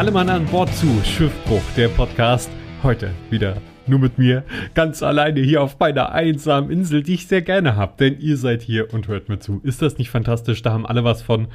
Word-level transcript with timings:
alle 0.00 0.12
Mann 0.12 0.30
an 0.30 0.46
Bord 0.46 0.74
zu 0.76 0.86
Schiffbruch, 1.04 1.60
der 1.76 1.88
Podcast. 1.88 2.50
Heute 2.82 3.10
wieder 3.28 3.58
nur 3.86 3.98
mit 3.98 4.16
mir, 4.16 4.44
ganz 4.72 5.02
alleine 5.02 5.40
hier 5.40 5.62
auf 5.62 5.78
meiner 5.78 6.12
einsamen 6.12 6.70
Insel, 6.70 7.02
die 7.02 7.12
ich 7.12 7.26
sehr 7.26 7.42
gerne 7.42 7.76
habe, 7.76 7.96
denn 7.98 8.18
ihr 8.18 8.38
seid 8.38 8.62
hier 8.62 8.94
und 8.94 9.08
hört 9.08 9.28
mir 9.28 9.40
zu. 9.40 9.60
Ist 9.62 9.82
das 9.82 9.98
nicht 9.98 10.08
fantastisch? 10.08 10.62
Da 10.62 10.72
haben 10.72 10.86
alle 10.86 11.04
was 11.04 11.20
von. 11.20 11.48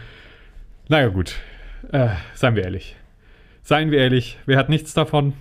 Naja, 0.90 1.08
gut. 1.08 1.38
Äh, 1.92 2.10
seien 2.36 2.56
wir 2.56 2.66
ehrlich. 2.66 2.96
Seien 3.64 3.90
wir 3.90 3.98
ehrlich, 3.98 4.38
wer 4.46 4.60
hat 4.60 4.70
nichts 4.70 4.94
davon? 4.94 5.34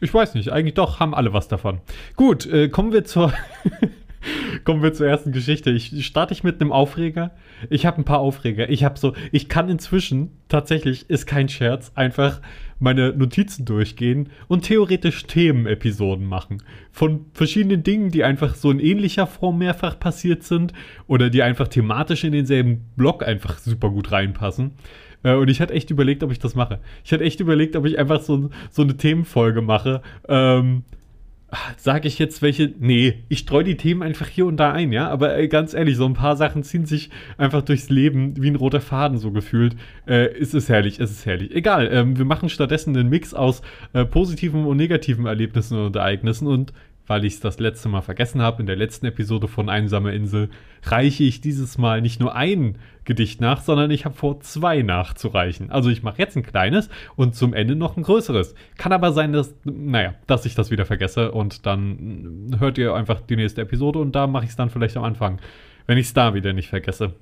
Ich 0.00 0.12
weiß 0.12 0.34
nicht, 0.34 0.50
eigentlich 0.50 0.74
doch, 0.74 0.98
haben 0.98 1.14
alle 1.14 1.32
was 1.32 1.46
davon. 1.46 1.80
Gut, 2.16 2.44
äh, 2.44 2.68
kommen 2.68 2.92
wir 2.92 3.04
zur. 3.04 3.32
Kommen 4.64 4.82
wir 4.82 4.92
zur 4.92 5.06
ersten 5.06 5.32
Geschichte. 5.32 5.70
Ich 5.70 6.06
starte 6.06 6.32
ich 6.32 6.44
mit 6.44 6.60
einem 6.60 6.72
Aufreger. 6.72 7.32
Ich 7.70 7.86
habe 7.86 7.98
ein 7.98 8.04
paar 8.04 8.20
Aufreger. 8.20 8.68
Ich 8.68 8.84
habe 8.84 8.98
so, 8.98 9.14
ich 9.32 9.48
kann 9.48 9.68
inzwischen 9.68 10.30
tatsächlich, 10.48 11.08
ist 11.10 11.26
kein 11.26 11.48
Scherz, 11.48 11.92
einfach 11.94 12.40
meine 12.78 13.12
Notizen 13.12 13.64
durchgehen 13.64 14.28
und 14.48 14.64
theoretisch 14.64 15.24
Themenepisoden 15.24 16.26
machen. 16.26 16.62
Von 16.92 17.26
verschiedenen 17.32 17.82
Dingen, 17.82 18.10
die 18.10 18.24
einfach 18.24 18.54
so 18.54 18.70
in 18.70 18.80
ähnlicher 18.80 19.26
Form 19.26 19.58
mehrfach 19.58 19.98
passiert 19.98 20.42
sind 20.42 20.72
oder 21.06 21.30
die 21.30 21.42
einfach 21.42 21.68
thematisch 21.68 22.24
in 22.24 22.32
denselben 22.32 22.84
Blog 22.96 23.26
einfach 23.26 23.58
super 23.58 23.90
gut 23.90 24.12
reinpassen. 24.12 24.72
Äh, 25.22 25.34
und 25.34 25.48
ich 25.48 25.60
hatte 25.60 25.74
echt 25.74 25.90
überlegt, 25.90 26.22
ob 26.22 26.32
ich 26.32 26.38
das 26.38 26.54
mache. 26.54 26.80
Ich 27.04 27.12
hatte 27.12 27.24
echt 27.24 27.40
überlegt, 27.40 27.76
ob 27.76 27.86
ich 27.86 27.98
einfach 27.98 28.20
so, 28.20 28.50
so 28.70 28.82
eine 28.82 28.96
Themenfolge 28.96 29.62
mache. 29.62 30.02
Ähm, 30.28 30.84
Sage 31.76 32.08
ich 32.08 32.18
jetzt 32.18 32.42
welche? 32.42 32.72
Nee, 32.78 33.22
ich 33.28 33.40
streue 33.40 33.62
die 33.62 33.76
Themen 33.76 34.02
einfach 34.02 34.26
hier 34.26 34.46
und 34.46 34.56
da 34.56 34.72
ein, 34.72 34.92
ja. 34.92 35.08
Aber 35.08 35.38
äh, 35.38 35.46
ganz 35.46 35.74
ehrlich, 35.74 35.96
so 35.96 36.04
ein 36.04 36.14
paar 36.14 36.36
Sachen 36.36 36.64
ziehen 36.64 36.86
sich 36.86 37.10
einfach 37.38 37.62
durchs 37.62 37.88
Leben 37.88 38.34
wie 38.42 38.50
ein 38.50 38.56
roter 38.56 38.80
Faden 38.80 39.18
so 39.18 39.30
gefühlt. 39.30 39.76
Äh, 40.06 40.26
es 40.38 40.54
ist 40.54 40.68
herrlich, 40.68 40.98
es 40.98 41.12
ist 41.12 41.24
herrlich. 41.24 41.54
Egal, 41.54 41.88
ähm, 41.92 42.18
wir 42.18 42.24
machen 42.24 42.48
stattdessen 42.48 42.96
einen 42.96 43.08
Mix 43.08 43.32
aus 43.32 43.62
äh, 43.92 44.04
positiven 44.04 44.64
und 44.66 44.76
negativen 44.76 45.26
Erlebnissen 45.26 45.78
und 45.78 45.94
Ereignissen 45.94 46.48
und 46.48 46.72
weil 47.06 47.24
ich 47.24 47.34
es 47.34 47.40
das 47.40 47.58
letzte 47.58 47.88
Mal 47.88 48.00
vergessen 48.00 48.42
habe, 48.42 48.60
in 48.60 48.66
der 48.66 48.76
letzten 48.76 49.06
Episode 49.06 49.48
von 49.48 49.68
Einsame 49.68 50.12
Insel, 50.12 50.50
reiche 50.82 51.24
ich 51.24 51.40
dieses 51.40 51.78
Mal 51.78 52.00
nicht 52.00 52.20
nur 52.20 52.34
ein 52.34 52.78
Gedicht 53.04 53.40
nach, 53.40 53.62
sondern 53.62 53.90
ich 53.90 54.04
habe 54.04 54.14
vor, 54.14 54.40
zwei 54.40 54.82
nachzureichen. 54.82 55.70
Also 55.70 55.88
ich 55.90 56.02
mache 56.02 56.18
jetzt 56.18 56.36
ein 56.36 56.42
kleines 56.42 56.88
und 57.14 57.34
zum 57.34 57.54
Ende 57.54 57.76
noch 57.76 57.96
ein 57.96 58.02
größeres. 58.02 58.54
Kann 58.76 58.92
aber 58.92 59.12
sein, 59.12 59.32
dass, 59.32 59.54
naja, 59.64 60.14
dass 60.26 60.46
ich 60.46 60.54
das 60.54 60.70
wieder 60.70 60.86
vergesse 60.86 61.32
und 61.32 61.66
dann 61.66 62.56
hört 62.58 62.78
ihr 62.78 62.94
einfach 62.94 63.20
die 63.20 63.36
nächste 63.36 63.62
Episode 63.62 64.00
und 64.00 64.14
da 64.16 64.26
mache 64.26 64.44
ich 64.44 64.50
es 64.50 64.56
dann 64.56 64.70
vielleicht 64.70 64.96
am 64.96 65.04
Anfang, 65.04 65.40
wenn 65.86 65.98
ich 65.98 66.06
es 66.06 66.14
da 66.14 66.34
wieder 66.34 66.52
nicht 66.52 66.68
vergesse. 66.68 67.14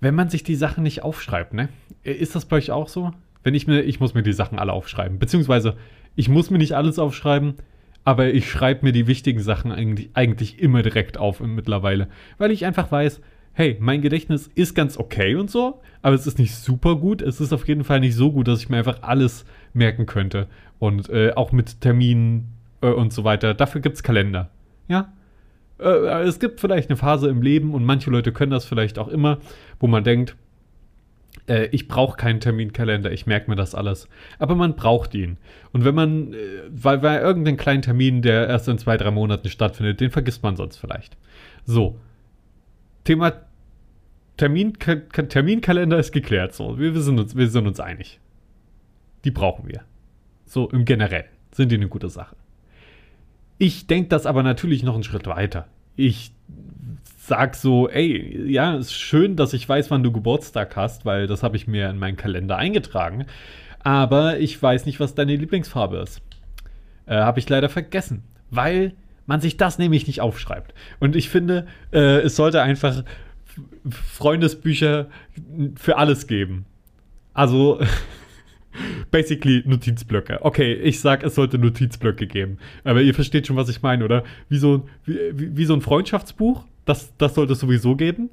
Wenn 0.00 0.14
man 0.14 0.30
sich 0.30 0.42
die 0.42 0.54
Sachen 0.54 0.82
nicht 0.82 1.02
aufschreibt, 1.02 1.52
ne? 1.52 1.68
Ist 2.02 2.34
das 2.34 2.46
bei 2.46 2.56
euch 2.56 2.70
auch 2.70 2.88
so? 2.88 3.12
Wenn 3.42 3.54
ich 3.54 3.66
mir, 3.66 3.82
ich 3.82 4.00
muss 4.00 4.14
mir 4.14 4.22
die 4.22 4.32
Sachen 4.32 4.58
alle 4.58 4.72
aufschreiben. 4.72 5.18
Beziehungsweise, 5.18 5.76
ich 6.16 6.30
muss 6.30 6.50
mir 6.50 6.58
nicht 6.58 6.74
alles 6.74 6.98
aufschreiben, 6.98 7.54
aber 8.04 8.32
ich 8.32 8.50
schreibe 8.50 8.86
mir 8.86 8.92
die 8.92 9.06
wichtigen 9.06 9.40
Sachen 9.40 9.72
eigentlich, 9.72 10.10
eigentlich 10.14 10.58
immer 10.58 10.82
direkt 10.82 11.18
auf 11.18 11.40
mittlerweile, 11.40 12.08
weil 12.38 12.50
ich 12.50 12.64
einfach 12.64 12.90
weiß, 12.90 13.20
hey, 13.52 13.76
mein 13.80 14.00
Gedächtnis 14.00 14.48
ist 14.54 14.74
ganz 14.74 14.96
okay 14.96 15.34
und 15.34 15.50
so, 15.50 15.80
aber 16.02 16.14
es 16.14 16.26
ist 16.26 16.38
nicht 16.38 16.54
super 16.54 16.96
gut. 16.96 17.20
Es 17.20 17.40
ist 17.40 17.52
auf 17.52 17.66
jeden 17.68 17.84
Fall 17.84 18.00
nicht 18.00 18.14
so 18.14 18.32
gut, 18.32 18.48
dass 18.48 18.60
ich 18.60 18.68
mir 18.68 18.78
einfach 18.78 19.02
alles 19.02 19.44
merken 19.74 20.06
könnte. 20.06 20.46
Und 20.78 21.10
äh, 21.10 21.32
auch 21.34 21.52
mit 21.52 21.80
Terminen 21.80 22.54
äh, 22.80 22.88
und 22.88 23.12
so 23.12 23.24
weiter. 23.24 23.54
Dafür 23.54 23.80
gibt 23.80 23.96
es 23.96 24.02
Kalender. 24.02 24.50
Ja? 24.88 25.12
Äh, 25.78 26.22
es 26.22 26.38
gibt 26.38 26.60
vielleicht 26.60 26.88
eine 26.88 26.96
Phase 26.96 27.28
im 27.28 27.42
Leben 27.42 27.74
und 27.74 27.84
manche 27.84 28.10
Leute 28.10 28.32
können 28.32 28.50
das 28.50 28.64
vielleicht 28.64 28.98
auch 28.98 29.08
immer, 29.08 29.38
wo 29.78 29.86
man 29.86 30.04
denkt, 30.04 30.36
äh, 31.48 31.66
ich 31.66 31.88
brauche 31.88 32.16
keinen 32.16 32.40
Terminkalender, 32.40 33.10
ich 33.12 33.26
merke 33.26 33.50
mir 33.50 33.56
das 33.56 33.74
alles. 33.74 34.08
Aber 34.38 34.54
man 34.54 34.76
braucht 34.76 35.14
ihn. 35.14 35.36
Und 35.72 35.84
wenn 35.84 35.94
man, 35.94 36.32
äh, 36.32 36.36
weil, 36.70 37.02
weil 37.02 37.20
irgendeinen 37.20 37.56
kleinen 37.56 37.82
Termin, 37.82 38.22
der 38.22 38.48
erst 38.48 38.68
in 38.68 38.78
zwei, 38.78 38.96
drei 38.96 39.10
Monaten 39.10 39.48
stattfindet, 39.48 40.00
den 40.00 40.10
vergisst 40.10 40.42
man 40.42 40.56
sonst 40.56 40.76
vielleicht. 40.76 41.16
So. 41.64 41.98
Thema 43.04 43.32
Termin, 44.36 44.74
Terminkalender 44.74 45.98
ist 45.98 46.12
geklärt. 46.12 46.54
So, 46.54 46.78
wir, 46.78 46.94
wir, 46.94 47.02
sind 47.02 47.18
uns, 47.18 47.36
wir 47.36 47.48
sind 47.48 47.66
uns 47.66 47.80
einig. 47.80 48.20
Die 49.24 49.30
brauchen 49.30 49.68
wir. 49.68 49.82
So 50.46 50.70
im 50.70 50.84
Generell 50.84 51.26
sind 51.52 51.70
die 51.70 51.76
eine 51.76 51.88
gute 51.88 52.08
Sache. 52.08 52.36
Ich 53.58 53.86
denke 53.86 54.08
das 54.08 54.24
aber 54.24 54.42
natürlich 54.42 54.82
noch 54.82 54.94
einen 54.94 55.02
Schritt 55.02 55.26
weiter. 55.26 55.66
Ich 55.94 56.32
sag 57.22 57.54
so, 57.54 57.88
ey, 57.88 58.50
ja, 58.50 58.76
ist 58.76 58.94
schön, 58.94 59.36
dass 59.36 59.52
ich 59.52 59.68
weiß, 59.68 59.90
wann 59.90 60.02
du 60.02 60.10
Geburtstag 60.10 60.74
hast, 60.74 61.04
weil 61.04 61.26
das 61.26 61.42
habe 61.42 61.56
ich 61.56 61.66
mir 61.66 61.90
in 61.90 61.98
meinen 61.98 62.16
Kalender 62.16 62.56
eingetragen. 62.56 63.26
Aber 63.80 64.38
ich 64.38 64.60
weiß 64.60 64.86
nicht, 64.86 65.00
was 65.00 65.14
deine 65.14 65.36
Lieblingsfarbe 65.36 65.98
ist. 65.98 66.22
Äh, 67.06 67.16
habe 67.16 67.38
ich 67.38 67.48
leider 67.48 67.68
vergessen, 67.68 68.22
weil 68.50 68.94
man 69.26 69.40
sich 69.40 69.58
das 69.58 69.78
nämlich 69.78 70.06
nicht 70.06 70.20
aufschreibt. 70.22 70.74
Und 70.98 71.14
ich 71.14 71.28
finde, 71.28 71.66
äh, 71.92 72.20
es 72.20 72.36
sollte 72.36 72.62
einfach 72.62 73.04
Freundesbücher 73.88 75.06
für 75.76 75.98
alles 75.98 76.26
geben. 76.26 76.64
Also 77.34 77.80
basically 79.10 79.62
Notizblöcke. 79.66 80.38
Okay, 80.42 80.72
ich 80.72 81.00
sag, 81.00 81.22
es 81.22 81.34
sollte 81.34 81.58
Notizblöcke 81.58 82.26
geben. 82.26 82.58
Aber 82.82 83.02
ihr 83.02 83.14
versteht 83.14 83.46
schon, 83.46 83.56
was 83.56 83.68
ich 83.68 83.82
meine, 83.82 84.04
oder? 84.04 84.24
Wie 84.48 84.58
so, 84.58 84.88
wie, 85.04 85.56
wie 85.56 85.64
so 85.66 85.74
ein 85.74 85.82
Freundschaftsbuch, 85.82 86.64
das, 86.84 87.16
das 87.18 87.34
sollte 87.34 87.52
es 87.52 87.60
sowieso 87.60 87.96
geben. 87.96 88.30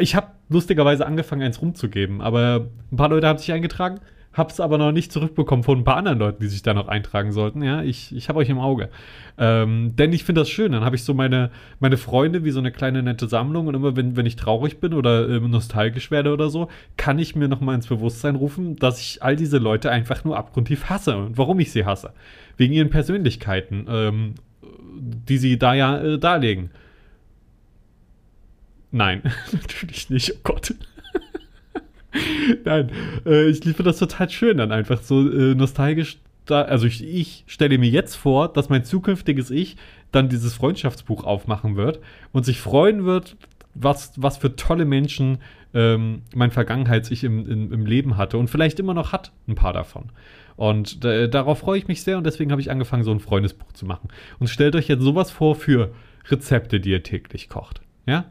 Ich 0.00 0.14
habe 0.14 0.28
lustigerweise 0.48 1.06
angefangen, 1.06 1.42
eins 1.42 1.62
rumzugeben, 1.62 2.20
aber 2.20 2.66
ein 2.90 2.96
paar 2.96 3.08
Leute 3.08 3.28
haben 3.28 3.38
sich 3.38 3.52
eingetragen, 3.52 4.00
habe 4.34 4.50
es 4.50 4.58
aber 4.58 4.78
noch 4.78 4.90
nicht 4.90 5.12
zurückbekommen 5.12 5.62
von 5.62 5.78
ein 5.78 5.84
paar 5.84 5.96
anderen 5.96 6.18
Leuten, 6.18 6.42
die 6.42 6.48
sich 6.48 6.62
da 6.62 6.74
noch 6.74 6.88
eintragen 6.88 7.30
sollten. 7.30 7.62
Ja, 7.62 7.82
ich, 7.82 8.14
ich 8.14 8.28
habe 8.28 8.40
euch 8.40 8.48
im 8.48 8.58
Auge. 8.58 8.90
Ähm, 9.38 9.94
denn 9.94 10.12
ich 10.12 10.24
finde 10.24 10.40
das 10.40 10.50
schön. 10.50 10.72
Dann 10.72 10.84
habe 10.84 10.96
ich 10.96 11.04
so 11.04 11.14
meine, 11.14 11.50
meine 11.78 11.96
Freunde 11.96 12.44
wie 12.44 12.50
so 12.50 12.58
eine 12.58 12.72
kleine 12.72 13.02
nette 13.02 13.28
Sammlung 13.28 13.68
und 13.68 13.74
immer, 13.74 13.94
wenn, 13.96 14.16
wenn 14.16 14.26
ich 14.26 14.34
traurig 14.34 14.80
bin 14.80 14.92
oder 14.92 15.28
äh, 15.28 15.40
nostalgisch 15.40 16.10
werde 16.10 16.32
oder 16.32 16.50
so, 16.50 16.68
kann 16.96 17.18
ich 17.20 17.36
mir 17.36 17.46
nochmal 17.46 17.76
ins 17.76 17.86
Bewusstsein 17.86 18.34
rufen, 18.34 18.74
dass 18.76 19.00
ich 19.00 19.22
all 19.22 19.36
diese 19.36 19.58
Leute 19.58 19.90
einfach 19.90 20.24
nur 20.24 20.36
abgrundtief 20.36 20.86
hasse 20.90 21.16
und 21.16 21.38
warum 21.38 21.60
ich 21.60 21.70
sie 21.70 21.84
hasse. 21.84 22.12
Wegen 22.56 22.74
ihren 22.74 22.90
Persönlichkeiten, 22.90 23.86
ähm, 23.88 24.34
die 24.98 25.38
sie 25.38 25.58
da 25.58 25.74
ja 25.74 25.98
äh, 25.98 26.18
darlegen. 26.18 26.70
Nein, 28.94 29.22
natürlich 29.52 30.08
nicht, 30.08 30.32
oh 30.36 30.40
Gott. 30.44 30.72
Nein, 32.64 32.92
äh, 33.26 33.48
ich 33.48 33.64
liebe 33.64 33.82
das 33.82 33.98
total 33.98 34.30
schön, 34.30 34.58
dann 34.58 34.70
einfach 34.70 35.02
so 35.02 35.28
äh, 35.28 35.56
nostalgisch. 35.56 36.18
Da, 36.46 36.62
also 36.62 36.86
ich, 36.86 37.02
ich 37.02 37.42
stelle 37.48 37.76
mir 37.78 37.90
jetzt 37.90 38.14
vor, 38.14 38.52
dass 38.52 38.68
mein 38.68 38.84
zukünftiges 38.84 39.50
Ich 39.50 39.76
dann 40.12 40.28
dieses 40.28 40.54
Freundschaftsbuch 40.54 41.24
aufmachen 41.24 41.74
wird 41.74 41.98
und 42.30 42.44
sich 42.44 42.60
freuen 42.60 43.04
wird, 43.04 43.36
was, 43.74 44.12
was 44.16 44.36
für 44.36 44.54
tolle 44.54 44.84
Menschen 44.84 45.38
ähm, 45.72 46.22
mein 46.32 46.52
Vergangenheits-Ich 46.52 47.24
im, 47.24 47.50
im, 47.50 47.72
im, 47.72 47.86
Leben 47.86 48.16
hatte 48.16 48.38
und 48.38 48.48
vielleicht 48.48 48.78
immer 48.78 48.94
noch 48.94 49.10
hat, 49.10 49.32
ein 49.48 49.56
paar 49.56 49.72
davon. 49.72 50.10
Und 50.54 51.04
äh, 51.04 51.28
darauf 51.28 51.58
freue 51.58 51.78
ich 51.78 51.88
mich 51.88 52.04
sehr 52.04 52.16
und 52.16 52.24
deswegen 52.24 52.52
habe 52.52 52.60
ich 52.60 52.70
angefangen, 52.70 53.02
so 53.02 53.10
ein 53.10 53.18
Freundesbuch 53.18 53.72
zu 53.72 53.86
machen. 53.86 54.08
Und 54.38 54.50
stellt 54.50 54.76
euch 54.76 54.86
jetzt 54.86 55.02
sowas 55.02 55.32
vor 55.32 55.56
für 55.56 55.92
Rezepte, 56.28 56.78
die 56.78 56.90
ihr 56.90 57.02
täglich 57.02 57.48
kocht. 57.48 57.80
Ja? 58.06 58.26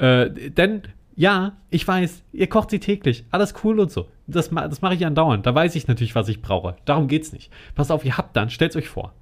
Äh, 0.00 0.50
denn 0.50 0.82
ja, 1.14 1.58
ich 1.68 1.86
weiß, 1.86 2.22
ihr 2.32 2.46
kocht 2.46 2.70
sie 2.70 2.80
täglich, 2.80 3.26
alles 3.30 3.54
cool 3.62 3.78
und 3.78 3.90
so. 3.90 4.08
Das, 4.26 4.48
das 4.48 4.80
mache 4.80 4.94
ich 4.94 5.04
andauernd. 5.04 5.44
Da 5.44 5.54
weiß 5.54 5.74
ich 5.76 5.86
natürlich, 5.86 6.14
was 6.14 6.28
ich 6.28 6.40
brauche. 6.40 6.76
Darum 6.86 7.08
geht's 7.08 7.32
nicht. 7.32 7.52
Passt 7.74 7.92
auf, 7.92 8.04
ihr 8.04 8.16
habt 8.16 8.34
dann, 8.36 8.48
stellt 8.48 8.74
euch 8.76 8.88
vor. 8.88 9.12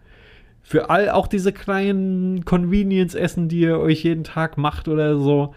Für 0.62 0.90
all 0.90 1.10
auch 1.10 1.26
diese 1.26 1.52
kleinen 1.52 2.44
Convenience-Essen, 2.44 3.48
die 3.48 3.60
ihr 3.60 3.80
euch 3.80 4.04
jeden 4.04 4.22
Tag 4.22 4.58
macht 4.58 4.86
oder 4.86 5.18
so, 5.18 5.54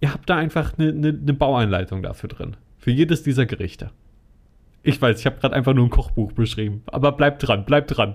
ihr 0.00 0.12
habt 0.12 0.30
da 0.30 0.36
einfach 0.36 0.78
eine, 0.78 0.88
eine, 0.88 1.08
eine 1.08 1.34
Bauanleitung 1.34 2.02
dafür 2.02 2.28
drin. 2.28 2.56
Für 2.78 2.90
jedes 2.90 3.22
dieser 3.22 3.46
Gerichte. 3.46 3.90
Ich 4.82 5.00
weiß, 5.02 5.18
ich 5.18 5.26
habe 5.26 5.40
gerade 5.40 5.54
einfach 5.54 5.74
nur 5.74 5.84
ein 5.86 5.90
Kochbuch 5.90 6.32
beschrieben. 6.32 6.82
Aber 6.86 7.12
bleibt 7.12 7.46
dran, 7.46 7.64
bleibt 7.64 7.96
dran. 7.96 8.14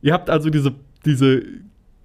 Ihr 0.00 0.12
habt 0.12 0.30
also 0.30 0.50
diese, 0.50 0.74
diese 1.04 1.42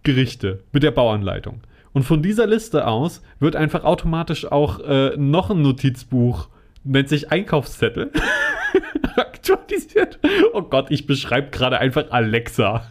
Gerichte 0.03 0.63
mit 0.71 0.83
der 0.83 0.91
Bauanleitung. 0.91 1.61
Und 1.93 2.03
von 2.03 2.21
dieser 2.21 2.47
Liste 2.47 2.87
aus 2.87 3.21
wird 3.39 3.55
einfach 3.55 3.83
automatisch 3.83 4.51
auch 4.51 4.79
äh, 4.79 5.15
noch 5.17 5.49
ein 5.49 5.61
Notizbuch, 5.61 6.47
nennt 6.83 7.09
sich 7.09 7.31
Einkaufszettel, 7.31 8.11
aktualisiert. 9.15 10.19
Oh 10.53 10.61
Gott, 10.61 10.87
ich 10.89 11.05
beschreibe 11.05 11.49
gerade 11.51 11.79
einfach 11.79 12.05
Alexa. 12.11 12.85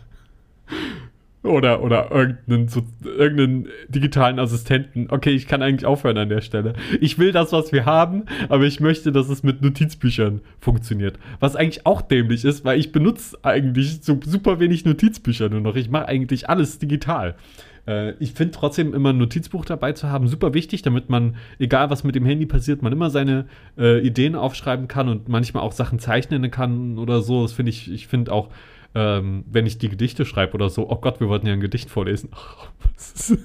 Oder, 1.42 1.82
oder 1.82 2.10
irgendeinen, 2.10 2.68
so, 2.68 2.82
irgendeinen 3.02 3.68
digitalen 3.88 4.38
Assistenten. 4.38 5.06
Okay, 5.08 5.30
ich 5.30 5.46
kann 5.48 5.62
eigentlich 5.62 5.86
aufhören 5.86 6.18
an 6.18 6.28
der 6.28 6.42
Stelle. 6.42 6.74
Ich 7.00 7.18
will 7.18 7.32
das, 7.32 7.52
was 7.52 7.72
wir 7.72 7.86
haben, 7.86 8.26
aber 8.50 8.64
ich 8.64 8.80
möchte, 8.80 9.10
dass 9.10 9.30
es 9.30 9.42
mit 9.42 9.62
Notizbüchern 9.62 10.42
funktioniert. 10.60 11.18
Was 11.38 11.56
eigentlich 11.56 11.86
auch 11.86 12.02
dämlich 12.02 12.44
ist, 12.44 12.66
weil 12.66 12.78
ich 12.78 12.92
benutze 12.92 13.38
eigentlich 13.42 14.00
so 14.02 14.20
super 14.22 14.60
wenig 14.60 14.84
Notizbücher 14.84 15.48
nur 15.48 15.62
noch. 15.62 15.76
Ich 15.76 15.88
mache 15.88 16.08
eigentlich 16.08 16.50
alles 16.50 16.78
digital. 16.78 17.36
Äh, 17.86 18.12
ich 18.18 18.32
finde 18.32 18.52
trotzdem 18.52 18.94
immer 18.94 19.10
ein 19.10 19.18
Notizbuch 19.18 19.64
dabei 19.64 19.92
zu 19.92 20.08
haben 20.08 20.28
super 20.28 20.54
wichtig, 20.54 20.82
damit 20.82 21.08
man, 21.08 21.36
egal 21.58 21.90
was 21.90 22.04
mit 22.04 22.14
dem 22.14 22.24
Handy 22.24 22.46
passiert, 22.46 22.82
man 22.82 22.92
immer 22.92 23.10
seine 23.10 23.46
äh, 23.78 24.00
Ideen 24.00 24.34
aufschreiben 24.34 24.88
kann 24.88 25.08
und 25.08 25.28
manchmal 25.28 25.62
auch 25.62 25.72
Sachen 25.72 25.98
zeichnen 25.98 26.50
kann 26.50 26.98
oder 26.98 27.22
so. 27.22 27.42
Das 27.42 27.52
finde 27.52 27.70
ich, 27.70 27.90
ich 27.90 28.06
finde 28.06 28.32
auch, 28.32 28.48
ähm, 28.94 29.44
wenn 29.50 29.66
ich 29.66 29.78
die 29.78 29.88
Gedichte 29.88 30.24
schreibe 30.24 30.54
oder 30.54 30.68
so, 30.68 30.90
oh 30.90 30.96
Gott, 30.96 31.20
wir 31.20 31.28
wollten 31.28 31.46
ja 31.46 31.52
ein 31.52 31.60
Gedicht 31.60 31.90
vorlesen. 31.90 32.30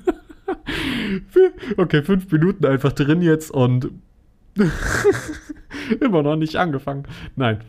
okay, 1.77 2.03
fünf 2.03 2.31
Minuten 2.31 2.65
einfach 2.65 2.91
drin 2.91 3.21
jetzt 3.21 3.51
und 3.51 3.91
immer 5.99 6.23
noch 6.23 6.35
nicht 6.35 6.55
angefangen. 6.55 7.03
Nein. 7.35 7.59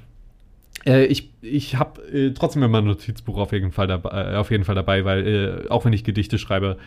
Äh, 0.87 1.07
ich 1.07 1.33
ich 1.43 1.77
habe 1.77 2.03
äh, 2.03 2.31
trotzdem 2.33 2.63
immer 2.63 2.79
ein 2.79 2.85
Notizbuch 2.85 3.37
auf 3.39 3.53
jeden 3.53 3.73
Fall 3.73 3.87
dabei, 3.87 4.33
äh, 4.33 4.37
auf 4.37 4.51
jeden 4.51 4.65
Fall 4.65 4.75
dabei 4.75 5.05
weil 5.05 5.27
äh, 5.27 5.69
auch 5.69 5.85
wenn 5.85 5.93
ich 5.93 6.05
Gedichte 6.05 6.39
schreibe, 6.39 6.79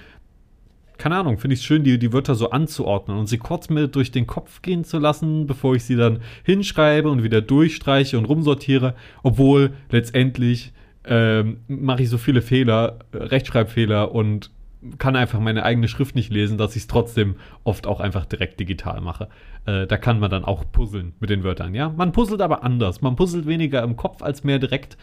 keine 0.97 1.15
Ahnung, 1.15 1.37
finde 1.37 1.53
ich 1.53 1.61
es 1.61 1.65
schön, 1.65 1.83
die, 1.83 1.97
die 1.97 2.11
Wörter 2.11 2.35
so 2.35 2.49
anzuordnen 2.49 3.17
und 3.17 3.27
sie 3.27 3.37
kurz 3.37 3.69
mir 3.69 3.87
durch 3.87 4.11
den 4.11 4.27
Kopf 4.27 4.61
gehen 4.61 4.83
zu 4.83 4.99
lassen, 4.99 5.47
bevor 5.47 5.75
ich 5.75 5.85
sie 5.85 5.95
dann 5.95 6.19
hinschreibe 6.43 7.09
und 7.09 7.23
wieder 7.23 7.41
durchstreiche 7.41 8.17
und 8.17 8.25
rumsortiere, 8.25 8.95
obwohl 9.23 9.71
letztendlich 9.89 10.73
ähm, 11.05 11.61
mache 11.67 12.03
ich 12.03 12.09
so 12.09 12.17
viele 12.17 12.41
Fehler, 12.41 12.99
äh, 13.13 13.17
Rechtschreibfehler 13.17 14.13
und 14.13 14.51
kann 14.97 15.15
einfach 15.15 15.39
meine 15.39 15.63
eigene 15.63 15.87
Schrift 15.87 16.15
nicht 16.15 16.31
lesen, 16.31 16.57
dass 16.57 16.75
ich 16.75 16.83
es 16.83 16.87
trotzdem 16.87 17.35
oft 17.63 17.85
auch 17.85 17.99
einfach 17.99 18.25
direkt 18.25 18.59
digital 18.59 19.01
mache. 19.01 19.27
Äh, 19.65 19.87
da 19.87 19.97
kann 19.97 20.19
man 20.19 20.31
dann 20.31 20.45
auch 20.45 20.63
puzzeln 20.71 21.13
mit 21.19 21.29
den 21.29 21.43
Wörtern, 21.43 21.75
ja. 21.75 21.89
Man 21.89 22.11
puzzelt 22.11 22.41
aber 22.41 22.63
anders. 22.63 23.01
Man 23.01 23.15
puzzelt 23.15 23.45
weniger 23.45 23.83
im 23.83 23.97
Kopf 23.97 24.21
als 24.21 24.43
mehr 24.43 24.59
direkt 24.59 24.97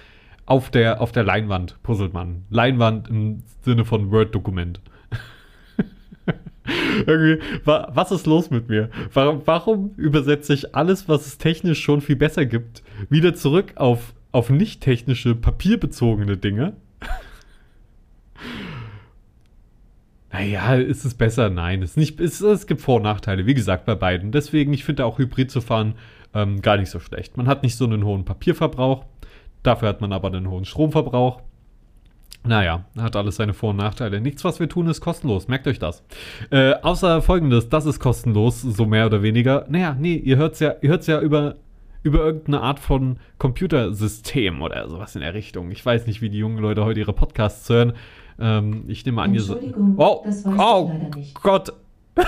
auf 0.47 0.71
der, 0.71 1.01
auf 1.01 1.13
der 1.13 1.25
Leinwand 1.25 1.83
puzzelt 1.83 2.15
man. 2.15 2.45
Leinwand 2.51 3.09
im 3.09 3.43
Sinne 3.63 3.85
von 3.85 4.11
Word-Dokument. 4.13 4.81
was 7.57 8.13
ist 8.13 8.27
los 8.27 8.51
mit 8.51 8.69
mir? 8.69 8.91
Warum, 9.13 9.43
warum 9.45 9.91
übersetze 9.97 10.55
ich 10.55 10.75
alles, 10.75 11.09
was 11.09 11.27
es 11.27 11.39
technisch 11.39 11.83
schon 11.83 12.01
viel 12.01 12.17
besser 12.17 12.47
gibt, 12.47 12.83
wieder 13.11 13.35
zurück 13.35 13.73
auf, 13.75 14.15
auf 14.33 14.49
nicht 14.49 14.81
technische, 14.81 15.35
papierbezogene 15.35 16.37
Dinge? 16.37 16.75
Naja, 20.37 20.75
ist 20.75 21.05
es 21.05 21.15
besser? 21.15 21.49
Nein, 21.49 21.83
es, 21.83 21.97
nicht, 21.97 22.21
es, 22.21 22.41
es 22.43 22.67
gibt 22.67 22.83
Vor- 22.83 22.97
und 22.97 23.03
Nachteile, 23.03 23.47
wie 23.47 23.55
gesagt, 23.55 23.87
bei 23.87 23.95
beiden. 23.95 24.33
Deswegen, 24.33 24.73
ich 24.75 24.85
finde 24.85 25.07
auch 25.07 25.19
Hybrid 25.19 25.51
zu 25.51 25.63
fahren 25.63 25.95
ähm, 26.35 26.61
gar 26.61 26.77
nicht 26.77 26.91
so 26.91 27.01
schlecht. 27.01 27.39
Man 27.39 27.49
hat 27.49 27.63
nicht 27.63 27.77
so 27.77 27.87
einen 27.87 28.05
hohen 28.05 28.27
Papierverbrauch, 28.27 29.07
dafür 29.63 29.89
hat 29.89 30.03
man 30.03 30.13
aber 30.13 30.29
einen 30.29 30.51
hohen 30.51 30.67
Stromverbrauch. 30.67 31.41
Naja, 32.45 32.85
hat 32.99 33.17
alles 33.17 33.37
seine 33.37 33.55
Vor- 33.55 33.71
und 33.71 33.77
Nachteile. 33.77 34.21
Nichts, 34.21 34.45
was 34.45 34.61
wir 34.61 34.69
tun, 34.69 34.87
ist 34.89 35.01
kostenlos. 35.01 35.49
Merkt 35.49 35.67
euch 35.67 35.79
das. 35.79 36.05
Äh, 36.51 36.75
außer 36.75 37.23
folgendes, 37.23 37.71
das 37.71 37.87
ist 37.87 37.99
kostenlos, 37.99 38.61
so 38.61 38.85
mehr 38.85 39.07
oder 39.07 39.23
weniger. 39.23 39.65
Naja, 39.69 39.97
nee, 39.99 40.17
ihr 40.17 40.37
hört 40.37 40.53
es 40.53 40.61
ja, 40.61 40.75
ja 40.83 41.21
über, 41.21 41.57
über 42.03 42.21
irgendeine 42.21 42.61
Art 42.61 42.79
von 42.79 43.19
Computersystem 43.39 44.61
oder 44.61 44.89
sowas 44.89 45.17
in 45.17 45.23
der 45.23 45.35
Richtung. 45.35 45.71
Ich 45.71 45.85
weiß 45.85 46.07
nicht, 46.07 46.21
wie 46.21 46.29
die 46.29 46.39
jungen 46.39 46.59
Leute 46.59 46.85
heute 46.85 47.01
ihre 47.01 47.15
Podcasts 47.15 47.69
hören. 47.69 47.95
Ähm, 48.39 48.85
ich 48.89 49.05
nehme 49.07 49.23
an, 49.23 49.35
ihr 49.35 49.41
so. 49.41 49.59
Oh, 49.97 50.23
das 50.25 50.45
weiß 50.45 50.55
oh 50.59 50.91
ich 50.93 51.01
leider 51.03 51.17
nicht. 51.17 51.43
Gott. 51.43 51.73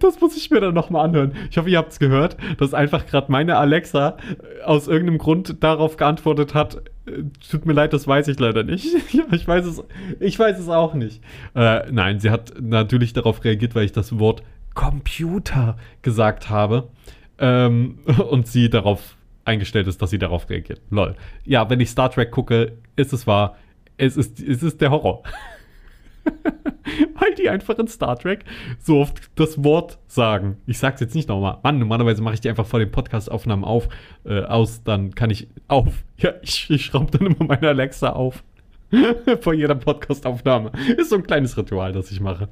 das 0.00 0.20
muss 0.20 0.36
ich 0.36 0.50
mir 0.50 0.60
dann 0.60 0.74
nochmal 0.74 1.06
anhören. 1.06 1.32
Ich 1.50 1.58
hoffe, 1.58 1.70
ihr 1.70 1.78
habt 1.78 1.92
es 1.92 1.98
gehört, 1.98 2.36
dass 2.58 2.74
einfach 2.74 3.06
gerade 3.06 3.30
meine 3.30 3.56
Alexa 3.56 4.16
äh, 4.60 4.62
aus 4.64 4.88
irgendeinem 4.88 5.18
Grund 5.18 5.62
darauf 5.62 5.96
geantwortet 5.96 6.54
hat. 6.54 6.76
Äh, 7.06 7.24
tut 7.50 7.66
mir 7.66 7.72
leid, 7.72 7.92
das 7.92 8.06
weiß 8.06 8.28
ich 8.28 8.38
leider 8.38 8.62
nicht. 8.62 8.86
ich 9.32 9.48
weiß 9.48 9.66
es, 9.66 9.82
ich 10.20 10.38
weiß 10.38 10.58
es 10.58 10.68
auch 10.68 10.94
nicht. 10.94 11.22
Äh, 11.54 11.90
nein, 11.90 12.20
sie 12.20 12.30
hat 12.30 12.54
natürlich 12.60 13.12
darauf 13.12 13.44
reagiert, 13.44 13.74
weil 13.74 13.84
ich 13.84 13.92
das 13.92 14.18
Wort 14.18 14.42
Computer 14.74 15.76
gesagt 16.02 16.50
habe. 16.50 16.88
Ähm, 17.38 17.98
und 18.30 18.46
sie 18.46 18.70
darauf 18.70 19.16
eingestellt 19.44 19.88
ist, 19.88 20.00
dass 20.00 20.10
sie 20.10 20.18
darauf 20.18 20.48
reagiert. 20.48 20.80
Lol. 20.90 21.16
Ja, 21.44 21.68
wenn 21.68 21.80
ich 21.80 21.90
Star 21.90 22.10
Trek 22.10 22.30
gucke, 22.30 22.72
ist 22.96 23.12
es 23.12 23.26
wahr. 23.26 23.56
Es 23.96 24.16
ist, 24.16 24.40
es 24.40 24.62
ist 24.62 24.80
der 24.80 24.90
Horror. 24.90 25.22
Weil 26.24 27.34
die 27.36 27.48
einfach 27.48 27.78
in 27.78 27.88
Star 27.88 28.18
Trek 28.18 28.44
so 28.78 29.00
oft 29.00 29.30
das 29.34 29.62
Wort 29.64 29.98
sagen. 30.06 30.56
Ich 30.66 30.78
sag's 30.78 31.00
jetzt 31.00 31.14
nicht 31.14 31.28
nochmal. 31.28 31.58
Mann, 31.62 31.78
normalerweise 31.78 32.22
mache 32.22 32.34
ich 32.34 32.40
die 32.40 32.48
einfach 32.48 32.66
vor 32.66 32.78
den 32.78 32.90
Podcast-Aufnahmen 32.90 33.64
auf, 33.64 33.88
äh, 34.24 34.42
aus, 34.42 34.82
dann 34.84 35.14
kann 35.14 35.30
ich 35.30 35.48
auf. 35.68 36.04
Ja, 36.18 36.34
ich, 36.40 36.70
ich 36.70 36.84
schraube 36.84 37.10
dann 37.18 37.26
immer 37.26 37.44
meine 37.46 37.68
Alexa 37.68 38.10
auf. 38.10 38.44
vor 39.40 39.54
jeder 39.54 39.74
Podcast-Aufnahme. 39.74 40.70
Ist 40.96 41.10
so 41.10 41.16
ein 41.16 41.24
kleines 41.24 41.56
Ritual, 41.56 41.92
das 41.92 42.12
ich 42.12 42.20
mache. 42.20 42.48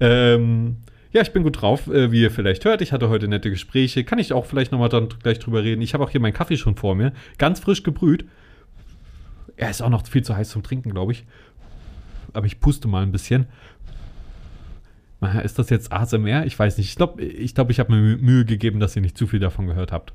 Ähm, 0.00 0.78
ja, 1.12 1.22
ich 1.22 1.32
bin 1.32 1.44
gut 1.44 1.60
drauf, 1.62 1.86
äh, 1.86 2.10
wie 2.10 2.22
ihr 2.22 2.30
vielleicht 2.30 2.64
hört. 2.64 2.80
Ich 2.82 2.92
hatte 2.92 3.08
heute 3.08 3.28
nette 3.28 3.50
Gespräche. 3.50 4.02
Kann 4.02 4.18
ich 4.18 4.32
auch 4.32 4.46
vielleicht 4.46 4.72
nochmal 4.72 4.88
dann 4.88 5.08
gleich 5.22 5.38
drüber 5.38 5.62
reden. 5.62 5.82
Ich 5.82 5.94
habe 5.94 6.02
auch 6.02 6.10
hier 6.10 6.20
meinen 6.20 6.32
Kaffee 6.32 6.56
schon 6.56 6.74
vor 6.74 6.96
mir. 6.96 7.12
Ganz 7.38 7.60
frisch 7.60 7.84
gebrüht. 7.84 8.24
Er 9.56 9.70
ist 9.70 9.82
auch 9.82 9.88
noch 9.88 10.06
viel 10.06 10.22
zu 10.22 10.36
heiß 10.36 10.50
zum 10.50 10.62
Trinken, 10.62 10.90
glaube 10.90 11.12
ich. 11.12 11.24
Aber 12.32 12.46
ich 12.46 12.60
puste 12.60 12.88
mal 12.88 13.02
ein 13.02 13.12
bisschen. 13.12 13.46
Ist 15.42 15.58
das 15.58 15.70
jetzt 15.70 15.90
ASMR? 15.90 16.44
Ich 16.44 16.58
weiß 16.58 16.76
nicht. 16.76 16.90
Ich 16.90 16.96
glaube, 16.96 17.22
ich, 17.22 17.54
glaub, 17.54 17.70
ich 17.70 17.80
habe 17.80 17.94
mir 17.94 18.16
Mühe 18.18 18.44
gegeben, 18.44 18.78
dass 18.80 18.94
ihr 18.94 19.02
nicht 19.02 19.16
zu 19.16 19.26
viel 19.26 19.40
davon 19.40 19.66
gehört 19.66 19.90
habt. 19.90 20.12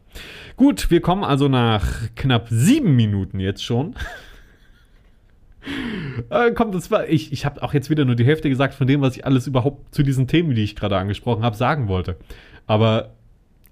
Gut, 0.55 0.91
wir 0.91 1.01
kommen 1.01 1.23
also 1.23 1.47
nach 1.47 2.13
knapp 2.15 2.47
sieben 2.49 2.95
Minuten 2.95 3.39
jetzt 3.39 3.63
schon 3.63 3.95
äh, 6.29 6.51
kommt, 6.51 6.91
war, 6.91 7.07
ich, 7.07 7.31
ich 7.31 7.45
habe 7.45 7.61
auch 7.63 7.73
jetzt 7.73 7.89
wieder 7.89 8.05
nur 8.05 8.15
die 8.15 8.25
Hälfte 8.25 8.49
gesagt 8.49 8.73
von 8.73 8.87
dem, 8.87 9.01
was 9.01 9.15
ich 9.15 9.25
alles 9.25 9.47
überhaupt 9.47 9.93
zu 9.93 10.03
diesen 10.03 10.27
Themen, 10.27 10.53
die 10.55 10.63
ich 10.63 10.75
gerade 10.75 10.97
angesprochen 10.97 11.43
habe, 11.43 11.55
sagen 11.55 11.87
wollte. 11.87 12.17
Aber 12.67 13.15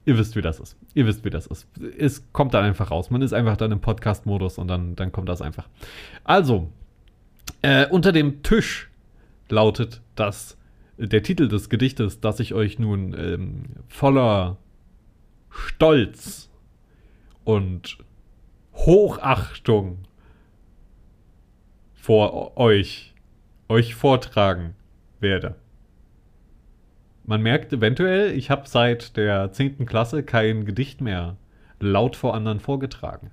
ihr 0.07 0.17
wisst, 0.17 0.37
wie 0.37 0.41
das 0.41 0.59
ist. 0.61 0.77
Ihr 0.93 1.05
wisst, 1.05 1.25
wie 1.25 1.29
das 1.29 1.47
ist. 1.47 1.67
Es 1.97 2.31
kommt 2.31 2.53
dann 2.53 2.63
einfach 2.63 2.91
raus. 2.91 3.11
Man 3.11 3.21
ist 3.21 3.33
einfach 3.33 3.57
dann 3.57 3.73
im 3.73 3.81
Podcast-Modus 3.81 4.57
und 4.57 4.69
dann, 4.69 4.95
dann 4.95 5.11
kommt 5.11 5.27
das 5.27 5.41
einfach. 5.41 5.67
Also, 6.23 6.71
äh, 7.61 7.87
unter 7.87 8.13
dem 8.13 8.41
Tisch 8.41 8.89
lautet 9.49 10.01
das, 10.15 10.57
der 10.97 11.23
Titel 11.23 11.49
des 11.49 11.69
Gedichtes, 11.69 12.21
das 12.21 12.39
ich 12.39 12.53
euch 12.53 12.79
nun 12.79 13.13
ähm, 13.19 13.63
voller 13.89 14.55
Stolz 15.49 16.49
und 17.43 17.97
Hochachtung 18.73 19.97
vor 21.95 22.55
euch, 22.55 23.13
euch 23.67 23.93
vortragen 23.93 24.73
werde. 25.19 25.55
Man 27.27 27.41
merkt 27.41 27.73
eventuell, 27.73 28.31
ich 28.37 28.49
habe 28.49 28.69
seit 28.69 29.17
der 29.17 29.51
10. 29.51 29.85
Klasse 29.85 30.23
kein 30.23 30.63
Gedicht 30.63 31.01
mehr 31.01 31.35
laut 31.77 32.15
vor 32.15 32.33
anderen 32.33 32.61
vorgetragen. 32.61 33.31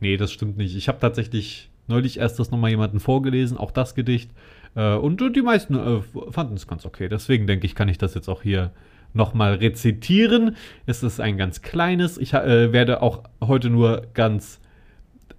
Nee, 0.00 0.16
das 0.16 0.32
stimmt 0.32 0.56
nicht. 0.56 0.76
Ich 0.76 0.88
habe 0.88 0.98
tatsächlich 0.98 1.70
neulich 1.86 2.18
erst 2.18 2.40
das 2.40 2.50
nochmal 2.50 2.70
jemanden 2.70 2.98
vorgelesen, 2.98 3.56
auch 3.56 3.70
das 3.70 3.94
Gedicht. 3.94 4.32
Äh, 4.74 4.94
und 4.94 5.22
die 5.36 5.42
meisten 5.42 5.76
äh, 5.76 6.02
fanden 6.32 6.56
es 6.56 6.66
ganz 6.66 6.84
okay. 6.84 7.08
Deswegen 7.08 7.46
denke 7.46 7.64
ich, 7.66 7.76
kann 7.76 7.88
ich 7.88 7.96
das 7.96 8.14
jetzt 8.14 8.28
auch 8.28 8.42
hier 8.42 8.72
nochmal 9.14 9.54
rezitieren. 9.54 10.56
Es 10.86 11.04
ist 11.04 11.20
ein 11.20 11.38
ganz 11.38 11.62
kleines. 11.62 12.18
Ich 12.18 12.34
äh, 12.34 12.72
werde 12.72 13.02
auch 13.02 13.22
heute 13.40 13.70
nur 13.70 14.02
ganz 14.14 14.60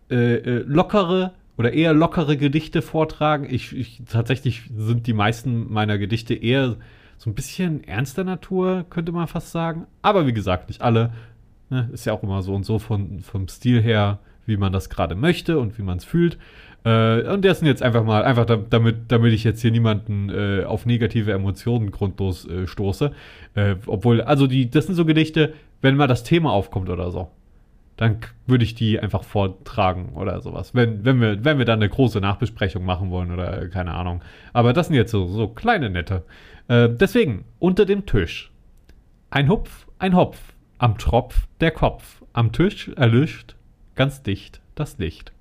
äh, 0.10 0.36
äh, 0.36 0.64
lockere 0.66 1.34
oder 1.58 1.74
eher 1.74 1.94
lockere 1.94 2.38
Gedichte 2.38 2.82
vortragen. 2.82 3.46
Ich, 3.50 3.76
ich, 3.76 4.04
tatsächlich 4.10 4.64
sind 4.74 5.06
die 5.06 5.14
meisten 5.14 5.70
meiner 5.70 5.98
Gedichte 5.98 6.34
eher 6.34 6.78
so 7.20 7.30
ein 7.30 7.36
bisschen 7.36 7.84
ernster 7.84 8.24
Natur, 8.24 8.86
könnte 8.90 9.12
man 9.12 9.28
fast 9.28 9.52
sagen. 9.52 9.86
Aber 10.02 10.26
wie 10.26 10.34
gesagt, 10.34 10.70
nicht 10.70 10.82
alle. 10.82 11.12
Ne? 11.70 11.90
Ist 11.92 12.06
ja 12.06 12.14
auch 12.14 12.24
immer 12.24 12.42
so 12.42 12.56
und 12.56 12.66
so 12.66 12.80
von, 12.80 13.20
vom 13.20 13.48
Stil 13.50 13.82
her, 13.82 14.20
wie 14.46 14.56
man 14.56 14.72
das 14.72 14.90
gerade 14.90 15.16
möchte 15.16 15.60
und 15.60 15.78
wie 15.78 15.84
man 15.84 15.98
es 15.98 16.06
fühlt. 16.06 16.38
Äh, 16.86 17.24
und 17.30 17.44
der 17.44 17.54
sind 17.56 17.68
jetzt 17.68 17.84
einfach 17.84 18.06
mal, 18.06 18.24
einfach 18.24 18.46
damit, 18.46 19.12
damit 19.12 19.34
ich 19.34 19.44
jetzt 19.44 19.62
hier 19.62 19.72
niemanden 19.72 20.30
äh, 20.30 20.64
auf 20.64 20.86
negative 20.86 21.34
Emotionen 21.34 21.92
grundlos 21.92 22.48
äh, 22.48 22.68
stoße. 22.68 23.12
Äh, 23.54 23.76
obwohl, 23.86 24.22
also 24.22 24.48
die, 24.48 24.72
das 24.72 24.86
sind 24.86 24.96
so 24.96 25.04
Gedichte, 25.04 25.54
wenn 25.82 25.98
mal 25.98 26.08
das 26.08 26.24
Thema 26.24 26.54
aufkommt 26.54 26.90
oder 26.90 27.12
so 27.12 27.30
dann 28.00 28.20
würde 28.48 28.64
ich 28.64 28.76
die 28.76 28.98
einfach 28.98 29.24
vortragen 29.24 30.14
oder 30.16 30.40
sowas. 30.40 30.74
Wenn, 30.74 31.04
wenn, 31.04 31.20
wir, 31.20 31.44
wenn 31.44 31.58
wir 31.58 31.66
dann 31.66 31.80
eine 31.80 31.90
große 31.90 32.22
Nachbesprechung 32.22 32.86
machen 32.86 33.10
wollen 33.12 33.30
oder 33.30 33.68
keine 33.68 33.94
Ahnung. 33.94 34.22
Aber 34.54 34.72
das 34.72 34.88
sind 34.88 34.96
jetzt 34.96 35.12
so, 35.12 35.28
so 35.28 35.50
kleine 35.50 35.90
nette. 35.90 36.24
Äh, 36.70 36.88
deswegen, 36.90 37.44
unter 37.60 37.86
dem 37.86 38.06
Tisch. 38.06 38.52
Ein 39.30 39.50
Hupf, 39.50 39.88
ein 40.00 40.16
Hopf, 40.16 40.40
am 40.78 40.98
Tropf 40.98 41.48
der 41.60 41.72
Kopf, 41.72 42.24
am 42.32 42.54
Tisch 42.54 42.90
erlischt, 42.96 43.58
ganz 43.96 44.24
dicht 44.24 44.62
das 44.76 44.98
Licht. 44.98 45.34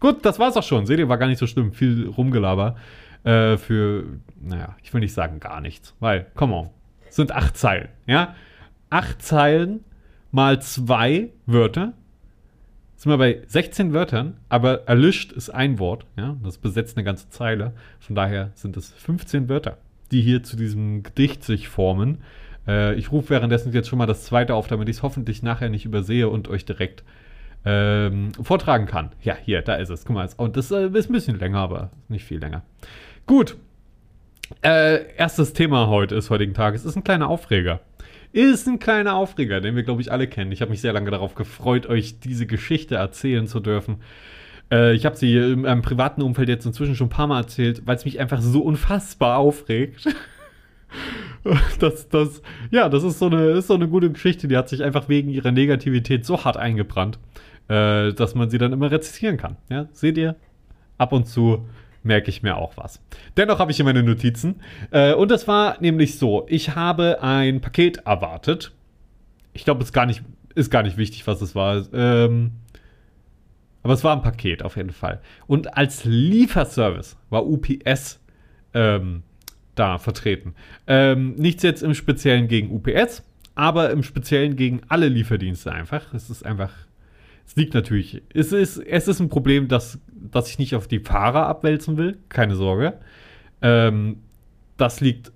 Gut, 0.00 0.24
das 0.24 0.38
war's 0.38 0.56
auch 0.56 0.62
schon. 0.62 0.86
Seht 0.86 0.98
ihr, 0.98 1.08
war 1.10 1.18
gar 1.18 1.26
nicht 1.26 1.38
so 1.38 1.46
schlimm. 1.46 1.72
Viel 1.72 2.08
Rumgelaber. 2.08 2.76
Äh, 3.22 3.58
für, 3.58 4.04
naja, 4.40 4.74
ich 4.82 4.92
will 4.94 5.00
nicht 5.00 5.12
sagen 5.12 5.38
gar 5.38 5.60
nichts. 5.60 5.94
Weil, 6.00 6.26
come 6.34 6.54
on, 6.54 6.70
sind 7.10 7.32
acht 7.32 7.56
Zeilen, 7.56 7.88
ja? 8.06 8.34
Acht 8.90 9.22
Zeilen 9.22 9.84
mal 10.30 10.60
zwei 10.62 11.28
Wörter 11.46 11.92
sind 13.02 13.10
wir 13.10 13.18
bei 13.18 13.42
16 13.48 13.92
Wörtern, 13.92 14.38
aber 14.48 14.86
erlischt 14.86 15.32
ist 15.32 15.50
ein 15.50 15.80
Wort. 15.80 16.06
Ja? 16.16 16.36
Das 16.44 16.58
besetzt 16.58 16.96
eine 16.96 17.02
ganze 17.02 17.28
Zeile. 17.30 17.72
Von 17.98 18.14
daher 18.14 18.52
sind 18.54 18.76
es 18.76 18.92
15 18.92 19.48
Wörter, 19.48 19.78
die 20.12 20.20
hier 20.20 20.42
zu 20.42 20.56
diesem 20.56 21.02
Gedicht 21.02 21.42
sich 21.42 21.68
formen. 21.68 22.18
Äh, 22.66 22.94
ich 22.94 23.10
rufe 23.10 23.30
währenddessen 23.30 23.72
jetzt 23.72 23.88
schon 23.88 23.98
mal 23.98 24.06
das 24.06 24.24
zweite 24.24 24.54
auf, 24.54 24.68
damit 24.68 24.88
ich 24.88 24.96
es 24.96 25.02
hoffentlich 25.02 25.42
nachher 25.42 25.68
nicht 25.68 25.84
übersehe 25.84 26.28
und 26.28 26.48
euch 26.48 26.64
direkt 26.64 27.02
ähm, 27.64 28.32
vortragen 28.42 28.86
kann. 28.86 29.10
Ja, 29.22 29.36
hier, 29.42 29.62
da 29.62 29.76
ist 29.76 29.88
es. 29.88 30.04
Guck 30.04 30.14
mal, 30.14 30.28
und 30.36 30.56
das 30.56 30.70
äh, 30.70 30.86
ist 30.86 31.08
ein 31.08 31.12
bisschen 31.12 31.38
länger, 31.38 31.58
aber 31.58 31.90
nicht 32.08 32.24
viel 32.24 32.38
länger. 32.38 32.62
Gut. 33.26 33.56
Äh, 34.62 35.14
erstes 35.16 35.54
Thema 35.54 35.86
heute 35.86 36.14
ist 36.14 36.28
heutigen 36.28 36.54
Tages. 36.54 36.84
Ist 36.84 36.96
ein 36.96 37.04
kleiner 37.04 37.28
Aufreger. 37.28 37.80
Ist 38.32 38.66
ein 38.66 38.78
kleiner 38.78 39.14
Aufreger, 39.14 39.60
den 39.60 39.76
wir, 39.76 39.82
glaube 39.82 40.00
ich, 40.00 40.10
alle 40.10 40.26
kennen. 40.26 40.52
Ich 40.52 40.60
habe 40.60 40.70
mich 40.70 40.80
sehr 40.80 40.92
lange 40.92 41.10
darauf 41.10 41.34
gefreut, 41.34 41.86
euch 41.86 42.18
diese 42.20 42.46
Geschichte 42.46 42.96
erzählen 42.96 43.46
zu 43.46 43.60
dürfen. 43.60 43.96
Äh, 44.72 44.94
ich 44.94 45.04
habe 45.04 45.16
sie 45.16 45.36
in 45.36 45.66
einem 45.66 45.82
privaten 45.82 46.22
Umfeld 46.22 46.48
jetzt 46.48 46.64
inzwischen 46.64 46.96
schon 46.96 47.08
ein 47.08 47.10
paar 47.10 47.26
Mal 47.26 47.42
erzählt, 47.42 47.82
weil 47.86 47.96
es 47.96 48.04
mich 48.04 48.18
einfach 48.18 48.40
so 48.40 48.62
unfassbar 48.62 49.38
aufregt. 49.38 50.08
das, 51.78 52.08
das, 52.08 52.42
ja, 52.70 52.88
das 52.88 53.04
ist 53.04 53.18
so, 53.18 53.26
eine, 53.26 53.50
ist 53.50 53.66
so 53.68 53.74
eine 53.74 53.88
gute 53.88 54.10
Geschichte, 54.10 54.48
die 54.48 54.56
hat 54.56 54.68
sich 54.68 54.82
einfach 54.82 55.08
wegen 55.08 55.28
ihrer 55.28 55.52
Negativität 55.52 56.24
so 56.24 56.44
hart 56.44 56.56
eingebrannt, 56.56 57.18
äh, 57.68 58.12
dass 58.14 58.34
man 58.34 58.50
sie 58.50 58.58
dann 58.58 58.72
immer 58.72 58.90
rezitieren 58.90 59.36
kann. 59.36 59.56
Ja, 59.68 59.86
seht 59.92 60.16
ihr? 60.16 60.36
Ab 60.98 61.12
und 61.12 61.26
zu 61.26 61.66
merke 62.02 62.30
ich 62.30 62.42
mir 62.42 62.56
auch 62.56 62.76
was. 62.76 63.00
Dennoch 63.36 63.58
habe 63.58 63.70
ich 63.70 63.76
hier 63.76 63.84
meine 63.84 64.02
Notizen. 64.02 64.60
Äh, 64.90 65.14
und 65.14 65.30
das 65.30 65.46
war 65.46 65.76
nämlich 65.80 66.18
so: 66.18 66.46
Ich 66.48 66.74
habe 66.74 67.22
ein 67.22 67.60
Paket 67.60 67.98
erwartet. 67.98 68.72
Ich 69.52 69.64
glaube, 69.64 69.82
es 69.82 69.88
ist 69.88 69.92
gar 69.92 70.06
nicht, 70.06 70.22
ist 70.54 70.70
gar 70.70 70.82
nicht 70.82 70.96
wichtig, 70.96 71.26
was 71.26 71.42
es 71.42 71.54
war. 71.54 71.84
Ähm, 71.92 72.52
aber 73.82 73.94
es 73.94 74.04
war 74.04 74.14
ein 74.14 74.22
Paket 74.22 74.62
auf 74.62 74.76
jeden 74.76 74.92
Fall. 74.92 75.20
Und 75.46 75.76
als 75.76 76.04
Lieferservice 76.04 77.16
war 77.30 77.46
UPS 77.46 78.20
ähm, 78.74 79.22
da 79.74 79.98
vertreten. 79.98 80.54
Ähm, 80.86 81.34
nichts 81.34 81.62
jetzt 81.62 81.82
im 81.82 81.94
Speziellen 81.94 82.48
gegen 82.48 82.70
UPS, 82.70 83.22
aber 83.54 83.90
im 83.90 84.02
Speziellen 84.02 84.56
gegen 84.56 84.80
alle 84.88 85.08
Lieferdienste 85.08 85.72
einfach. 85.72 86.14
Es 86.14 86.30
ist 86.30 86.44
einfach 86.44 86.72
es 87.46 87.56
liegt 87.56 87.74
natürlich, 87.74 88.22
es 88.32 88.52
ist, 88.52 88.78
es 88.78 89.08
ist 89.08 89.20
ein 89.20 89.28
Problem, 89.28 89.68
das, 89.68 89.98
das 90.08 90.48
ich 90.48 90.58
nicht 90.58 90.74
auf 90.74 90.88
die 90.88 91.00
Fahrer 91.00 91.46
abwälzen 91.46 91.96
will, 91.96 92.18
keine 92.28 92.54
Sorge. 92.54 92.94
Ähm, 93.60 94.22
das 94.76 95.00
liegt 95.00 95.32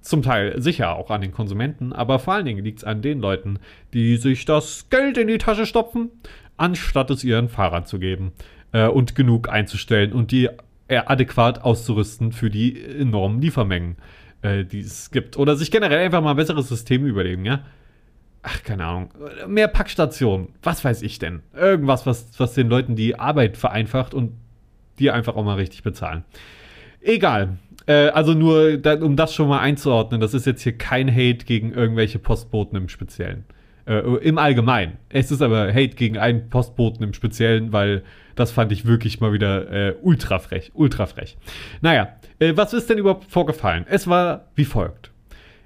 zum 0.00 0.22
Teil 0.22 0.60
sicher 0.62 0.96
auch 0.96 1.10
an 1.10 1.20
den 1.20 1.32
Konsumenten, 1.32 1.92
aber 1.92 2.18
vor 2.18 2.34
allen 2.34 2.46
Dingen 2.46 2.64
liegt 2.64 2.78
es 2.78 2.84
an 2.84 3.02
den 3.02 3.20
Leuten, 3.20 3.58
die 3.92 4.16
sich 4.16 4.44
das 4.44 4.88
Geld 4.88 5.18
in 5.18 5.28
die 5.28 5.38
Tasche 5.38 5.66
stopfen, 5.66 6.10
anstatt 6.58 7.10
es 7.10 7.24
ihren 7.24 7.48
Fahrern 7.48 7.86
zu 7.86 7.98
geben 7.98 8.32
äh, 8.72 8.86
und 8.86 9.14
genug 9.14 9.48
einzustellen 9.48 10.12
und 10.12 10.30
die 10.30 10.50
äh, 10.88 10.98
adäquat 10.98 11.62
auszurüsten 11.62 12.32
für 12.32 12.50
die 12.50 12.80
enormen 12.84 13.40
Liefermengen, 13.40 13.96
äh, 14.42 14.64
die 14.64 14.80
es 14.80 15.10
gibt. 15.10 15.38
Oder 15.38 15.56
sich 15.56 15.70
generell 15.70 16.04
einfach 16.04 16.22
mal 16.22 16.30
ein 16.30 16.36
besseres 16.36 16.68
System 16.68 17.06
überlegen, 17.06 17.44
ja 17.44 17.62
ach, 18.42 18.62
keine 18.62 18.84
Ahnung, 18.84 19.10
mehr 19.46 19.68
Packstationen, 19.68 20.48
was 20.62 20.84
weiß 20.84 21.02
ich 21.02 21.18
denn? 21.18 21.42
Irgendwas, 21.54 22.06
was, 22.06 22.28
was 22.38 22.54
den 22.54 22.68
Leuten 22.68 22.96
die 22.96 23.18
Arbeit 23.18 23.56
vereinfacht 23.56 24.14
und 24.14 24.32
die 24.98 25.10
einfach 25.10 25.36
auch 25.36 25.44
mal 25.44 25.56
richtig 25.56 25.82
bezahlen. 25.82 26.24
Egal. 27.00 27.58
Äh, 27.86 28.08
also 28.08 28.34
nur, 28.34 28.80
um 29.00 29.16
das 29.16 29.34
schon 29.34 29.48
mal 29.48 29.60
einzuordnen, 29.60 30.20
das 30.20 30.34
ist 30.34 30.46
jetzt 30.46 30.62
hier 30.62 30.76
kein 30.76 31.10
Hate 31.10 31.44
gegen 31.44 31.72
irgendwelche 31.72 32.18
Postboten 32.18 32.76
im 32.76 32.88
Speziellen. 32.88 33.44
Äh, 33.88 34.00
Im 34.18 34.36
Allgemeinen. 34.36 34.98
Es 35.08 35.30
ist 35.30 35.40
aber 35.40 35.68
Hate 35.68 35.96
gegen 35.96 36.18
einen 36.18 36.50
Postboten 36.50 37.02
im 37.02 37.14
Speziellen, 37.14 37.72
weil 37.72 38.02
das 38.36 38.52
fand 38.52 38.70
ich 38.70 38.84
wirklich 38.84 39.20
mal 39.20 39.32
wieder 39.32 39.72
äh, 39.72 39.94
ultra 40.02 40.38
frech. 40.38 40.70
Ultra 40.74 41.06
frech. 41.06 41.38
Naja, 41.80 42.08
äh, 42.38 42.52
was 42.54 42.74
ist 42.74 42.90
denn 42.90 42.98
überhaupt 42.98 43.30
vorgefallen? 43.30 43.86
Es 43.88 44.06
war 44.06 44.48
wie 44.54 44.66
folgt. 44.66 45.10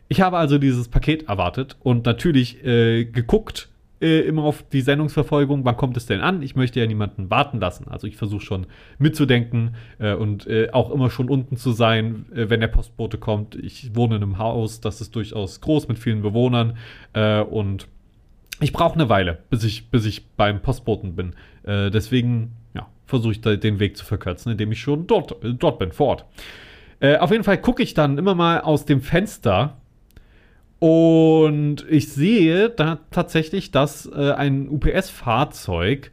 Ich 0.08 0.20
habe 0.20 0.36
also 0.36 0.58
dieses 0.58 0.88
Paket 0.88 1.28
erwartet 1.28 1.76
und 1.80 2.06
natürlich 2.06 2.64
äh, 2.64 3.06
geguckt, 3.06 3.70
äh, 4.00 4.20
immer 4.20 4.44
auf 4.44 4.62
die 4.68 4.82
Sendungsverfolgung, 4.82 5.64
wann 5.64 5.76
kommt 5.76 5.96
es 5.96 6.06
denn 6.06 6.20
an? 6.20 6.42
Ich 6.42 6.54
möchte 6.54 6.78
ja 6.78 6.86
niemanden 6.86 7.30
warten 7.30 7.58
lassen. 7.58 7.88
Also 7.88 8.06
ich 8.06 8.16
versuche 8.16 8.42
schon 8.42 8.66
mitzudenken 8.98 9.74
äh, 9.98 10.14
und 10.14 10.46
äh, 10.46 10.68
auch 10.72 10.90
immer 10.90 11.10
schon 11.10 11.28
unten 11.28 11.56
zu 11.56 11.72
sein, 11.72 12.26
äh, 12.34 12.50
wenn 12.50 12.60
der 12.60 12.68
Postbote 12.68 13.18
kommt. 13.18 13.54
Ich 13.56 13.96
wohne 13.96 14.16
in 14.16 14.22
einem 14.22 14.38
Haus, 14.38 14.80
das 14.80 15.00
ist 15.00 15.16
durchaus 15.16 15.60
groß 15.60 15.88
mit 15.88 15.98
vielen 15.98 16.22
Bewohnern 16.22 16.76
äh, 17.14 17.40
und 17.40 17.88
ich 18.62 18.72
brauche 18.72 18.94
eine 18.94 19.08
Weile, 19.08 19.38
bis 19.50 19.64
ich, 19.64 19.90
bis 19.90 20.06
ich 20.06 20.28
beim 20.36 20.62
Postboten 20.62 21.14
bin. 21.14 21.34
deswegen 21.64 22.52
ja, 22.74 22.88
versuche 23.06 23.32
ich 23.32 23.40
den 23.40 23.78
Weg 23.78 23.96
zu 23.96 24.04
verkürzen, 24.04 24.52
indem 24.52 24.72
ich 24.72 24.80
schon 24.80 25.06
dort, 25.06 25.36
dort 25.42 25.78
bin, 25.78 25.92
vor 25.92 26.08
Ort. 26.08 26.26
auf 27.20 27.30
jeden 27.30 27.44
Fall 27.44 27.58
gucke 27.58 27.82
ich 27.82 27.94
dann 27.94 28.18
immer 28.18 28.34
mal 28.34 28.60
aus 28.60 28.84
dem 28.84 29.00
Fenster 29.00 29.76
und 30.82 31.86
ich 31.88 32.08
sehe 32.08 32.68
da 32.68 32.98
tatsächlich, 33.12 33.70
dass 33.70 34.06
äh, 34.06 34.32
ein 34.32 34.68
UPS-Fahrzeug 34.68 36.10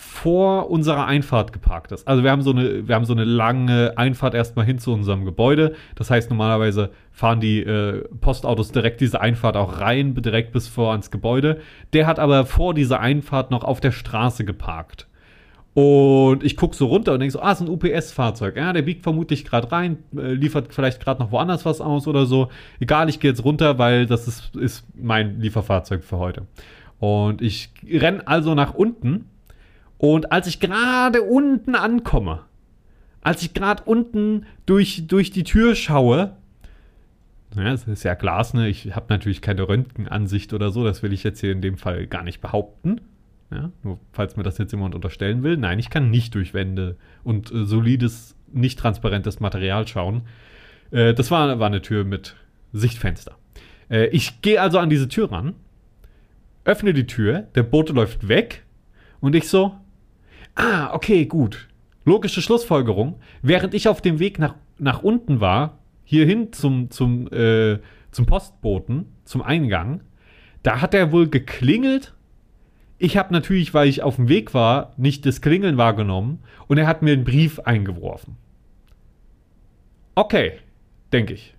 vor 0.00 0.70
unserer 0.70 1.06
Einfahrt 1.06 1.52
geparkt 1.52 1.90
ist. 1.90 2.06
Also 2.06 2.22
wir 2.22 2.30
haben 2.30 2.42
so 2.42 2.52
eine, 2.52 2.86
wir 2.86 2.94
haben 2.94 3.04
so 3.04 3.12
eine 3.12 3.24
lange 3.24 3.94
Einfahrt 3.96 4.32
erstmal 4.32 4.64
hin 4.64 4.78
zu 4.78 4.92
unserem 4.92 5.24
Gebäude. 5.24 5.74
Das 5.96 6.08
heißt, 6.08 6.30
normalerweise 6.30 6.90
fahren 7.10 7.40
die 7.40 7.60
äh, 7.60 8.04
Postautos 8.20 8.70
direkt 8.70 9.00
diese 9.00 9.20
Einfahrt 9.20 9.56
auch 9.56 9.80
rein, 9.80 10.14
direkt 10.14 10.52
bis 10.52 10.68
vor 10.68 10.92
ans 10.92 11.10
Gebäude. 11.10 11.60
Der 11.92 12.06
hat 12.06 12.20
aber 12.20 12.46
vor 12.46 12.74
dieser 12.74 13.00
Einfahrt 13.00 13.50
noch 13.50 13.64
auf 13.64 13.80
der 13.80 13.90
Straße 13.90 14.44
geparkt. 14.44 15.08
Und 15.74 16.44
ich 16.44 16.56
gucke 16.56 16.76
so 16.76 16.86
runter 16.86 17.14
und 17.14 17.20
denke 17.20 17.32
so, 17.32 17.40
ah, 17.40 17.50
ist 17.50 17.60
ein 17.60 17.68
UPS-Fahrzeug. 17.68 18.56
Ja, 18.56 18.72
der 18.72 18.82
biegt 18.82 19.02
vermutlich 19.02 19.44
gerade 19.44 19.70
rein, 19.72 19.98
äh, 20.16 20.32
liefert 20.32 20.72
vielleicht 20.72 21.02
gerade 21.02 21.20
noch 21.20 21.32
woanders 21.32 21.64
was 21.64 21.80
aus 21.80 22.06
oder 22.06 22.24
so. 22.24 22.50
Egal, 22.78 23.08
ich 23.08 23.18
gehe 23.18 23.32
jetzt 23.32 23.44
runter, 23.44 23.78
weil 23.78 24.06
das 24.06 24.28
ist, 24.28 24.54
ist 24.54 24.86
mein 24.94 25.40
Lieferfahrzeug 25.40 26.04
für 26.04 26.18
heute. 26.18 26.46
Und 27.00 27.42
ich 27.42 27.70
renne 27.84 28.26
also 28.26 28.54
nach 28.54 28.74
unten. 28.74 29.26
Und 29.98 30.32
als 30.32 30.46
ich 30.46 30.60
gerade 30.60 31.22
unten 31.22 31.74
ankomme, 31.74 32.40
als 33.20 33.42
ich 33.42 33.52
gerade 33.52 33.82
unten 33.84 34.46
durch, 34.64 35.06
durch 35.06 35.30
die 35.30 35.44
Tür 35.44 35.74
schaue, 35.74 36.36
ja, 37.56 37.72
es 37.72 37.84
ist 37.84 38.04
ja 38.04 38.14
Glas, 38.14 38.54
ne? 38.54 38.68
Ich 38.68 38.94
habe 38.94 39.06
natürlich 39.08 39.42
keine 39.42 39.66
Röntgenansicht 39.68 40.52
oder 40.52 40.70
so, 40.70 40.84
das 40.84 41.02
will 41.02 41.12
ich 41.12 41.24
jetzt 41.24 41.40
hier 41.40 41.52
in 41.52 41.62
dem 41.62 41.78
Fall 41.78 42.06
gar 42.06 42.22
nicht 42.22 42.40
behaupten. 42.40 43.00
Ja, 43.50 43.70
nur 43.82 43.98
falls 44.12 44.36
mir 44.36 44.42
das 44.42 44.58
jetzt 44.58 44.72
jemand 44.72 44.94
unterstellen 44.94 45.42
will. 45.42 45.56
Nein, 45.56 45.78
ich 45.78 45.88
kann 45.88 46.10
nicht 46.10 46.34
durch 46.34 46.52
Wände 46.52 46.96
und 47.24 47.50
äh, 47.50 47.64
solides, 47.64 48.36
nicht 48.52 48.78
transparentes 48.78 49.40
Material 49.40 49.88
schauen. 49.88 50.22
Äh, 50.90 51.14
das 51.14 51.30
war, 51.30 51.58
war 51.58 51.66
eine 51.66 51.80
Tür 51.80 52.04
mit 52.04 52.36
Sichtfenster. 52.74 53.36
Äh, 53.90 54.08
ich 54.08 54.42
gehe 54.42 54.60
also 54.60 54.78
an 54.78 54.90
diese 54.90 55.08
Tür 55.08 55.32
ran, 55.32 55.54
öffne 56.64 56.92
die 56.92 57.06
Tür, 57.06 57.48
der 57.54 57.62
Bote 57.62 57.94
läuft 57.94 58.28
weg 58.28 58.64
und 59.20 59.34
ich 59.34 59.48
so, 59.48 59.74
ah, 60.58 60.92
okay, 60.92 61.24
gut. 61.24 61.68
Logische 62.04 62.42
Schlussfolgerung. 62.42 63.18
Während 63.42 63.74
ich 63.74 63.88
auf 63.88 64.02
dem 64.02 64.18
Weg 64.18 64.38
nach, 64.38 64.54
nach 64.78 65.02
unten 65.02 65.40
war, 65.40 65.78
hierhin 66.04 66.52
zum, 66.52 66.90
zum, 66.90 67.32
äh, 67.32 67.78
zum 68.10 68.26
Postboten, 68.26 69.06
zum 69.24 69.42
Eingang, 69.42 70.02
da 70.62 70.80
hat 70.80 70.94
er 70.94 71.12
wohl 71.12 71.28
geklingelt 71.28 72.14
ich 72.98 73.16
habe 73.16 73.32
natürlich, 73.32 73.72
weil 73.74 73.88
ich 73.88 74.02
auf 74.02 74.16
dem 74.16 74.28
Weg 74.28 74.54
war, 74.54 74.92
nicht 74.96 75.24
das 75.24 75.40
Klingeln 75.40 75.76
wahrgenommen 75.76 76.40
und 76.66 76.78
er 76.78 76.88
hat 76.88 77.02
mir 77.02 77.12
einen 77.12 77.24
Brief 77.24 77.60
eingeworfen. 77.60 78.36
Okay, 80.16 80.54
denke 81.12 81.34
ich. 81.34 81.54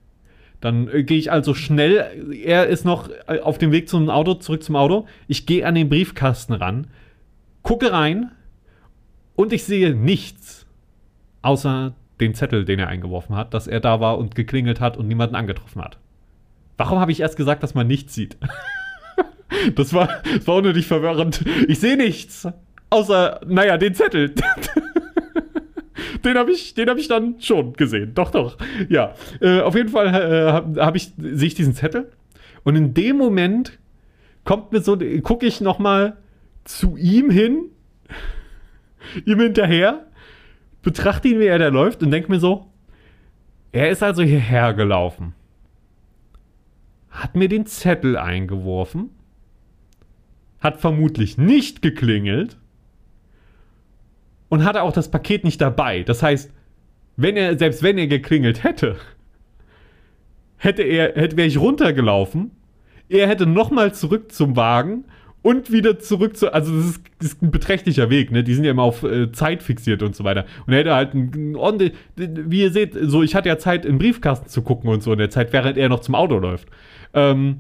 Dann 0.60 0.89
äh, 0.89 1.03
gehe 1.03 1.18
ich 1.18 1.32
also 1.32 1.53
schnell. 1.53 2.34
Er 2.44 2.68
ist 2.68 2.84
noch 2.84 3.10
äh, 3.27 3.39
auf 3.39 3.58
dem 3.58 3.72
Weg 3.72 3.88
zum 3.88 4.10
Auto, 4.10 4.34
zurück 4.34 4.62
zum 4.62 4.75
Auto. 4.75 5.08
Ich 5.29 5.46
gehe 5.46 5.65
an 5.65 5.75
den 5.75 5.88
Briefkasten 5.88 6.51
ran, 6.51 6.88
gucke 7.63 7.94
rein 7.94 8.32
und 9.39 9.53
ich 9.53 9.63
sehe 9.63 9.96
nichts 9.96 10.65
außer 11.43 11.93
den 12.19 12.34
Zettel, 12.34 12.65
den 12.65 12.77
er 12.77 12.89
eingeworfen 12.89 13.38
hat, 13.38 13.53
dass 13.53 13.67
er 13.67 13.79
da 13.79 14.01
war 14.01 14.17
und 14.17 14.36
geklingelt 14.36 14.81
hat 14.81 14.98
und 14.98 15.08
niemanden 15.08 15.36
angetroffen 15.36 15.81
hat. 15.81 15.98
Warum 16.75 17.00
habe 17.00 17.13
ich 17.13 17.22
erst 17.22 17.38
gesagt, 17.38 17.63
dass 17.63 17.74
man 17.74 17.88
nichts 17.88 18.13
sieht? 18.13 18.38
Das 19.75 19.93
war, 19.93 20.22
das 20.24 20.48
war 20.48 20.58
unnötig 20.58 20.86
verwirrend. 20.86 21.43
Ich 21.67 21.79
sehe 21.79 21.98
nichts. 21.98 22.48
Außer, 22.91 23.41
naja, 23.46 23.77
den 23.77 23.93
Zettel. 23.96 24.34
den 26.24 26.38
habe 26.38 26.51
ich, 26.51 26.75
hab 26.77 26.98
ich 26.98 27.08
dann 27.08 27.41
schon 27.41 27.74
gesehen. 27.74 28.13
Doch, 28.13 28.29
doch. 28.29 28.58
Ja. 28.88 29.15
Äh, 29.41 29.62
auf 29.62 29.75
jeden 29.75 29.89
Fall 29.89 30.08
äh, 30.08 30.79
habe 30.79 30.98
ich, 30.98 31.12
sehe 31.17 31.48
ich 31.48 31.55
diesen 31.55 31.74
Zettel. 31.74 32.12
Und 32.63 32.75
in 32.75 32.93
dem 32.93 33.17
Moment 33.17 33.79
kommt 34.46 34.72
mir 34.72 34.81
so, 34.81 34.98
gucke 35.24 35.48
ich 35.48 35.60
nochmal 35.62 36.15
zu 36.63 36.96
ihm 36.96 37.31
hin, 37.31 37.72
ihm 39.25 39.39
hinterher, 39.39 40.06
betrachte 40.82 41.27
ihn, 41.27 41.39
wie 41.39 41.46
er 41.46 41.60
da 41.60 41.68
läuft 41.68 42.03
und 42.03 42.12
denke 42.12 42.32
mir 42.32 42.39
so, 42.39 42.72
er 43.72 43.89
ist 43.89 44.01
also 44.01 44.24
hierher 44.24 44.74
gelaufen, 44.74 45.34
hat 47.10 47.36
mir 47.36 47.50
den 47.50 47.65
Zettel 47.65 48.18
eingeworfen. 48.18 49.12
Hat 50.60 50.82
vermutlich 50.82 51.38
nicht 51.38 51.82
geklingelt, 51.82 52.58
und 54.50 54.65
hatte 54.65 54.82
auch 54.82 54.91
das 54.91 55.10
Paket 55.10 55.44
nicht 55.44 55.62
dabei. 55.62 56.03
Das 56.03 56.22
heißt, 56.22 56.51
wenn 57.15 57.38
er, 57.38 57.58
selbst 57.58 57.84
wenn 57.84 57.98
er 57.98 58.08
geklingelt 58.08 58.63
hätte, 58.63 58.98
hätte 60.58 60.82
er, 60.84 61.13
hätte, 61.15 61.38
wäre 61.38 61.48
ich 61.48 61.60
runtergelaufen, 61.60 62.51
er 63.08 63.27
hätte 63.27 63.46
nochmal 63.46 63.94
zurück 63.94 64.32
zum 64.32 64.56
Wagen 64.56 65.06
und 65.41 65.72
wieder 65.72 66.00
zurück 66.00 66.36
zu, 66.36 66.53
also 66.53 66.75
das 66.75 66.86
ist, 66.89 67.01
das 67.19 67.27
ist 67.29 67.41
ein 67.41 67.51
beträchtlicher 67.51 68.10
Weg, 68.10 68.31
ne? 68.31 68.43
Die 68.43 68.53
sind 68.53 68.65
ja 68.65 68.72
immer 68.72 68.84
auf 68.84 69.03
äh, 69.03 69.31
Zeit 69.31 69.63
fixiert 69.63 70.03
und 70.03 70.15
so 70.15 70.24
weiter. 70.24 70.46
Und 70.67 70.74
er 70.74 70.79
hätte 70.79 70.93
halt 70.93 71.13
ein, 71.13 71.55
ein 71.55 71.91
wie 72.51 72.62
ihr 72.62 72.72
seht, 72.72 72.96
so 73.01 73.24
ich 73.24 73.36
hatte 73.36 73.48
ja 73.48 73.58
Zeit, 73.58 73.86
in 73.86 73.93
den 73.93 74.00
Briefkasten 74.00 74.50
zu 74.50 74.62
gucken 74.62 74.89
und 74.89 75.01
so 75.01 75.13
in 75.13 75.19
der 75.19 75.29
Zeit, 75.29 75.53
während 75.53 75.77
er 75.77 75.89
noch 75.89 76.01
zum 76.01 76.15
Auto 76.15 76.38
läuft. 76.38 76.67
Ähm, 77.13 77.60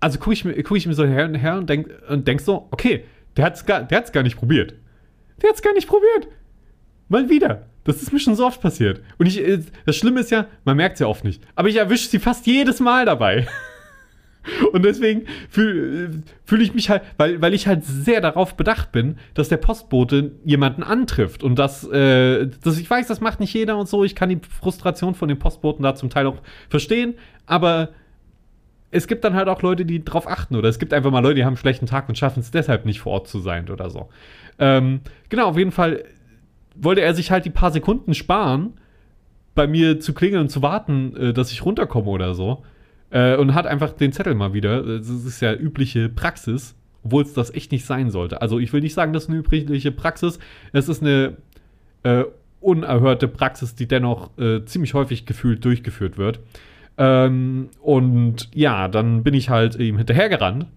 also 0.00 0.18
gucke 0.18 0.34
ich, 0.34 0.64
guck 0.64 0.76
ich 0.76 0.86
mir 0.86 0.94
so 0.94 1.04
her 1.04 1.24
und 1.24 1.34
her 1.36 1.56
und 1.56 1.70
denk, 1.70 1.88
und 2.08 2.26
denk 2.26 2.40
so, 2.40 2.68
okay, 2.70 3.04
der 3.36 3.46
hat's 3.46 3.64
gar, 3.64 3.82
der 3.82 3.98
hat's 3.98 4.12
gar 4.12 4.22
nicht 4.22 4.36
probiert. 4.36 4.74
Der 5.40 5.50
hat's 5.50 5.62
gar 5.62 5.72
nicht 5.72 5.88
probiert. 5.88 6.28
Mal 7.08 7.28
wieder. 7.28 7.66
Das 7.84 8.02
ist 8.02 8.12
mir 8.12 8.18
schon 8.18 8.34
so 8.34 8.46
oft 8.46 8.60
passiert. 8.60 9.02
Und 9.18 9.26
ich, 9.26 9.40
äh, 9.40 9.60
das 9.86 9.96
Schlimme 9.96 10.20
ist 10.20 10.30
ja, 10.30 10.46
man 10.64 10.76
merkt 10.76 10.94
es 10.94 11.00
ja 11.00 11.06
oft 11.06 11.22
nicht. 11.24 11.42
Aber 11.54 11.68
ich 11.68 11.76
erwische 11.76 12.08
sie 12.08 12.18
fast 12.18 12.46
jedes 12.46 12.80
Mal 12.80 13.04
dabei. 13.06 13.46
Und 14.72 14.84
deswegen 14.84 15.26
fühle 15.48 16.22
fühl 16.44 16.62
ich 16.62 16.74
mich 16.74 16.90
halt, 16.90 17.02
weil, 17.16 17.40
weil 17.40 17.54
ich 17.54 17.66
halt 17.66 17.84
sehr 17.84 18.20
darauf 18.20 18.56
bedacht 18.56 18.92
bin, 18.92 19.16
dass 19.34 19.48
der 19.48 19.56
Postbote 19.56 20.32
jemanden 20.44 20.82
antrifft. 20.82 21.42
Und 21.42 21.58
dass, 21.58 21.84
äh, 21.88 22.48
dass 22.62 22.78
ich 22.78 22.88
weiß, 22.88 23.06
das 23.06 23.20
macht 23.20 23.40
nicht 23.40 23.54
jeder 23.54 23.76
und 23.78 23.88
so. 23.88 24.04
Ich 24.04 24.14
kann 24.14 24.28
die 24.28 24.40
Frustration 24.60 25.14
von 25.14 25.28
den 25.28 25.38
Postboten 25.38 25.82
da 25.82 25.94
zum 25.94 26.10
Teil 26.10 26.26
auch 26.26 26.36
verstehen. 26.68 27.14
Aber 27.46 27.90
es 28.90 29.08
gibt 29.08 29.24
dann 29.24 29.34
halt 29.34 29.48
auch 29.48 29.62
Leute, 29.62 29.84
die 29.84 30.04
drauf 30.04 30.28
achten. 30.28 30.56
Oder 30.56 30.68
es 30.68 30.78
gibt 30.78 30.92
einfach 30.92 31.10
mal 31.10 31.20
Leute, 31.20 31.36
die 31.36 31.44
haben 31.44 31.54
einen 31.54 31.56
schlechten 31.56 31.86
Tag 31.86 32.08
und 32.08 32.16
schaffen 32.16 32.40
es 32.40 32.50
deshalb 32.50 32.86
nicht 32.86 33.00
vor 33.00 33.12
Ort 33.12 33.28
zu 33.28 33.40
sein 33.40 33.68
oder 33.70 33.90
so. 33.90 34.08
Ähm, 34.58 35.00
genau, 35.28 35.48
auf 35.48 35.58
jeden 35.58 35.72
Fall 35.72 36.04
wollte 36.76 37.00
er 37.00 37.14
sich 37.14 37.30
halt 37.30 37.44
die 37.44 37.50
paar 37.50 37.72
Sekunden 37.72 38.14
sparen, 38.14 38.74
bei 39.54 39.66
mir 39.66 40.00
zu 40.00 40.14
klingeln 40.14 40.42
und 40.42 40.48
zu 40.48 40.62
warten, 40.62 41.16
äh, 41.16 41.32
dass 41.32 41.52
ich 41.52 41.64
runterkomme 41.64 42.08
oder 42.08 42.34
so. 42.34 42.64
Äh, 43.14 43.36
und 43.36 43.54
hat 43.54 43.68
einfach 43.68 43.92
den 43.92 44.12
Zettel 44.12 44.34
mal 44.34 44.54
wieder. 44.54 44.82
Das 44.82 45.08
ist 45.08 45.40
ja 45.40 45.54
übliche 45.54 46.08
Praxis, 46.08 46.74
obwohl 47.04 47.22
es 47.22 47.32
das 47.32 47.54
echt 47.54 47.70
nicht 47.70 47.84
sein 47.84 48.10
sollte. 48.10 48.42
Also 48.42 48.58
ich 48.58 48.72
will 48.72 48.80
nicht 48.80 48.94
sagen, 48.94 49.12
das 49.12 49.24
ist 49.24 49.28
eine 49.30 49.38
übliche 49.38 49.92
Praxis. 49.92 50.40
Es 50.72 50.88
ist 50.88 51.00
eine 51.00 51.36
äh, 52.02 52.24
unerhörte 52.60 53.28
Praxis, 53.28 53.76
die 53.76 53.86
dennoch 53.86 54.36
äh, 54.36 54.64
ziemlich 54.64 54.94
häufig 54.94 55.26
gefühlt 55.26 55.64
durchgeführt 55.64 56.18
wird. 56.18 56.40
Ähm, 56.98 57.68
und 57.80 58.48
ja, 58.52 58.88
dann 58.88 59.22
bin 59.22 59.34
ich 59.34 59.48
halt 59.48 59.76
ihm 59.76 59.96
hinterhergerannt. 59.96 60.66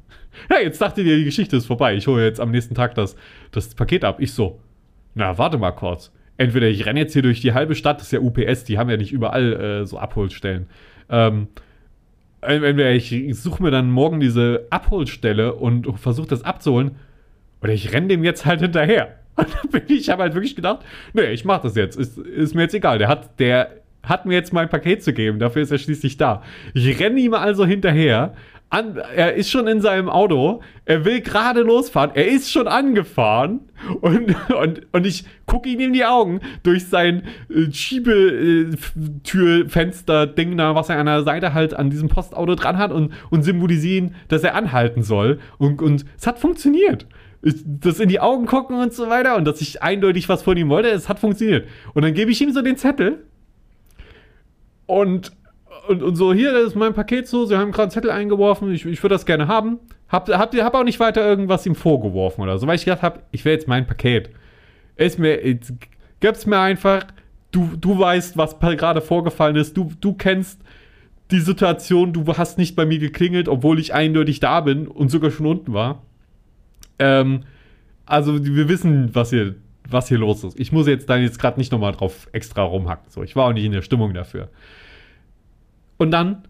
Ja, 0.51 0.59
jetzt 0.59 0.79
dachte 0.79 1.01
ihr, 1.01 1.17
die 1.17 1.25
Geschichte 1.25 1.57
ist 1.57 1.65
vorbei. 1.65 1.95
Ich 1.95 2.05
hole 2.05 2.23
jetzt 2.23 2.39
am 2.39 2.51
nächsten 2.51 2.75
Tag 2.75 2.93
das, 2.93 3.15
das 3.49 3.73
Paket 3.73 4.05
ab. 4.05 4.17
Ich 4.19 4.33
so, 4.33 4.59
na, 5.15 5.39
warte 5.39 5.57
mal 5.57 5.71
kurz. 5.71 6.11
Entweder 6.37 6.67
ich 6.67 6.85
renne 6.85 6.99
jetzt 6.99 7.13
hier 7.13 7.23
durch 7.23 7.41
die 7.41 7.53
halbe 7.53 7.73
Stadt, 7.73 7.99
das 7.99 8.07
ist 8.07 8.11
ja 8.11 8.19
UPS, 8.19 8.63
die 8.63 8.77
haben 8.77 8.87
ja 8.91 8.97
nicht 8.97 9.11
überall 9.11 9.53
äh, 9.53 9.85
so 9.87 9.97
Abholstellen. 9.97 10.67
Ähm, 11.09 11.47
entweder 12.47 12.91
ich 12.91 13.13
suche 13.33 13.61
mir 13.61 13.71
dann 13.71 13.91
morgen 13.91 14.19
diese 14.19 14.67
Abholstelle 14.69 15.53
und 15.53 15.99
versuche 15.99 16.27
das 16.27 16.43
abzuholen, 16.43 16.91
oder 17.61 17.73
ich 17.73 17.93
renne 17.93 18.07
dem 18.07 18.23
jetzt 18.23 18.45
halt 18.45 18.61
hinterher. 18.61 19.15
Und 19.35 19.47
dann 19.53 19.69
bin 19.69 19.95
ich, 19.95 20.09
habe 20.09 20.23
halt 20.23 20.33
wirklich 20.33 20.55
gedacht, 20.55 20.79
nee, 21.13 21.31
ich 21.31 21.45
mache 21.45 21.63
das 21.63 21.75
jetzt. 21.75 21.95
Ist, 21.95 22.17
ist 22.17 22.55
mir 22.55 22.63
jetzt 22.63 22.73
egal. 22.73 22.97
Der 22.97 23.07
hat, 23.07 23.39
der 23.39 23.81
hat 24.01 24.25
mir 24.25 24.33
jetzt 24.33 24.51
mein 24.51 24.69
Paket 24.69 25.03
zu 25.03 25.13
geben. 25.13 25.37
Dafür 25.37 25.61
ist 25.61 25.71
er 25.71 25.77
schließlich 25.77 26.17
da. 26.17 26.41
Ich 26.73 26.99
renne 26.99 27.19
ihm 27.19 27.33
also 27.35 27.65
hinterher, 27.65 28.33
an, 28.69 28.97
er 28.97 29.35
ist 29.35 29.49
schon 29.49 29.65
in 29.67 29.79
seinem 29.79 30.09
Auto, 30.09 30.61
er 30.83 31.05
will 31.05 31.21
gerade 31.21 31.61
losfahren, 31.61 32.11
er 32.15 32.27
ist 32.27 32.51
schon 32.51 32.67
angefahren 32.67 33.61
und, 34.01 34.35
und, 34.61 34.81
und 34.91 35.05
ich 35.05 35.23
gucke 35.45 35.69
ihm 35.69 35.79
in 35.79 35.93
die 35.93 36.03
Augen 36.03 36.41
durch 36.63 36.87
sein 36.87 37.23
äh, 37.49 37.71
Schiebetürfenster-Ding 37.71 40.57
da, 40.57 40.75
was 40.75 40.89
er 40.89 40.99
an 40.99 41.05
der 41.05 41.23
Seite 41.23 41.53
halt 41.53 41.73
an 41.73 41.89
diesem 41.89 42.09
Postauto 42.09 42.55
dran 42.55 42.77
hat 42.77 42.91
und, 42.91 43.13
und 43.29 43.43
symbolisieren, 43.43 44.15
dass 44.27 44.43
er 44.43 44.55
anhalten 44.55 45.01
soll. 45.01 45.39
Und, 45.57 45.81
und 45.81 46.03
es 46.17 46.27
hat 46.27 46.39
funktioniert. 46.39 47.05
Das 47.41 48.01
in 48.01 48.09
die 48.09 48.19
Augen 48.19 48.47
gucken 48.47 48.81
und 48.81 48.91
so 48.93 49.09
weiter 49.09 49.37
und 49.37 49.45
dass 49.45 49.61
ich 49.61 49.81
eindeutig 49.81 50.27
was 50.27 50.43
von 50.43 50.57
ihm 50.57 50.67
wollte, 50.69 50.89
es 50.89 51.07
hat 51.07 51.19
funktioniert. 51.19 51.69
Und 51.93 52.03
dann 52.03 52.13
gebe 52.13 52.31
ich 52.31 52.41
ihm 52.41 52.51
so 52.51 52.61
den 52.61 52.75
Zettel 52.75 53.23
und 54.87 55.31
und, 55.87 56.03
und 56.03 56.15
so, 56.15 56.33
hier 56.33 56.57
ist 56.57 56.75
mein 56.75 56.93
Paket 56.93 57.27
so, 57.27 57.45
sie 57.45 57.57
haben 57.57 57.71
gerade 57.71 57.83
einen 57.83 57.91
Zettel 57.91 58.11
eingeworfen, 58.11 58.71
ich, 58.71 58.85
ich 58.85 59.01
würde 59.03 59.15
das 59.15 59.25
gerne 59.25 59.47
haben. 59.47 59.79
Hab, 60.09 60.29
hab, 60.29 60.55
hab 60.55 60.75
auch 60.75 60.83
nicht 60.83 60.99
weiter 60.99 61.25
irgendwas 61.25 61.65
ihm 61.65 61.75
vorgeworfen 61.75 62.41
oder 62.41 62.57
so, 62.57 62.67
weil 62.67 62.75
ich 62.75 62.85
gedacht 62.85 63.01
habe, 63.01 63.21
ich 63.31 63.43
will 63.43 63.53
jetzt 63.53 63.67
mein 63.67 63.85
Paket. 63.85 64.29
Ist 64.95 65.19
mir, 65.19 65.37
gib's 66.19 66.45
mir 66.45 66.59
einfach, 66.59 67.05
du, 67.51 67.71
du 67.79 67.99
weißt, 67.99 68.37
was 68.37 68.59
gerade 68.59 69.01
vorgefallen 69.01 69.55
ist, 69.55 69.75
du, 69.75 69.91
du 69.99 70.13
kennst 70.13 70.61
die 71.31 71.39
Situation, 71.39 72.13
du 72.13 72.25
hast 72.37 72.57
nicht 72.57 72.75
bei 72.75 72.85
mir 72.85 72.99
geklingelt, 72.99 73.49
obwohl 73.49 73.79
ich 73.79 73.93
eindeutig 73.93 74.39
da 74.39 74.61
bin 74.61 74.87
und 74.87 75.09
sogar 75.09 75.31
schon 75.31 75.45
unten 75.45 75.73
war. 75.73 76.03
Ähm, 76.99 77.41
also 78.05 78.45
wir 78.45 78.69
wissen, 78.69 79.13
was 79.13 79.31
hier, 79.31 79.55
was 79.89 80.07
hier 80.07 80.17
los 80.17 80.43
ist. 80.43 80.59
Ich 80.59 80.71
muss 80.71 80.87
jetzt 80.87 81.09
dann 81.09 81.21
jetzt 81.21 81.39
gerade 81.39 81.59
nicht 81.59 81.71
nochmal 81.71 81.91
drauf 81.91 82.29
extra 82.31 82.63
rumhacken. 82.63 83.09
So, 83.09 83.23
ich 83.23 83.35
war 83.35 83.45
auch 83.45 83.53
nicht 83.53 83.65
in 83.65 83.73
der 83.73 83.81
Stimmung 83.81 84.13
dafür. 84.13 84.49
Und 85.97 86.11
dann 86.11 86.43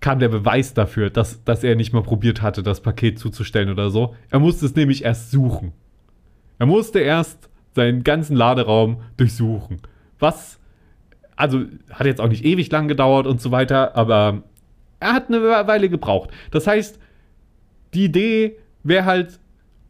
kam 0.00 0.18
der 0.18 0.28
Beweis 0.28 0.74
dafür, 0.74 1.10
dass, 1.10 1.44
dass 1.44 1.62
er 1.62 1.76
nicht 1.76 1.92
mal 1.92 2.02
probiert 2.02 2.42
hatte, 2.42 2.62
das 2.62 2.80
Paket 2.80 3.18
zuzustellen 3.18 3.70
oder 3.70 3.90
so. 3.90 4.14
Er 4.30 4.38
musste 4.38 4.66
es 4.66 4.74
nämlich 4.74 5.04
erst 5.04 5.30
suchen. 5.30 5.72
Er 6.58 6.66
musste 6.66 7.00
erst 7.00 7.48
seinen 7.74 8.02
ganzen 8.02 8.36
Laderaum 8.36 9.02
durchsuchen. 9.16 9.80
Was, 10.18 10.58
also 11.36 11.64
hat 11.90 12.06
jetzt 12.06 12.20
auch 12.20 12.28
nicht 12.28 12.44
ewig 12.44 12.70
lang 12.70 12.88
gedauert 12.88 13.26
und 13.26 13.40
so 13.40 13.50
weiter, 13.50 13.96
aber 13.96 14.42
er 15.00 15.12
hat 15.12 15.28
eine 15.28 15.42
Weile 15.42 15.88
gebraucht. 15.88 16.30
Das 16.50 16.66
heißt, 16.66 16.98
die 17.94 18.04
Idee 18.04 18.56
wäre 18.82 19.04
halt, 19.04 19.40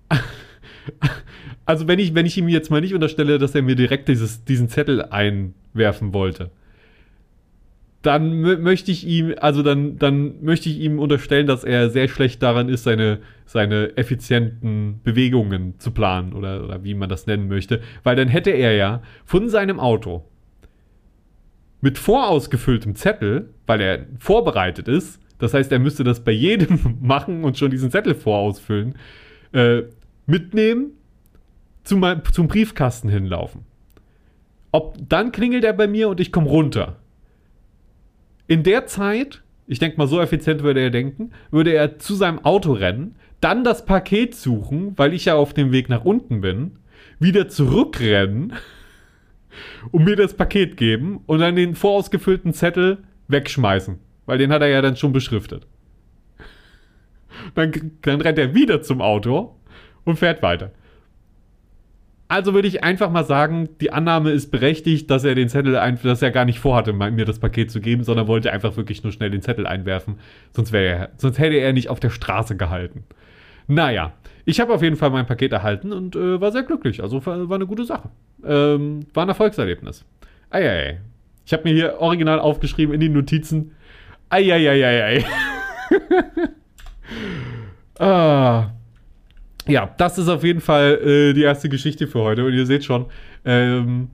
also 1.64 1.88
wenn 1.88 1.99
ich, 1.99 2.14
wenn 2.14 2.27
ich 2.27 2.37
ihm 2.37 2.49
jetzt 2.49 2.70
mal 2.70 2.81
nicht 2.81 2.94
unterstelle, 2.94 3.38
dass 3.38 3.55
er 3.55 3.62
mir 3.62 3.77
direkt 3.77 4.09
dieses, 4.09 4.44
diesen 4.44 4.68
Zettel 4.68 5.03
einwerfen 5.05 6.12
wollte, 6.12 6.51
dann 8.03 8.41
möchte 8.41 8.91
ich 8.91 9.07
ihm, 9.07 9.35
also 9.41 9.63
dann, 9.63 9.99
dann 9.99 10.43
möchte 10.43 10.71
ich 10.71 10.79
ihm 10.79 10.99
unterstellen, 10.99 11.47
dass 11.47 11.65
er 11.65 11.91
sehr 11.91 12.09
schlecht 12.09 12.43
daran 12.43 12.71
ist, 12.71 12.85
seine, 12.85 13.19
seine 13.45 13.97
effizienten 13.99 15.01
Bewegungen 15.05 15.79
zu 15.79 15.91
planen 15.91 16.33
oder, 16.33 16.65
oder 16.65 16.83
wie 16.83 16.95
man 16.95 17.11
das 17.11 17.27
nennen 17.27 17.49
möchte. 17.49 17.83
Weil 18.03 18.17
dann 18.17 18.29
hätte 18.29 18.51
er 18.51 18.73
ja 18.73 19.03
von 19.27 19.51
seinem 19.51 19.79
Auto 19.79 20.25
mit 21.83 21.99
vorausgefülltem 21.99 22.95
Zettel, 22.95 23.51
weil 23.67 23.81
er 23.83 24.07
vorbereitet 24.19 24.89
ist, 24.89 25.21
das 25.39 25.55
heißt, 25.55 25.73
er 25.73 25.79
müsste 25.79 26.05
das 26.05 26.25
bei 26.25 26.33
jedem 26.33 26.99
machen 27.03 27.45
und 27.45 27.59
schon 27.59 27.71
diesen 27.71 27.91
Zettel 27.91 28.15
vorausfüllen, 28.15 28.95
äh, 29.53 29.83
mitnehmen, 30.27 30.93
zum, 31.85 32.05
zum 32.33 32.49
Briefkasten 32.49 33.09
hinlaufen. 33.09 33.63
Ob, 34.73 34.97
dann 35.07 35.33
klingelt 35.33 35.65
er 35.65 35.73
bei 35.73 35.89
mir 35.89 36.09
und 36.09 36.21
ich 36.21 36.31
komme 36.31 36.49
runter 36.49 37.00
in 38.51 38.65
der 38.65 38.85
Zeit, 38.87 39.43
ich 39.69 39.79
denke 39.79 39.97
mal, 39.97 40.09
so 40.09 40.21
effizient 40.21 40.65
würde 40.65 40.81
er 40.81 40.91
denken, 40.91 41.31
würde 41.53 41.73
er 41.73 42.01
zu 42.01 42.17
seinem 42.17 42.45
Auto 42.45 42.73
rennen, 42.73 43.15
dann 43.41 43.63
das 43.63 43.87
Paket 43.87 44.35
suchen, 44.35 44.95
weil 44.97 45.15
ich 45.15 45.27
ja 45.27 45.37
auf 45.37 45.55
dem 45.55 45.71
Weg 45.71 45.89
nach 45.89 46.05
unten 46.05 46.41
bin, 46.41 46.73
wieder 47.21 47.49
zurückrennen 47.49 48.55
und 49.93 50.03
mir 50.03 50.17
das 50.17 50.35
Paket 50.35 50.77
geben 50.77 51.21
und 51.27 51.39
dann 51.39 51.55
den 51.55 51.77
vorausgefüllten 51.77 52.53
Zettel 52.53 52.99
wegschmeißen, 53.29 54.01
weil 54.27 54.39
den 54.39 54.51
hat 54.51 54.63
er 54.63 54.69
ja 54.69 54.83
dann 54.83 54.97
schon 54.97 55.13
beschriftet. 55.13 55.69
Dann, 57.55 57.93
dann 58.03 58.21
rennt 58.21 58.39
er 58.39 58.53
wieder 58.53 58.83
zum 58.83 59.01
Auto 59.01 59.55
und 60.03 60.19
fährt 60.19 60.43
weiter. 60.43 60.73
Also 62.31 62.55
würde 62.55 62.69
ich 62.69 62.85
einfach 62.85 63.11
mal 63.11 63.25
sagen, 63.25 63.71
die 63.81 63.90
Annahme 63.90 64.31
ist 64.31 64.53
berechtigt, 64.53 65.11
dass 65.11 65.25
er 65.25 65.35
den 65.35 65.49
Zettel 65.49 65.77
ein, 65.77 65.99
dass 66.01 66.23
er 66.23 66.31
gar 66.31 66.45
nicht 66.45 66.61
vorhatte, 66.61 66.93
mir 66.93 67.25
das 67.25 67.40
Paket 67.40 67.73
zu 67.73 67.81
geben, 67.81 68.05
sondern 68.05 68.29
wollte 68.29 68.53
einfach 68.53 68.77
wirklich 68.77 69.03
nur 69.03 69.12
schnell 69.12 69.31
den 69.31 69.43
Zettel 69.43 69.66
einwerfen. 69.66 70.21
Sonst, 70.53 70.73
er, 70.73 71.11
sonst 71.16 71.40
hätte 71.40 71.57
er 71.57 71.73
nicht 71.73 71.88
auf 71.88 71.99
der 71.99 72.11
Straße 72.11 72.57
gehalten. 72.57 73.03
Naja, 73.66 74.12
ich 74.45 74.61
habe 74.61 74.73
auf 74.73 74.81
jeden 74.81 74.95
Fall 74.95 75.11
mein 75.11 75.27
Paket 75.27 75.51
erhalten 75.51 75.93
und 75.93 76.14
äh, 76.14 76.40
war 76.40 76.53
sehr 76.53 76.62
glücklich. 76.62 77.03
Also 77.03 77.27
war, 77.27 77.51
eine 77.51 77.66
gute 77.66 77.85
Sache. 77.85 78.11
Ähm, 78.45 79.07
war 79.12 79.25
ein 79.25 79.29
Erfolgserlebnis. 79.29 80.05
Eieiei. 80.51 81.01
Ich 81.45 81.53
habe 81.53 81.64
mir 81.64 81.75
hier 81.75 81.99
original 81.99 82.38
aufgeschrieben 82.38 82.95
in 82.95 83.01
die 83.01 83.09
Notizen. 83.09 83.73
Eieieiei. 84.29 85.25
ah 87.99 88.71
ja, 89.70 89.94
das 89.96 90.18
ist 90.18 90.28
auf 90.28 90.44
jeden 90.44 90.61
Fall 90.61 90.98
äh, 91.02 91.33
die 91.33 91.42
erste 91.42 91.68
Geschichte 91.68 92.06
für 92.06 92.20
heute. 92.20 92.44
Und 92.44 92.52
ihr 92.52 92.66
seht 92.66 92.85
schon, 92.85 93.06
ähm, 93.44 94.11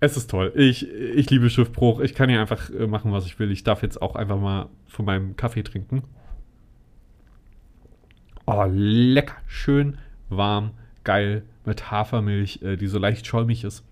es 0.00 0.16
ist 0.16 0.30
toll. 0.30 0.52
Ich, 0.54 0.88
ich 0.90 1.30
liebe 1.30 1.50
Schiffbruch. 1.50 2.00
Ich 2.00 2.14
kann 2.14 2.28
hier 2.28 2.40
einfach 2.40 2.70
äh, 2.70 2.86
machen, 2.86 3.12
was 3.12 3.26
ich 3.26 3.38
will. 3.38 3.50
Ich 3.50 3.64
darf 3.64 3.82
jetzt 3.82 4.00
auch 4.02 4.14
einfach 4.16 4.38
mal 4.38 4.68
von 4.86 5.04
meinem 5.04 5.36
Kaffee 5.36 5.62
trinken. 5.62 6.02
Oh, 8.46 8.64
lecker. 8.68 9.36
Schön, 9.46 9.96
warm, 10.28 10.72
geil, 11.02 11.44
mit 11.64 11.90
Hafermilch, 11.90 12.60
äh, 12.62 12.76
die 12.76 12.86
so 12.86 12.98
leicht 12.98 13.26
schäumig 13.26 13.64
ist. 13.64 13.84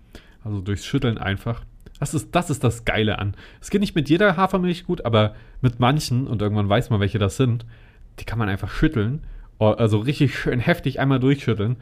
Also 0.43 0.61
durchs 0.61 0.85
Schütteln 0.85 1.17
einfach. 1.17 1.63
Das 1.99 2.13
ist, 2.13 2.35
das 2.35 2.49
ist 2.49 2.63
das 2.63 2.85
Geile 2.85 3.17
an. 3.17 3.35
Es 3.61 3.69
geht 3.69 3.81
nicht 3.81 3.95
mit 3.95 4.09
jeder 4.09 4.35
Hafermilch 4.35 4.83
gut, 4.83 5.05
aber 5.05 5.35
mit 5.61 5.79
manchen, 5.79 6.27
und 6.27 6.41
irgendwann 6.41 6.69
weiß 6.69 6.89
man, 6.89 6.99
welche 6.99 7.17
das 7.17 7.37
sind, 7.37 7.65
die 8.19 8.25
kann 8.25 8.39
man 8.39 8.49
einfach 8.49 8.69
schütteln. 8.69 9.23
Oh, 9.63 9.69
also 9.69 9.99
richtig 9.99 10.35
schön 10.37 10.59
heftig 10.59 10.99
einmal 10.99 11.21
durchschütteln, 11.21 11.77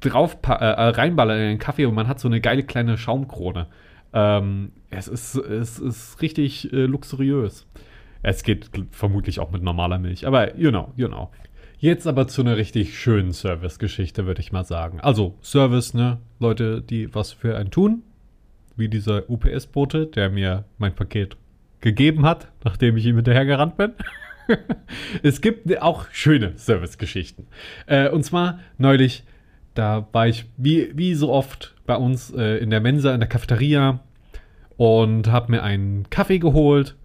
drauf 0.00 0.36
äh, 0.48 0.50
äh, 0.50 0.88
reinballern 0.88 1.38
in 1.38 1.48
den 1.50 1.58
Kaffee 1.60 1.86
und 1.86 1.94
man 1.94 2.08
hat 2.08 2.18
so 2.18 2.26
eine 2.26 2.40
geile 2.40 2.64
kleine 2.64 2.98
Schaumkrone. 2.98 3.68
Ähm, 4.12 4.72
es, 4.90 5.06
ist, 5.06 5.36
es 5.36 5.78
ist 5.78 6.20
richtig 6.22 6.72
äh, 6.72 6.86
luxuriös. 6.86 7.68
Es 8.22 8.42
geht 8.42 8.68
vermutlich 8.90 9.38
auch 9.38 9.52
mit 9.52 9.62
normaler 9.62 10.00
Milch, 10.00 10.26
aber 10.26 10.58
you 10.58 10.70
know, 10.70 10.92
you 10.96 11.06
know. 11.06 11.30
Jetzt 11.78 12.08
aber 12.08 12.26
zu 12.26 12.40
einer 12.40 12.56
richtig 12.56 12.98
schönen 12.98 13.32
Service-Geschichte, 13.32 14.26
würde 14.26 14.40
ich 14.40 14.50
mal 14.50 14.64
sagen. 14.64 15.00
Also 15.00 15.38
Service, 15.40 15.94
ne? 15.94 16.18
Leute, 16.40 16.82
die 16.82 17.14
was 17.14 17.32
für 17.32 17.56
einen 17.56 17.70
tun, 17.70 18.02
wie 18.74 18.88
dieser 18.88 19.30
UPS-Bote, 19.30 20.06
der 20.06 20.30
mir 20.30 20.64
mein 20.78 20.96
Paket 20.96 21.36
gegeben 21.80 22.26
hat, 22.26 22.48
nachdem 22.64 22.96
ich 22.96 23.06
ihm 23.06 23.14
hinterhergerannt 23.14 23.76
bin. 23.76 23.92
es 25.22 25.40
gibt 25.40 25.80
auch 25.80 26.06
schöne 26.10 26.56
Service-Geschichten. 26.56 27.46
Äh, 27.86 28.08
und 28.10 28.24
zwar 28.24 28.60
neulich, 28.78 29.24
da 29.74 30.06
war 30.12 30.28
ich 30.28 30.46
wie, 30.56 30.90
wie 30.96 31.14
so 31.14 31.30
oft 31.32 31.74
bei 31.86 31.96
uns 31.96 32.32
äh, 32.32 32.58
in 32.58 32.70
der 32.70 32.80
Mensa, 32.80 33.14
in 33.14 33.20
der 33.20 33.28
Cafeteria 33.28 34.00
und 34.76 35.28
habe 35.28 35.52
mir 35.52 35.62
einen 35.62 36.08
Kaffee 36.10 36.38
geholt 36.38 36.96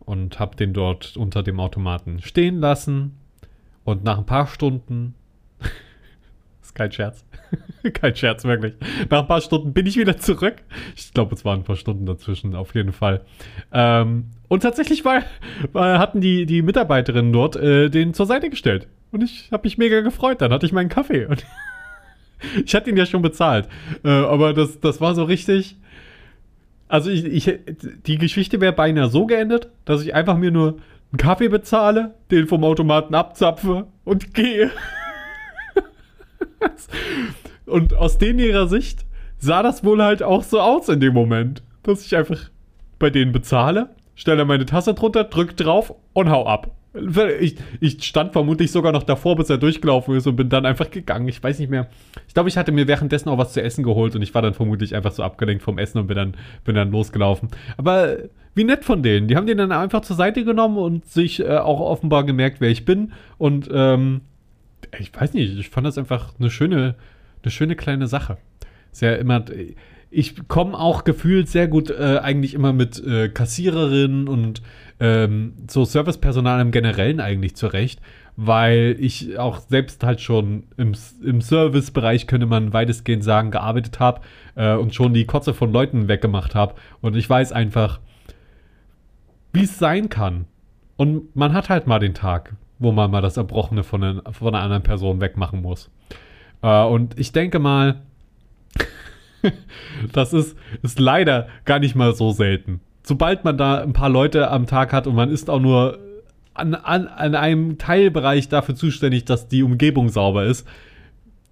und 0.00 0.38
habe 0.38 0.56
den 0.56 0.72
dort 0.72 1.16
unter 1.16 1.42
dem 1.42 1.60
Automaten 1.60 2.20
stehen 2.20 2.58
lassen 2.58 3.16
und 3.84 4.04
nach 4.04 4.18
ein 4.18 4.26
paar 4.26 4.46
Stunden, 4.46 5.14
ist 6.70 6.74
kein 6.74 6.92
Scherz, 6.92 7.24
kein 7.94 8.14
Scherz 8.14 8.44
wirklich, 8.44 8.74
nach 9.10 9.22
ein 9.22 9.26
paar 9.26 9.40
Stunden 9.40 9.72
bin 9.72 9.86
ich 9.86 9.96
wieder 9.96 10.16
zurück. 10.16 10.56
Ich 10.96 11.12
glaube, 11.12 11.34
es 11.34 11.44
waren 11.44 11.60
ein 11.60 11.64
paar 11.64 11.76
Stunden 11.76 12.06
dazwischen, 12.06 12.54
auf 12.54 12.74
jeden 12.74 12.92
Fall. 12.92 13.22
Ähm, 13.72 14.26
und 14.48 14.62
tatsächlich 14.62 15.04
war, 15.04 15.22
war, 15.72 15.98
hatten 15.98 16.20
die, 16.20 16.46
die 16.46 16.62
Mitarbeiterinnen 16.62 17.32
dort 17.32 17.56
äh, 17.56 17.88
den 17.88 18.14
zur 18.14 18.26
Seite 18.26 18.50
gestellt. 18.50 18.86
Und 19.10 19.22
ich 19.22 19.50
habe 19.50 19.64
mich 19.64 19.78
mega 19.78 20.00
gefreut. 20.00 20.40
Dann 20.40 20.52
hatte 20.52 20.66
ich 20.66 20.72
meinen 20.72 20.88
Kaffee. 20.88 21.26
Und 21.26 21.44
ich 22.64 22.74
hatte 22.74 22.90
ihn 22.90 22.96
ja 22.96 23.06
schon 23.06 23.22
bezahlt. 23.22 23.68
Äh, 24.04 24.10
aber 24.10 24.54
das, 24.54 24.80
das 24.80 25.00
war 25.00 25.14
so 25.14 25.24
richtig. 25.24 25.76
Also 26.86 27.10
ich, 27.10 27.24
ich 27.24 27.58
die 28.06 28.18
Geschichte 28.18 28.60
wäre 28.60 28.72
beinahe 28.72 29.08
so 29.08 29.26
geendet, 29.26 29.70
dass 29.84 30.02
ich 30.02 30.14
einfach 30.14 30.36
mir 30.36 30.50
nur 30.50 30.78
einen 31.12 31.18
Kaffee 31.18 31.48
bezahle, 31.48 32.14
den 32.30 32.46
vom 32.46 32.64
Automaten 32.64 33.14
abzapfe 33.14 33.86
und 34.04 34.34
gehe. 34.34 34.70
und 37.66 37.94
aus 37.94 38.18
denen 38.18 38.38
ihrer 38.38 38.68
Sicht 38.68 39.06
sah 39.38 39.62
das 39.62 39.84
wohl 39.84 40.02
halt 40.02 40.22
auch 40.22 40.42
so 40.42 40.60
aus 40.60 40.88
in 40.88 41.00
dem 41.00 41.14
Moment, 41.14 41.62
dass 41.82 42.04
ich 42.04 42.16
einfach 42.16 42.50
bei 42.98 43.10
denen 43.10 43.32
bezahle, 43.32 43.90
stelle 44.14 44.44
meine 44.44 44.66
Tasse 44.66 44.94
drunter, 44.94 45.24
drück 45.24 45.56
drauf 45.56 45.94
und 46.12 46.30
hau 46.30 46.46
ab. 46.46 46.76
Ich, 47.38 47.54
ich, 47.78 48.02
stand 48.02 48.32
vermutlich 48.32 48.72
sogar 48.72 48.90
noch 48.90 49.04
davor, 49.04 49.36
bis 49.36 49.48
er 49.48 49.58
durchgelaufen 49.58 50.16
ist 50.16 50.26
und 50.26 50.34
bin 50.34 50.48
dann 50.48 50.66
einfach 50.66 50.90
gegangen. 50.90 51.28
Ich 51.28 51.40
weiß 51.40 51.60
nicht 51.60 51.70
mehr. 51.70 51.86
Ich 52.26 52.34
glaube, 52.34 52.48
ich 52.48 52.56
hatte 52.56 52.72
mir 52.72 52.88
währenddessen 52.88 53.28
auch 53.28 53.38
was 53.38 53.52
zu 53.52 53.62
essen 53.62 53.84
geholt 53.84 54.16
und 54.16 54.22
ich 54.22 54.34
war 54.34 54.42
dann 54.42 54.54
vermutlich 54.54 54.96
einfach 54.96 55.12
so 55.12 55.22
abgelenkt 55.22 55.62
vom 55.62 55.78
Essen 55.78 55.98
und 55.98 56.08
bin 56.08 56.16
dann, 56.16 56.34
bin 56.64 56.74
dann 56.74 56.90
losgelaufen. 56.90 57.50
Aber 57.76 58.16
wie 58.54 58.64
nett 58.64 58.84
von 58.84 59.04
denen. 59.04 59.28
Die 59.28 59.36
haben 59.36 59.46
den 59.46 59.58
dann 59.58 59.70
einfach 59.70 60.00
zur 60.00 60.16
Seite 60.16 60.44
genommen 60.44 60.78
und 60.78 61.06
sich 61.06 61.38
äh, 61.40 61.58
auch 61.58 61.78
offenbar 61.78 62.24
gemerkt, 62.24 62.60
wer 62.60 62.70
ich 62.70 62.84
bin. 62.84 63.12
Und 63.38 63.68
ähm, 63.72 64.22
ich 64.98 65.14
weiß 65.14 65.34
nicht, 65.34 65.58
ich 65.58 65.70
fand 65.70 65.86
das 65.86 65.98
einfach 65.98 66.34
eine 66.38 66.50
schöne, 66.50 66.94
eine 67.42 67.50
schöne 67.50 67.76
kleine 67.76 68.06
Sache. 68.06 68.38
Sehr 68.92 69.18
immer. 69.18 69.44
Ich 70.10 70.48
komme 70.48 70.76
auch 70.76 71.04
gefühlt 71.04 71.48
sehr 71.48 71.68
gut 71.68 71.90
äh, 71.90 72.18
eigentlich 72.20 72.54
immer 72.54 72.72
mit 72.72 73.02
äh, 73.04 73.28
Kassiererinnen 73.28 74.26
und 74.26 74.60
ähm, 74.98 75.54
so 75.68 75.84
Servicepersonal 75.84 76.60
im 76.60 76.72
Generellen 76.72 77.20
eigentlich 77.20 77.54
zurecht, 77.54 78.00
weil 78.36 78.96
ich 78.98 79.38
auch 79.38 79.60
selbst 79.60 80.02
halt 80.02 80.20
schon 80.20 80.64
im, 80.76 80.94
im 81.22 81.40
Servicebereich, 81.40 82.26
könnte 82.26 82.46
man 82.46 82.72
weitestgehend 82.72 83.22
sagen, 83.22 83.52
gearbeitet 83.52 84.00
habe 84.00 84.22
äh, 84.56 84.74
und 84.74 84.94
schon 84.94 85.14
die 85.14 85.26
Kotze 85.26 85.54
von 85.54 85.72
Leuten 85.72 86.08
weggemacht 86.08 86.56
habe. 86.56 86.74
Und 87.00 87.14
ich 87.14 87.30
weiß 87.30 87.52
einfach, 87.52 88.00
wie 89.52 89.64
es 89.64 89.78
sein 89.78 90.08
kann. 90.08 90.46
Und 90.96 91.34
man 91.34 91.54
hat 91.54 91.70
halt 91.70 91.86
mal 91.86 91.98
den 91.98 92.14
Tag, 92.14 92.54
wo 92.80 92.90
man 92.90 93.10
mal 93.10 93.22
das 93.22 93.36
Erbrochene 93.36 93.84
von, 93.84 94.00
den, 94.00 94.22
von 94.32 94.54
einer 94.54 94.64
anderen 94.64 94.82
Person 94.82 95.20
wegmachen 95.20 95.62
muss. 95.62 95.90
Äh, 96.62 96.82
und 96.82 97.18
ich 97.18 97.30
denke 97.30 97.60
mal, 97.60 98.02
das 100.12 100.32
ist, 100.32 100.56
ist 100.82 100.98
leider 100.98 101.46
gar 101.64 101.78
nicht 101.78 101.94
mal 101.94 102.14
so 102.14 102.32
selten 102.32 102.80
sobald 103.02 103.44
man 103.44 103.56
da 103.56 103.82
ein 103.82 103.92
paar 103.92 104.08
Leute 104.08 104.50
am 104.50 104.66
Tag 104.66 104.92
hat 104.92 105.06
und 105.06 105.14
man 105.14 105.30
ist 105.30 105.50
auch 105.50 105.60
nur 105.60 105.98
an, 106.54 106.74
an, 106.74 107.06
an 107.06 107.34
einem 107.34 107.78
Teilbereich 107.78 108.48
dafür 108.48 108.74
zuständig, 108.74 109.24
dass 109.24 109.48
die 109.48 109.62
Umgebung 109.62 110.08
sauber 110.08 110.44
ist, 110.44 110.66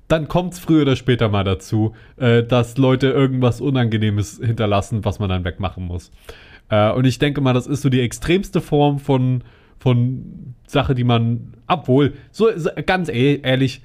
dann 0.06 0.28
kommt 0.28 0.54
es 0.54 0.58
früher 0.58 0.82
oder 0.82 0.96
später 0.96 1.28
mal 1.28 1.44
dazu, 1.44 1.94
äh, 2.16 2.42
dass 2.42 2.78
Leute 2.78 3.08
irgendwas 3.08 3.60
Unangenehmes 3.60 4.40
hinterlassen, 4.42 5.04
was 5.04 5.18
man 5.18 5.28
dann 5.28 5.44
wegmachen 5.44 5.84
muss. 5.84 6.10
Äh, 6.68 6.92
und 6.92 7.06
ich 7.06 7.18
denke 7.18 7.40
mal, 7.40 7.52
das 7.52 7.66
ist 7.66 7.82
so 7.82 7.88
die 7.88 8.00
extremste 8.00 8.60
Form 8.60 8.98
von, 8.98 9.42
von 9.78 10.54
Sache, 10.66 10.94
die 10.94 11.04
man, 11.04 11.54
obwohl, 11.66 12.14
so, 12.30 12.50
so 12.56 12.70
ganz 12.84 13.08
e-, 13.08 13.40
ehrlich, 13.42 13.82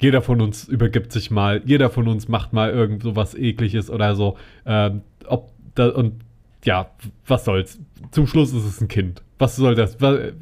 jeder 0.00 0.22
von 0.22 0.40
uns 0.40 0.68
übergibt 0.68 1.12
sich 1.12 1.30
mal, 1.30 1.62
jeder 1.64 1.90
von 1.90 2.08
uns 2.08 2.28
macht 2.28 2.52
mal 2.52 2.70
irgend 2.70 3.02
so 3.02 3.16
was 3.16 3.34
ekliges 3.34 3.90
oder 3.90 4.14
so. 4.14 4.36
Äh, 4.64 4.90
ob 5.26 5.50
da, 5.74 5.88
und 5.88 6.20
ja, 6.64 6.90
was 7.26 7.44
soll's. 7.44 7.78
Zum 8.10 8.26
Schluss 8.26 8.52
ist 8.52 8.64
es 8.64 8.80
ein 8.80 8.88
Kind. 8.88 9.22
Was 9.38 9.56
soll 9.56 9.74
das? 9.74 10.00
Was, 10.00 10.32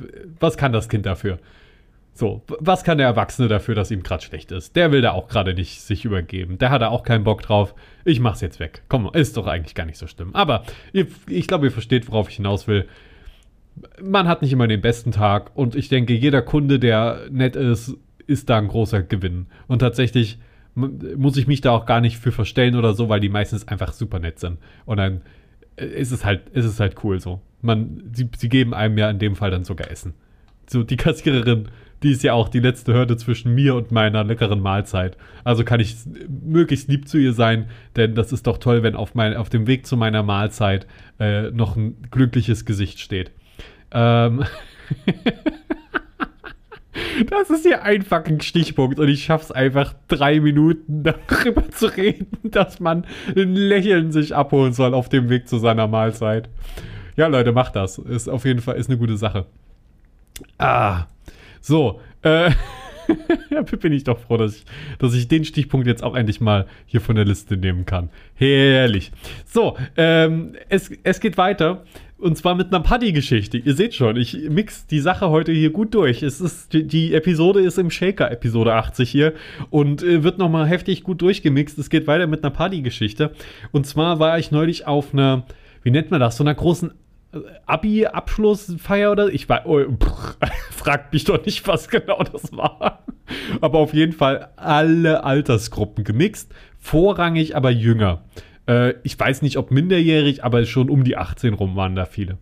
was 0.41 0.57
kann 0.57 0.73
das 0.73 0.89
Kind 0.89 1.07
dafür? 1.07 1.39
So, 2.17 2.43
was 2.47 2.85
kann 2.85 2.99
der 2.99 3.09
Erwachsene 3.09 3.49
dafür, 3.49 3.75
dass 3.75 3.91
ihm 3.91 4.05
gerade 4.05 4.23
schlecht 4.23 4.53
ist? 4.53 4.77
Der 4.77 4.93
will 4.93 5.03
da 5.03 5.13
auch 5.13 5.27
gerade 5.27 5.53
nicht 5.53 5.81
sich 5.81 6.05
übergeben. 6.05 6.59
Der 6.59 6.71
hat 6.71 6.81
da 6.81 6.89
auch 6.89 7.03
keinen 7.03 7.25
Bock 7.25 7.43
drauf. 7.43 7.75
Ich 8.05 8.21
mach's 8.21 8.41
jetzt 8.41 8.61
weg. 8.61 8.83
Komm, 8.89 9.11
ist 9.13 9.37
doch 9.37 9.49
eigentlich 9.49 9.75
gar 9.75 9.85
nicht 9.85 9.99
so 9.99 10.07
schlimm. 10.07 10.33
Aber 10.35 10.63
ich, 10.93 11.07
ich 11.29 11.49
glaube, 11.49 11.67
ihr 11.67 11.73
versteht, 11.73 12.09
worauf 12.09 12.29
ich 12.29 12.37
hinaus 12.37 12.69
will. 12.69 12.87
Man 14.03 14.29
hat 14.29 14.43
nicht 14.43 14.53
immer 14.53 14.69
den 14.69 14.81
besten 14.81 15.13
Tag 15.13 15.51
und 15.55 15.75
ich 15.75 15.89
denke, 15.89 16.15
jeder 16.15 16.43
Kunde, 16.43 16.79
der 16.79 17.23
nett 17.31 17.57
ist, 17.57 17.97
ist 18.27 18.49
da 18.49 18.59
ein 18.59 18.69
großer 18.69 19.03
Gewinn. 19.03 19.47
Und 19.67 19.81
tatsächlich 19.81 20.39
muss 20.75 21.37
ich 21.37 21.47
mich 21.47 21.61
da 21.61 21.71
auch 21.71 21.87
gar 21.87 22.01
nicht 22.01 22.19
für 22.19 22.33
verstellen 22.33 22.77
oder 22.77 22.95
so, 22.95 23.09
weil 23.09 23.21
die 23.21 23.29
meistens 23.29 23.69
einfach 23.69 23.93
super 23.93 24.19
nett 24.19 24.41
sind. 24.41 24.59
Und 24.87 24.97
dann 24.97 25.23
ist 25.77 26.13
es 26.13 26.25
halt, 26.25 26.49
ist 26.51 26.65
es 26.65 26.81
halt 26.81 26.97
cool 27.05 27.21
so. 27.21 27.41
Man, 27.63 28.03
sie, 28.13 28.29
sie 28.37 28.49
geben 28.49 28.75
einem 28.75 28.99
ja 28.99 29.11
in 29.11 29.19
dem 29.19 29.37
Fall 29.37 29.51
dann 29.51 29.65
sogar 29.65 29.91
Essen. 29.91 30.15
So, 30.69 30.83
die 30.83 30.97
Kassiererin, 30.97 31.69
die 32.03 32.11
ist 32.11 32.23
ja 32.23 32.33
auch 32.33 32.49
die 32.49 32.61
letzte 32.61 32.93
Hürde 32.93 33.17
zwischen 33.17 33.55
mir 33.55 33.75
und 33.75 33.91
meiner 33.91 34.25
leckeren 34.25 34.61
Mahlzeit. 34.61 35.17
Also 35.43 35.65
kann 35.65 35.81
ich 35.81 35.97
möglichst 36.29 36.89
lieb 36.89 37.09
zu 37.09 37.19
ihr 37.19 37.33
sein, 37.33 37.67
denn 37.97 38.15
das 38.15 38.33
ist 38.33 38.47
doch 38.47 38.59
toll, 38.59 38.83
wenn 38.83 38.95
auf, 38.95 39.15
mein, 39.15 39.37
auf 39.37 39.49
dem 39.49 39.67
Weg 39.67 39.87
zu 39.87 39.97
meiner 39.97 40.23
Mahlzeit 40.23 40.87
äh, 41.19 41.51
noch 41.51 41.77
ein 41.77 41.97
glückliches 42.11 42.65
Gesicht 42.65 43.01
steht. 43.01 43.31
Ähm. 43.95 44.45
Das 47.31 47.51
ist 47.51 47.65
hier 47.65 47.83
ein 47.83 48.03
fucking 48.03 48.41
Stichpunkt 48.41 48.99
und 48.99 49.09
ich 49.09 49.25
schaff's 49.25 49.51
einfach 49.51 49.95
drei 50.09 50.41
Minuten 50.41 51.03
darüber 51.03 51.69
zu 51.71 51.87
reden, 51.87 52.29
dass 52.43 52.81
man 52.81 53.07
ein 53.37 53.55
Lächeln 53.55 54.13
sich 54.13 54.35
abholen 54.35 54.73
soll 54.73 54.95
auf 54.95 55.09
dem 55.09 55.29
Weg 55.29 55.49
zu 55.49 55.59
seiner 55.59 55.87
Mahlzeit. 55.87 56.49
Ja, 57.17 57.27
Leute, 57.29 57.53
macht 57.53 57.77
das. 57.77 57.99
Ist 57.99 58.29
auf 58.29 58.45
jeden 58.45 58.61
Fall 58.61 58.77
ist 58.77 58.89
eine 58.89 58.99
gute 58.99 59.17
Sache. 59.17 59.47
Ah, 60.59 61.07
so. 61.61 62.01
Äh, 62.23 62.51
bin 63.81 63.93
ich 63.93 64.05
doch 64.05 64.19
froh, 64.19 64.37
dass 64.37 64.57
ich, 64.57 64.65
dass 64.99 65.15
ich 65.15 65.29
den 65.29 65.45
Stichpunkt 65.45 65.87
jetzt 65.87 66.03
auch 66.03 66.15
endlich 66.15 66.41
mal 66.41 66.67
hier 66.87 67.01
von 67.01 67.17
der 67.17 67.25
Liste 67.25 67.57
nehmen 67.57 67.87
kann. 67.87 68.11
Herrlich. 68.35 69.13
So, 69.47 69.77
ähm, 69.97 70.55
es, 70.69 70.91
es 71.03 71.21
geht 71.21 71.37
weiter. 71.37 71.85
Und 72.17 72.39
zwar 72.39 72.55
mit 72.55 72.69
einer 72.69 72.81
Paddy-Geschichte. 72.81 73.59
Ihr 73.59 73.75
seht 73.75 73.95
schon, 73.95 74.17
ich 74.17 74.49
mix 74.49 74.87
die 74.87 75.01
Sache 75.01 75.29
heute 75.29 75.53
hier 75.53 75.71
gut 75.71 75.95
durch. 75.95 76.23
Es 76.23 76.41
ist, 76.41 76.73
die, 76.73 77.13
Episode 77.13 77.61
ist 77.61 77.77
im 77.77 77.91
Shaker, 77.91 78.31
Episode 78.31 78.73
80 78.75 79.11
hier. 79.11 79.35
Und 79.69 80.03
äh, 80.03 80.23
wird 80.23 80.39
nochmal 80.39 80.67
heftig 80.67 81.03
gut 81.03 81.21
durchgemixt. 81.21 81.77
Es 81.79 81.91
geht 81.91 82.07
weiter 82.07 82.27
mit 82.27 82.43
einer 82.43 82.53
Paddy-Geschichte. 82.53 83.33
Und 83.73 83.87
zwar 83.87 84.21
war 84.21 84.39
ich 84.39 84.53
neulich 84.53 84.87
auf 84.87 85.13
einer, 85.13 85.45
wie 85.83 85.91
nennt 85.91 86.11
man 86.11 86.21
das, 86.21 86.37
so 86.37 86.45
einer 86.45 86.55
großen 86.55 86.93
Abi-Abschlussfeier 87.67 89.13
oder 89.13 89.29
ich 89.29 89.49
war, 89.49 89.67
oh, 89.67 89.81
fragt 90.71 91.13
mich 91.13 91.25
doch 91.25 91.45
nicht, 91.45 91.67
was 91.67 91.89
genau 91.89 92.23
das 92.23 92.53
war. 92.53 93.05
Aber 93.61 93.79
auf 93.79 93.95
jeden 93.95 94.13
Fall 94.13 94.49
alle 94.57 95.25
Altersgruppen 95.25 96.05
gemixt, 96.05 96.53
vorrangig 96.79 97.57
aber 97.57 97.71
jünger. 97.71 98.25
Äh, 98.69 98.95
ich 99.03 99.19
weiß 99.19 99.43
nicht, 99.43 99.57
ob 99.57 99.71
minderjährig, 99.71 100.45
aber 100.45 100.65
schon 100.65 100.91
um 100.91 101.05
die 101.05 101.17
18 101.17 101.55
rum 101.55 101.77
waren 101.77 101.95
da 101.95 102.05
viele. 102.05 102.39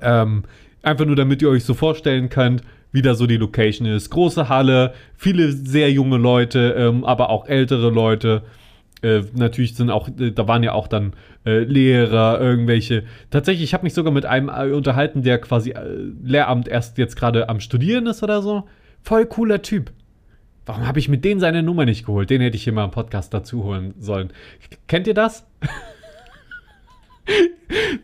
Ähm, 0.00 0.44
einfach 0.82 1.06
nur, 1.06 1.16
damit 1.16 1.42
ihr 1.42 1.48
euch 1.48 1.64
so 1.64 1.74
vorstellen 1.74 2.28
könnt, 2.28 2.62
wieder 2.92 3.14
so 3.14 3.26
die 3.26 3.36
Location 3.36 3.88
ist. 3.88 4.10
Große 4.10 4.48
Halle, 4.48 4.94
viele 5.16 5.52
sehr 5.52 5.90
junge 5.90 6.16
Leute, 6.16 6.74
ähm, 6.78 7.04
aber 7.04 7.30
auch 7.30 7.46
ältere 7.46 7.90
Leute. 7.90 8.42
Äh, 9.04 9.24
natürlich 9.34 9.74
sind 9.74 9.90
auch, 9.90 10.08
äh, 10.08 10.30
da 10.30 10.48
waren 10.48 10.62
ja 10.62 10.72
auch 10.72 10.88
dann 10.88 11.12
äh, 11.44 11.58
Lehrer, 11.58 12.40
irgendwelche. 12.40 13.04
Tatsächlich, 13.30 13.64
ich 13.64 13.74
habe 13.74 13.84
mich 13.84 13.92
sogar 13.92 14.12
mit 14.12 14.24
einem 14.24 14.48
äh, 14.48 14.72
unterhalten, 14.72 15.22
der 15.22 15.38
quasi 15.38 15.74
Lehramt 16.22 16.68
erst 16.68 16.96
jetzt 16.96 17.16
gerade 17.16 17.48
am 17.48 17.60
Studieren 17.60 18.06
ist 18.06 18.22
oder 18.22 18.40
so. 18.40 18.64
Voll 19.02 19.26
cooler 19.26 19.60
Typ. 19.60 19.92
Warum 20.64 20.86
habe 20.86 20.98
ich 20.98 21.10
mit 21.10 21.24
denen 21.24 21.40
seine 21.40 21.62
Nummer 21.62 21.84
nicht 21.84 22.06
geholt? 22.06 22.30
Den 22.30 22.40
hätte 22.40 22.56
ich 22.56 22.64
hier 22.64 22.72
mal 22.72 22.86
im 22.86 22.90
Podcast 22.90 23.34
dazu 23.34 23.64
holen 23.64 23.92
sollen. 23.98 24.30
Kennt 24.88 25.06
ihr 25.06 25.14
das? 25.14 25.46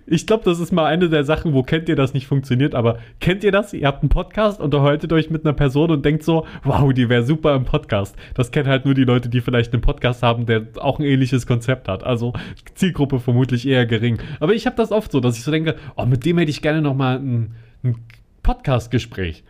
Ich 0.06 0.26
glaube, 0.26 0.44
das 0.44 0.58
ist 0.58 0.72
mal 0.72 0.86
eine 0.86 1.08
der 1.08 1.24
Sachen, 1.24 1.52
wo 1.52 1.62
kennt 1.62 1.88
ihr 1.88 1.96
das 1.96 2.14
nicht 2.14 2.26
funktioniert, 2.26 2.74
aber 2.74 2.98
kennt 3.20 3.44
ihr 3.44 3.52
das? 3.52 3.72
Ihr 3.72 3.86
habt 3.86 4.02
einen 4.02 4.08
Podcast, 4.08 4.60
unterhaltet 4.60 5.12
euch 5.12 5.30
mit 5.30 5.44
einer 5.44 5.52
Person 5.52 5.90
und 5.90 6.04
denkt 6.04 6.24
so, 6.24 6.46
wow, 6.64 6.92
die 6.92 7.08
wäre 7.08 7.22
super 7.22 7.54
im 7.54 7.64
Podcast. 7.64 8.16
Das 8.34 8.50
kennen 8.50 8.68
halt 8.68 8.84
nur 8.84 8.94
die 8.94 9.04
Leute, 9.04 9.28
die 9.28 9.40
vielleicht 9.40 9.72
einen 9.72 9.82
Podcast 9.82 10.22
haben, 10.22 10.46
der 10.46 10.66
auch 10.76 10.98
ein 10.98 11.04
ähnliches 11.04 11.46
Konzept 11.46 11.88
hat. 11.88 12.02
Also 12.02 12.32
Zielgruppe 12.74 13.20
vermutlich 13.20 13.68
eher 13.68 13.86
gering. 13.86 14.18
Aber 14.40 14.54
ich 14.54 14.66
habe 14.66 14.76
das 14.76 14.90
oft 14.90 15.12
so, 15.12 15.20
dass 15.20 15.36
ich 15.36 15.44
so 15.44 15.50
denke, 15.50 15.76
oh, 15.96 16.06
mit 16.06 16.24
dem 16.24 16.38
hätte 16.38 16.50
ich 16.50 16.62
gerne 16.62 16.82
nochmal 16.82 17.18
ein, 17.18 17.54
ein 17.84 17.96
Podcast-Gespräch. 18.42 19.44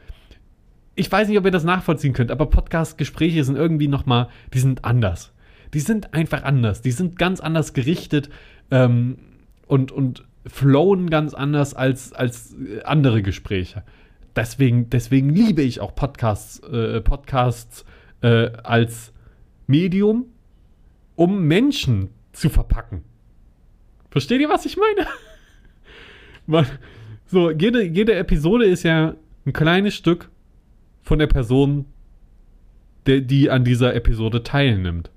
Ich 0.96 1.10
weiß 1.10 1.28
nicht, 1.28 1.38
ob 1.38 1.44
ihr 1.46 1.50
das 1.50 1.64
nachvollziehen 1.64 2.12
könnt, 2.12 2.30
aber 2.30 2.46
Podcast-Gespräche 2.46 3.44
sind 3.44 3.56
irgendwie 3.56 3.88
nochmal, 3.88 4.28
die 4.52 4.58
sind 4.58 4.84
anders. 4.84 5.32
Die 5.72 5.80
sind 5.80 6.12
einfach 6.12 6.42
anders. 6.42 6.82
Die 6.82 6.90
sind 6.90 7.18
ganz 7.18 7.40
anders 7.40 7.72
gerichtet. 7.72 8.28
Ähm, 8.70 9.16
und, 9.70 9.92
und 9.92 10.24
flowen 10.46 11.10
ganz 11.10 11.32
anders 11.32 11.74
als, 11.74 12.12
als 12.12 12.56
andere 12.84 13.22
Gespräche. 13.22 13.84
Deswegen, 14.34 14.90
deswegen 14.90 15.30
liebe 15.30 15.62
ich 15.62 15.80
auch 15.80 15.94
Podcasts, 15.94 16.58
äh, 16.60 17.00
Podcasts 17.00 17.84
äh, 18.20 18.50
als 18.64 19.12
Medium, 19.68 20.26
um 21.14 21.44
Menschen 21.44 22.08
zu 22.32 22.48
verpacken. 22.48 23.02
Versteht 24.10 24.40
ihr, 24.40 24.48
was 24.48 24.66
ich 24.66 24.76
meine? 24.76 25.08
Man, 26.46 26.66
so, 27.26 27.52
jede, 27.52 27.84
jede 27.84 28.16
Episode 28.16 28.64
ist 28.64 28.82
ja 28.82 29.14
ein 29.46 29.52
kleines 29.52 29.94
Stück 29.94 30.30
von 31.02 31.20
der 31.20 31.28
Person, 31.28 31.84
der, 33.06 33.20
die 33.20 33.50
an 33.50 33.64
dieser 33.64 33.94
Episode 33.94 34.42
teilnimmt. 34.42 35.12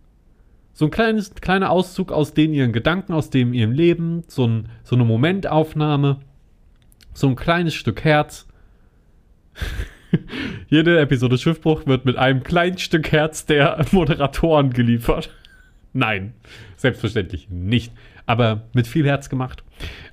So 0.74 0.86
ein 0.86 0.92
kleines, 0.92 1.36
kleiner 1.36 1.70
Auszug 1.70 2.12
aus 2.12 2.34
den 2.34 2.54
ihren 2.54 2.74
Gedanken, 2.74 3.14
aus 3.14 3.30
dem 3.30 3.54
ihrem 3.54 3.72
Leben, 3.72 4.24
so, 4.28 4.48
ein, 4.48 4.70
so 4.84 4.96
eine 4.96 5.06
Momentaufnahme, 5.06 6.20
so 7.14 7.28
ein 7.28 7.36
kleines 7.36 7.76
Stück 7.76 8.04
Herz. 8.04 8.48
Jede 10.70 11.00
Episode 11.00 11.38
Schiffbruch 11.38 11.86
wird 11.86 12.06
mit 12.06 12.18
einem 12.18 12.44
kleinen 12.44 12.80
Stück 12.80 13.12
Herz 13.12 13.46
der 13.46 13.86
Moderatoren 13.92 14.72
geliefert. 14.72 15.30
Nein, 15.94 16.34
selbstverständlich 16.76 17.50
nicht. 17.52 17.94
Aber 18.26 18.64
mit 18.74 18.88
viel 18.88 19.06
Herz 19.06 19.30
gemacht. 19.30 19.64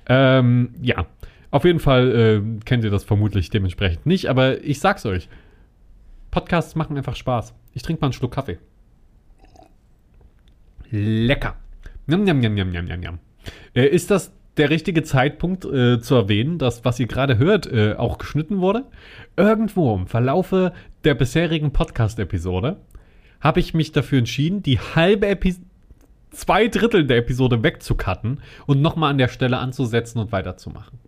Ähm, 0.07 0.75
ja, 0.81 1.07
auf 1.49 1.65
jeden 1.65 1.79
Fall 1.79 2.11
äh, 2.11 2.63
kennt 2.65 2.83
ihr 2.83 2.91
das 2.91 3.03
vermutlich 3.03 3.49
dementsprechend 3.49 4.05
nicht, 4.05 4.27
aber 4.27 4.63
ich 4.63 4.79
sag's 4.79 5.07
euch. 5.07 5.27
Podcasts 6.29 6.75
machen 6.75 6.97
einfach 6.97 7.15
Spaß. 7.15 7.55
Ich 7.73 7.81
trinke 7.81 8.01
mal 8.01 8.07
einen 8.07 8.13
Schluck 8.13 8.33
Kaffee 8.33 8.59
lecker. 10.91 11.55
Njam, 12.07 12.23
njam, 12.23 12.39
njam, 12.39 12.55
njam, 12.55 12.69
njam, 12.69 12.99
njam. 12.99 13.19
Äh, 13.73 13.85
ist 13.87 14.11
das 14.11 14.31
der 14.57 14.69
richtige 14.69 15.03
Zeitpunkt 15.03 15.65
äh, 15.65 15.99
zu 15.99 16.15
erwähnen, 16.15 16.57
dass 16.57 16.83
was 16.83 16.99
ihr 16.99 17.07
gerade 17.07 17.37
hört, 17.37 17.71
äh, 17.71 17.93
auch 17.93 18.17
geschnitten 18.17 18.59
wurde? 18.59 18.85
Irgendwo 19.37 19.95
im 19.95 20.07
Verlaufe 20.07 20.73
der 21.03 21.15
bisherigen 21.15 21.71
Podcast-Episode 21.71 22.77
habe 23.39 23.59
ich 23.59 23.73
mich 23.73 23.91
dafür 23.91 24.19
entschieden, 24.19 24.61
die 24.61 24.79
halbe 24.79 25.27
Episode, 25.27 25.65
zwei 26.31 26.67
Drittel 26.67 27.07
der 27.07 27.17
Episode 27.17 27.63
wegzucutten 27.63 28.41
und 28.65 28.81
nochmal 28.81 29.11
an 29.11 29.17
der 29.17 29.29
Stelle 29.29 29.57
anzusetzen 29.57 30.19
und 30.19 30.31
weiterzumachen. 30.31 30.99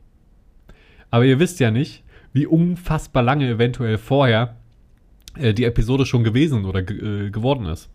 Aber 1.12 1.26
ihr 1.26 1.40
wisst 1.40 1.60
ja 1.60 1.70
nicht, 1.70 2.04
wie 2.34 2.48
unfassbar 2.48 3.24
lange 3.24 3.48
eventuell 3.48 3.98
vorher 3.98 4.56
äh, 5.38 5.54
die 5.54 5.66
Episode 5.66 6.06
schon 6.06 6.24
gewesen 6.24 6.66
oder 6.66 6.80
äh, 6.80 7.30
geworden 7.30 7.66
ist. 7.66 7.90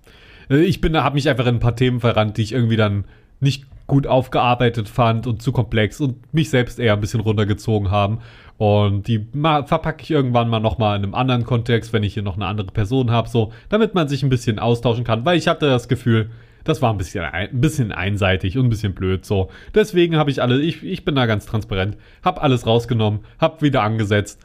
Äh, 0.50 0.64
ich 0.64 0.80
bin, 0.80 0.96
habe 0.96 1.14
mich 1.14 1.28
einfach 1.28 1.46
in 1.46 1.56
ein 1.56 1.60
paar 1.60 1.76
Themen 1.76 2.00
verrannt, 2.00 2.36
die 2.36 2.42
ich 2.42 2.52
irgendwie 2.52 2.76
dann 2.76 3.04
nicht 3.40 3.66
gut 3.86 4.06
aufgearbeitet 4.06 4.88
fand 4.88 5.26
und 5.26 5.42
zu 5.42 5.50
komplex 5.50 6.00
und 6.00 6.32
mich 6.34 6.50
selbst 6.50 6.78
eher 6.78 6.92
ein 6.92 7.00
bisschen 7.00 7.20
runtergezogen 7.20 7.90
haben. 7.90 8.18
Und 8.58 9.06
die 9.06 9.26
verpacke 9.32 10.02
ich 10.02 10.10
irgendwann 10.10 10.48
mal 10.48 10.60
nochmal 10.60 10.96
in 10.98 11.04
einem 11.04 11.14
anderen 11.14 11.44
Kontext, 11.44 11.92
wenn 11.92 12.02
ich 12.02 12.14
hier 12.14 12.22
noch 12.22 12.36
eine 12.36 12.46
andere 12.46 12.66
Person 12.66 13.10
habe, 13.10 13.28
so, 13.28 13.52
damit 13.68 13.94
man 13.94 14.08
sich 14.08 14.22
ein 14.22 14.28
bisschen 14.28 14.58
austauschen 14.58 15.04
kann, 15.04 15.24
weil 15.24 15.38
ich 15.38 15.48
hatte 15.48 15.66
das 15.66 15.88
Gefühl, 15.88 16.30
das 16.64 16.82
war 16.82 16.92
ein 16.92 16.98
bisschen, 16.98 17.24
ein 17.24 17.60
bisschen 17.60 17.92
einseitig 17.92 18.58
und 18.58 18.66
ein 18.66 18.68
bisschen 18.68 18.94
blöd 18.94 19.24
so. 19.24 19.48
Deswegen 19.74 20.16
habe 20.16 20.30
ich 20.30 20.42
alle, 20.42 20.60
ich, 20.60 20.82
ich 20.82 21.04
bin 21.04 21.14
da 21.14 21.24
ganz 21.26 21.46
transparent, 21.46 21.96
habe 22.22 22.42
alles 22.42 22.66
rausgenommen, 22.66 23.20
habe 23.38 23.62
wieder 23.62 23.82
angesetzt 23.82 24.40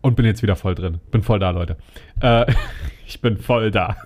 und 0.00 0.14
bin 0.14 0.26
jetzt 0.26 0.42
wieder 0.42 0.54
voll 0.54 0.76
drin. 0.76 1.00
Bin 1.10 1.22
voll 1.22 1.40
da, 1.40 1.50
Leute. 1.50 1.76
Äh, 2.20 2.46
ich 3.06 3.20
bin 3.20 3.36
voll 3.36 3.70
da. 3.72 3.96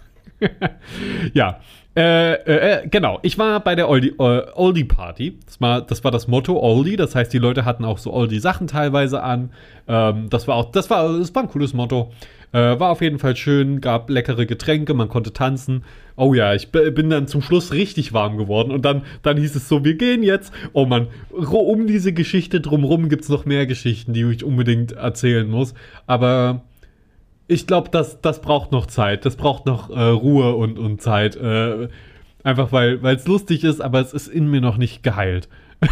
ja. 1.35 1.61
Äh, 1.96 2.35
äh, 2.35 2.83
äh, 2.85 2.88
genau, 2.88 3.18
ich 3.22 3.37
war 3.37 3.59
bei 3.61 3.74
der 3.74 3.88
Oldie, 3.88 4.14
äh, 4.18 4.42
Oldie 4.55 4.85
Party. 4.85 5.38
Das 5.44 5.61
war, 5.61 5.83
das 5.83 6.05
war 6.05 6.11
das 6.11 6.29
Motto 6.29 6.59
Oldie. 6.59 6.96
Das 6.96 7.14
heißt, 7.14 7.33
die 7.33 7.38
Leute 7.38 7.64
hatten 7.64 7.85
auch 7.85 7.98
so 7.98 8.12
Oldie-Sachen 8.12 8.68
teilweise 8.68 9.22
an. 9.22 9.50
Ähm, 9.88 10.29
das 10.31 10.46
war 10.46 10.55
auch, 10.55 10.70
das 10.70 10.88
war, 10.88 11.18
das 11.18 11.35
war 11.35 11.42
ein 11.42 11.48
cooles 11.48 11.74
Motto. 11.74 12.12
Äh, 12.53 12.81
war 12.81 12.90
auf 12.90 13.00
jeden 13.00 13.18
Fall 13.18 13.37
schön, 13.37 13.81
gab 13.81 14.11
leckere 14.11 14.44
Getränke, 14.44 14.94
man 14.94 15.09
konnte 15.09 15.33
tanzen. 15.33 15.85
Oh 16.16 16.35
ja, 16.35 16.55
ich 16.55 16.70
bin 16.70 17.09
dann 17.09 17.29
zum 17.29 17.42
Schluss 17.42 17.72
richtig 17.72 18.12
warm 18.12 18.37
geworden 18.37 18.72
und 18.72 18.85
dann, 18.85 19.03
dann 19.22 19.37
hieß 19.37 19.55
es 19.55 19.68
so, 19.68 19.85
wir 19.85 19.94
gehen 19.94 20.22
jetzt. 20.22 20.53
Oh 20.72 20.85
man, 20.85 21.07
um 21.31 21.87
diese 21.87 22.12
Geschichte 22.12 22.61
drumherum 22.61 23.09
gibt 23.09 23.22
es 23.22 23.29
noch 23.29 23.44
mehr 23.44 23.66
Geschichten, 23.66 24.12
die 24.12 24.24
ich 24.24 24.44
unbedingt 24.44 24.92
erzählen 24.92 25.48
muss. 25.48 25.74
Aber 26.07 26.62
ich 27.50 27.66
glaube, 27.66 27.90
das, 27.90 28.20
das 28.20 28.40
braucht 28.40 28.70
noch 28.70 28.86
Zeit. 28.86 29.26
Das 29.26 29.34
braucht 29.36 29.66
noch 29.66 29.90
äh, 29.90 30.00
Ruhe 30.00 30.54
und, 30.54 30.78
und 30.78 31.02
Zeit. 31.02 31.34
Äh, 31.36 31.88
einfach 32.44 32.70
weil 32.72 33.04
es 33.04 33.26
lustig 33.26 33.64
ist, 33.64 33.80
aber 33.80 34.00
es 34.00 34.12
ist 34.12 34.28
in 34.28 34.48
mir 34.48 34.60
noch 34.60 34.76
nicht 34.76 35.02
geheilt. 35.02 35.48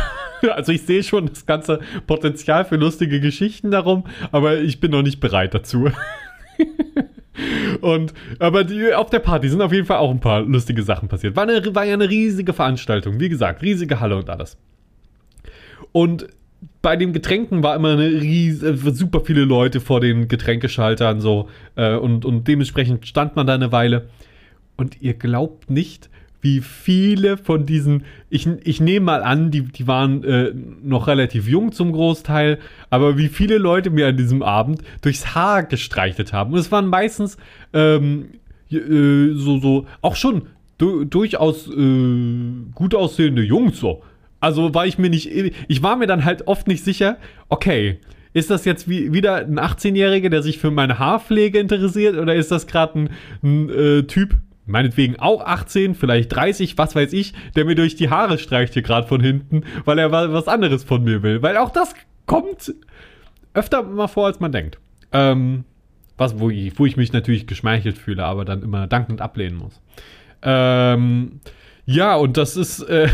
also 0.55 0.71
ich 0.71 0.83
sehe 0.83 1.03
schon 1.03 1.27
das 1.27 1.47
ganze 1.47 1.81
Potenzial 2.07 2.65
für 2.65 2.77
lustige 2.77 3.21
Geschichten 3.21 3.71
darum, 3.73 4.05
aber 4.31 4.59
ich 4.59 4.79
bin 4.81 4.93
noch 4.93 5.03
nicht 5.03 5.19
bereit 5.19 5.53
dazu. 5.53 5.91
Und, 7.81 8.15
aber 8.39 8.65
die, 8.65 8.95
auf 8.95 9.11
der 9.11 9.21
Party 9.21 9.49
sind 9.49 9.61
auf 9.61 9.73
jeden 9.73 9.87
Fall 9.87 9.99
auch 9.99 10.11
ein 10.11 10.21
paar 10.21 10.43
lustige 10.43 10.83
Sachen 10.83 11.09
passiert. 11.09 11.37
War, 11.37 11.45
eine, 11.45 11.75
war 11.75 11.85
ja 11.85 11.95
eine 11.95 12.09
riesige 12.09 12.53
Veranstaltung. 12.53 13.21
Wie 13.21 13.29
gesagt, 13.29 13.63
riesige 13.63 14.01
Halle 14.01 14.17
und 14.17 14.31
alles. 14.31 14.57
Und 15.93 16.29
bei 16.83 16.97
den 16.97 17.13
Getränken 17.13 17.63
war 17.63 17.75
immer 17.75 17.93
eine 17.93 18.07
riesige, 18.07 18.71
äh, 18.71 18.93
super 18.93 19.21
viele 19.21 19.45
Leute 19.45 19.81
vor 19.81 20.01
den 20.01 20.29
Getränkeschaltern 20.29 21.21
so 21.21 21.49
äh, 21.77 21.97
und, 21.97 22.25
und 22.25 22.47
dementsprechend 22.47 23.07
stand 23.07 23.37
man 23.37 23.47
da 23.47 23.55
eine 23.55 23.73
Weile. 23.73 24.09
Und 24.77 25.03
ihr 25.03 25.15
glaubt 25.15 25.71
nicht, 25.71 26.09
wie 26.41 26.61
viele 26.61 27.37
von 27.37 27.67
diesen, 27.67 28.05
ich, 28.31 28.47
ich 28.63 28.81
nehme 28.81 29.07
mal 29.07 29.23
an, 29.23 29.51
die, 29.51 29.63
die 29.63 29.89
waren 29.89 30.23
äh, 30.23 30.55
noch 30.83 31.09
relativ 31.09 31.49
jung 31.49 31.73
zum 31.73 31.93
Großteil, 31.93 32.59
aber 32.91 33.19
wie 33.19 33.29
viele 33.29 33.59
Leute 33.59 33.91
mir 33.91 34.07
an 34.07 34.17
diesem 34.17 34.43
Abend 34.43 34.83
durchs 35.03 35.35
Haar 35.35 35.65
gestreichelt 35.65 36.33
haben. 36.33 36.53
Und 36.53 36.61
es 36.61 36.71
waren 36.71 36.87
meistens 36.87 37.39
ähm, 37.73 38.27
äh, 38.71 39.33
so, 39.35 39.59
so, 39.59 39.87
auch 40.01 40.15
schon 40.15 40.43
du, 40.79 41.05
durchaus 41.05 41.69
äh, 41.69 42.33
gut 42.75 42.95
aussehende 42.95 43.43
Jungs 43.43 43.81
so. 43.81 44.03
Also 44.41 44.75
war 44.75 44.87
ich 44.87 44.99
mir 44.99 45.11
nicht, 45.11 45.31
ich 45.31 45.83
war 45.83 45.97
mir 45.97 46.07
dann 46.07 46.25
halt 46.25 46.47
oft 46.47 46.69
nicht 46.69 46.85
sicher, 46.85 47.19
okay, 47.49 47.99
ist 48.33 48.51
das 48.51 48.65
jetzt 48.65 48.89
wie, 48.89 49.13
wieder 49.13 49.37
ein 49.37 49.59
18-Jähriger, 49.59 50.29
der 50.29 50.43
sich 50.43 50.59
für 50.59 50.71
meine 50.71 50.99
Haarpflege 50.99 51.59
interessiert 51.59 52.17
oder 52.17 52.35
ist 52.35 52.51
das 52.51 52.67
gerade 52.67 52.99
ein, 52.99 53.11
ein 53.43 53.71
äh, 53.71 54.03
Typ, 54.05 54.37
meinetwegen 54.67 55.19
auch 55.19 55.45
18, 55.45 55.95
vielleicht 55.95 56.35
30, 56.35 56.79
was 56.79 56.95
weiß 56.95 57.13
ich, 57.15 57.33
der 57.57 57.65
mir 57.65 57.75
durch 57.75 57.97
die 57.97 58.11
Haare 58.11 58.39
streicht 58.39 58.75
hier 58.75 58.83
gerade 58.83 59.09
von 59.09 59.21
hinten, 59.21 59.63
weil 59.85 59.99
er 59.99 60.13
was 60.13 60.47
anderes 60.47 60.85
von 60.85 61.03
mir 61.03 61.23
will. 61.23 61.43
Weil 61.43 61.57
auch 61.57 61.71
das 61.71 61.95
kommt 62.27 62.75
öfter 63.55 63.83
mal 63.83 64.09
vor, 64.09 64.27
als 64.27 64.41
man 64.41 64.53
denkt. 64.53 64.79
Ähm, 65.11 65.65
was, 66.19 66.39
wo 66.39 66.51
ich, 66.51 66.79
wo 66.79 66.85
ich 66.85 66.97
mich 66.97 67.13
natürlich 67.13 67.47
geschmeichelt 67.47 67.97
fühle, 67.97 68.25
aber 68.25 68.45
dann 68.45 68.63
immer 68.63 68.87
dankend 68.87 69.21
ablehnen 69.21 69.57
muss. 69.57 69.81
Ähm, 70.43 71.41
ja, 71.87 72.17
und 72.17 72.37
das 72.37 72.57
ist, 72.57 72.81
äh, 72.83 73.09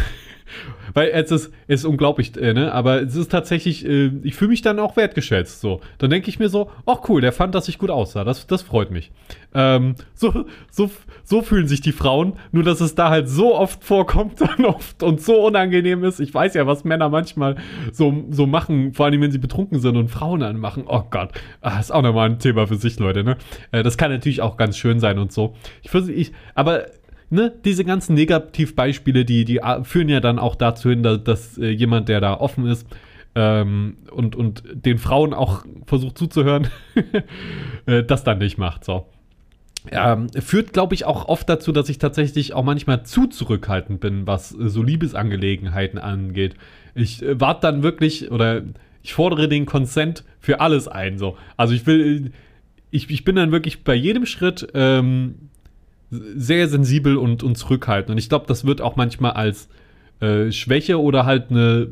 Weil 0.92 1.10
es 1.12 1.30
ist, 1.30 1.52
es 1.66 1.80
ist 1.80 1.84
unglaublich, 1.84 2.36
äh, 2.36 2.52
ne? 2.52 2.72
Aber 2.72 3.02
es 3.02 3.16
ist 3.16 3.30
tatsächlich, 3.30 3.86
äh, 3.86 4.10
ich 4.22 4.34
fühle 4.34 4.50
mich 4.50 4.62
dann 4.62 4.78
auch 4.78 4.96
wertgeschätzt. 4.96 5.60
So. 5.60 5.80
Dann 5.98 6.10
denke 6.10 6.28
ich 6.28 6.38
mir 6.38 6.48
so, 6.48 6.70
ach 6.86 7.08
cool, 7.08 7.20
der 7.20 7.32
fand, 7.32 7.54
dass 7.54 7.68
ich 7.68 7.78
gut 7.78 7.90
aussah. 7.90 8.24
Das, 8.24 8.46
das 8.46 8.62
freut 8.62 8.90
mich. 8.90 9.10
Ähm, 9.54 9.94
so, 10.14 10.46
so, 10.70 10.90
so 11.22 11.42
fühlen 11.42 11.68
sich 11.68 11.80
die 11.80 11.92
Frauen, 11.92 12.34
nur 12.52 12.64
dass 12.64 12.80
es 12.80 12.94
da 12.94 13.08
halt 13.10 13.28
so 13.28 13.54
oft 13.54 13.84
vorkommt 13.84 14.40
und 14.58 14.64
oft 14.64 15.02
und 15.02 15.20
so 15.20 15.46
unangenehm 15.46 16.04
ist. 16.04 16.20
Ich 16.20 16.34
weiß 16.34 16.54
ja, 16.54 16.66
was 16.66 16.84
Männer 16.84 17.08
manchmal 17.08 17.56
so, 17.92 18.24
so 18.30 18.46
machen, 18.46 18.92
vor 18.94 19.06
allem 19.06 19.20
wenn 19.20 19.32
sie 19.32 19.38
betrunken 19.38 19.78
sind 19.80 19.96
und 19.96 20.08
Frauen 20.08 20.42
anmachen. 20.42 20.84
Oh 20.86 21.04
Gott, 21.10 21.30
ah, 21.60 21.78
ist 21.78 21.92
auch 21.92 22.02
nochmal 22.02 22.30
ein 22.30 22.38
Thema 22.38 22.66
für 22.66 22.76
sich, 22.76 22.98
Leute, 22.98 23.24
ne? 23.24 23.36
Äh, 23.70 23.82
das 23.82 23.96
kann 23.96 24.10
natürlich 24.10 24.42
auch 24.42 24.56
ganz 24.56 24.76
schön 24.76 25.00
sein 25.00 25.18
und 25.18 25.32
so. 25.32 25.54
Ich, 25.82 25.94
ich 25.94 26.32
aber 26.54 26.86
ne, 27.34 27.52
diese 27.64 27.84
ganzen 27.84 28.14
Negativbeispiele, 28.14 29.24
die, 29.24 29.44
die 29.44 29.60
führen 29.82 30.08
ja 30.08 30.20
dann 30.20 30.38
auch 30.38 30.54
dazu 30.56 30.90
hin, 30.90 31.02
dass, 31.02 31.22
dass 31.22 31.58
äh, 31.58 31.68
jemand, 31.68 32.08
der 32.08 32.20
da 32.20 32.34
offen 32.34 32.66
ist 32.66 32.86
ähm, 33.34 33.96
und, 34.10 34.36
und 34.36 34.62
den 34.72 34.98
Frauen 34.98 35.34
auch 35.34 35.64
versucht 35.86 36.16
zuzuhören, 36.16 36.68
äh, 37.86 38.02
das 38.02 38.24
dann 38.24 38.38
nicht 38.38 38.58
macht. 38.58 38.84
So. 38.84 39.06
Ähm, 39.90 40.28
führt, 40.40 40.72
glaube 40.72 40.94
ich, 40.94 41.04
auch 41.04 41.28
oft 41.28 41.48
dazu, 41.48 41.70
dass 41.70 41.90
ich 41.90 41.98
tatsächlich 41.98 42.54
auch 42.54 42.64
manchmal 42.64 43.04
zu 43.04 43.26
zurückhaltend 43.26 44.00
bin, 44.00 44.26
was 44.26 44.54
äh, 44.58 44.68
so 44.68 44.82
Liebesangelegenheiten 44.82 45.98
angeht. 45.98 46.54
Ich 46.94 47.22
äh, 47.22 47.38
warte 47.38 47.62
dann 47.62 47.82
wirklich 47.82 48.30
oder 48.30 48.62
ich 49.02 49.12
fordere 49.12 49.48
den 49.48 49.66
Consent 49.66 50.24
für 50.40 50.60
alles 50.60 50.88
ein. 50.88 51.18
So. 51.18 51.36
Also 51.58 51.74
ich 51.74 51.86
will, 51.86 52.32
ich, 52.90 53.10
ich 53.10 53.24
bin 53.24 53.36
dann 53.36 53.52
wirklich 53.52 53.84
bei 53.84 53.94
jedem 53.94 54.24
Schritt 54.24 54.68
ähm, 54.72 55.50
sehr 56.36 56.68
sensibel 56.68 57.16
und, 57.16 57.42
und 57.42 57.56
zurückhaltend. 57.56 58.10
Und 58.10 58.18
ich 58.18 58.28
glaube, 58.28 58.46
das 58.46 58.64
wird 58.64 58.80
auch 58.80 58.96
manchmal 58.96 59.32
als 59.32 59.68
äh, 60.20 60.50
Schwäche 60.52 61.00
oder 61.00 61.26
halt 61.26 61.50
eine 61.50 61.88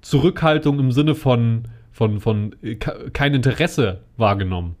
Zurückhaltung 0.00 0.78
im 0.78 0.92
Sinne 0.92 1.14
von, 1.14 1.68
von, 1.92 2.20
von 2.20 2.54
äh, 2.62 2.76
kein 2.76 3.34
Interesse 3.34 4.00
wahrgenommen. 4.16 4.76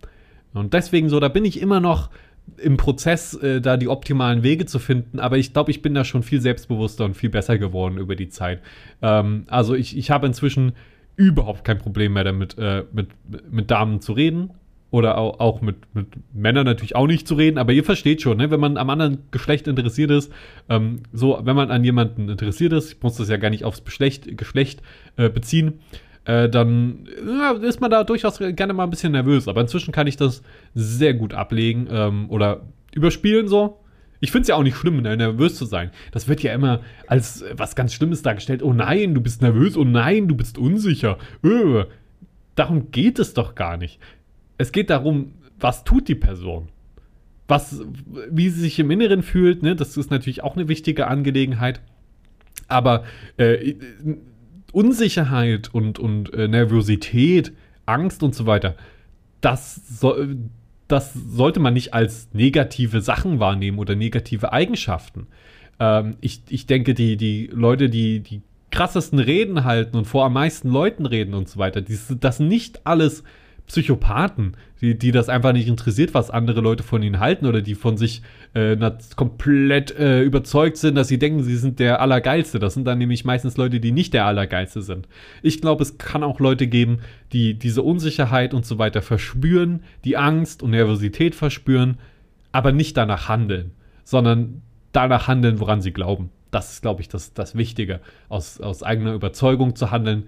Und 0.52 0.74
deswegen 0.74 1.08
so, 1.08 1.20
da 1.20 1.28
bin 1.28 1.44
ich 1.44 1.60
immer 1.60 1.80
noch 1.80 2.10
im 2.56 2.76
Prozess, 2.76 3.34
äh, 3.34 3.60
da 3.60 3.76
die 3.76 3.88
optimalen 3.88 4.42
Wege 4.42 4.66
zu 4.66 4.78
finden. 4.78 5.20
Aber 5.20 5.38
ich 5.38 5.52
glaube, 5.52 5.70
ich 5.70 5.82
bin 5.82 5.94
da 5.94 6.04
schon 6.04 6.22
viel 6.22 6.40
selbstbewusster 6.40 7.04
und 7.04 7.16
viel 7.16 7.30
besser 7.30 7.58
geworden 7.58 7.98
über 7.98 8.16
die 8.16 8.28
Zeit. 8.28 8.60
Ähm, 9.00 9.44
also 9.48 9.74
ich, 9.74 9.96
ich 9.96 10.10
habe 10.10 10.26
inzwischen 10.26 10.72
überhaupt 11.16 11.64
kein 11.64 11.78
Problem 11.78 12.14
mehr 12.14 12.24
damit, 12.24 12.58
äh, 12.58 12.84
mit, 12.92 13.08
mit 13.50 13.70
Damen 13.70 14.00
zu 14.00 14.12
reden 14.12 14.50
oder 14.92 15.16
auch, 15.16 15.40
auch 15.40 15.62
mit, 15.62 15.76
mit 15.94 16.06
Männern 16.34 16.66
natürlich 16.66 16.94
auch 16.94 17.06
nicht 17.06 17.26
zu 17.26 17.34
reden, 17.34 17.56
aber 17.56 17.72
ihr 17.72 17.82
versteht 17.82 18.20
schon, 18.20 18.36
ne? 18.36 18.50
wenn 18.50 18.60
man 18.60 18.76
am 18.76 18.90
anderen 18.90 19.18
Geschlecht 19.30 19.66
interessiert 19.66 20.10
ist, 20.10 20.30
ähm, 20.68 21.00
so, 21.14 21.40
wenn 21.42 21.56
man 21.56 21.70
an 21.70 21.82
jemanden 21.82 22.28
interessiert 22.28 22.74
ist, 22.74 22.92
ich 22.92 23.02
muss 23.02 23.16
das 23.16 23.30
ja 23.30 23.38
gar 23.38 23.48
nicht 23.48 23.64
aufs 23.64 23.84
Geschlecht, 23.84 24.36
Geschlecht 24.36 24.82
äh, 25.16 25.30
beziehen, 25.30 25.80
äh, 26.26 26.50
dann 26.50 27.08
ja, 27.26 27.52
ist 27.52 27.80
man 27.80 27.90
da 27.90 28.04
durchaus 28.04 28.38
gerne 28.38 28.74
mal 28.74 28.84
ein 28.84 28.90
bisschen 28.90 29.12
nervös. 29.12 29.48
Aber 29.48 29.62
inzwischen 29.62 29.92
kann 29.92 30.06
ich 30.06 30.16
das 30.16 30.42
sehr 30.74 31.14
gut 31.14 31.32
ablegen 31.32 31.88
ähm, 31.90 32.26
oder 32.28 32.60
überspielen 32.94 33.48
so. 33.48 33.80
Ich 34.20 34.30
finde 34.30 34.42
es 34.42 34.48
ja 34.48 34.56
auch 34.56 34.62
nicht 34.62 34.76
schlimm, 34.76 35.00
ne, 35.00 35.16
nervös 35.16 35.56
zu 35.56 35.64
sein. 35.64 35.90
Das 36.12 36.28
wird 36.28 36.42
ja 36.42 36.52
immer 36.52 36.80
als 37.06 37.44
was 37.54 37.74
ganz 37.74 37.94
Schlimmes 37.94 38.20
dargestellt. 38.20 38.62
Oh 38.62 38.74
nein, 38.74 39.14
du 39.14 39.22
bist 39.22 39.40
nervös. 39.40 39.74
Oh 39.76 39.84
nein, 39.84 40.28
du 40.28 40.36
bist 40.36 40.58
unsicher. 40.58 41.16
Öh. 41.42 41.84
Darum 42.54 42.90
geht 42.90 43.18
es 43.18 43.32
doch 43.32 43.54
gar 43.54 43.78
nicht 43.78 43.98
es 44.62 44.72
geht 44.72 44.90
darum, 44.90 45.32
was 45.58 45.84
tut 45.84 46.08
die 46.08 46.14
Person? 46.14 46.68
Was, 47.48 47.82
wie 48.30 48.48
sie 48.48 48.60
sich 48.60 48.78
im 48.78 48.90
Inneren 48.90 49.22
fühlt, 49.22 49.62
ne? 49.62 49.76
das 49.76 49.96
ist 49.96 50.10
natürlich 50.10 50.42
auch 50.42 50.56
eine 50.56 50.68
wichtige 50.68 51.08
Angelegenheit. 51.08 51.80
Aber 52.68 53.04
äh, 53.36 53.74
Unsicherheit 54.72 55.74
und, 55.74 55.98
und 55.98 56.32
äh, 56.32 56.48
Nervosität, 56.48 57.52
Angst 57.84 58.22
und 58.22 58.34
so 58.34 58.46
weiter, 58.46 58.76
das, 59.40 59.74
so, 60.00 60.16
das 60.88 61.12
sollte 61.12 61.60
man 61.60 61.74
nicht 61.74 61.92
als 61.92 62.28
negative 62.32 63.00
Sachen 63.00 63.40
wahrnehmen 63.40 63.78
oder 63.78 63.96
negative 63.96 64.52
Eigenschaften. 64.52 65.26
Ähm, 65.80 66.16
ich, 66.20 66.42
ich 66.48 66.66
denke, 66.66 66.94
die, 66.94 67.16
die 67.16 67.50
Leute, 67.52 67.90
die 67.90 68.20
die 68.20 68.42
krassesten 68.70 69.18
Reden 69.18 69.64
halten 69.64 69.96
und 69.96 70.06
vor 70.06 70.24
am 70.24 70.32
meisten 70.32 70.70
Leuten 70.70 71.04
reden 71.04 71.34
und 71.34 71.48
so 71.48 71.58
weiter, 71.58 71.82
die, 71.82 71.98
das 72.20 72.38
nicht 72.40 72.86
alles 72.86 73.24
Psychopathen, 73.72 74.54
die, 74.82 74.98
die 74.98 75.12
das 75.12 75.30
einfach 75.30 75.54
nicht 75.54 75.66
interessiert, 75.66 76.12
was 76.12 76.28
andere 76.28 76.60
Leute 76.60 76.82
von 76.82 77.02
ihnen 77.02 77.20
halten 77.20 77.46
oder 77.46 77.62
die 77.62 77.74
von 77.74 77.96
sich 77.96 78.20
äh, 78.52 78.76
komplett 79.16 79.98
äh, 79.98 80.20
überzeugt 80.20 80.76
sind, 80.76 80.94
dass 80.94 81.08
sie 81.08 81.18
denken, 81.18 81.42
sie 81.42 81.56
sind 81.56 81.78
der 81.78 82.02
Allergeilste. 82.02 82.58
Das 82.58 82.74
sind 82.74 82.84
dann 82.84 82.98
nämlich 82.98 83.24
meistens 83.24 83.56
Leute, 83.56 83.80
die 83.80 83.90
nicht 83.90 84.12
der 84.12 84.26
Allergeilste 84.26 84.82
sind. 84.82 85.08
Ich 85.40 85.62
glaube, 85.62 85.84
es 85.84 85.96
kann 85.96 86.22
auch 86.22 86.38
Leute 86.38 86.66
geben, 86.66 86.98
die 87.32 87.54
diese 87.54 87.80
Unsicherheit 87.80 88.52
und 88.52 88.66
so 88.66 88.78
weiter 88.78 89.00
verspüren, 89.00 89.84
die 90.04 90.18
Angst 90.18 90.62
und 90.62 90.72
Nervosität 90.72 91.34
verspüren, 91.34 91.96
aber 92.52 92.72
nicht 92.72 92.98
danach 92.98 93.30
handeln, 93.30 93.70
sondern 94.04 94.60
danach 94.92 95.28
handeln, 95.28 95.60
woran 95.60 95.80
sie 95.80 95.94
glauben. 95.94 96.28
Das 96.50 96.74
ist, 96.74 96.82
glaube 96.82 97.00
ich, 97.00 97.08
das, 97.08 97.32
das 97.32 97.56
Wichtige, 97.56 98.00
aus, 98.28 98.60
aus 98.60 98.82
eigener 98.82 99.14
Überzeugung 99.14 99.76
zu 99.76 99.90
handeln, 99.90 100.24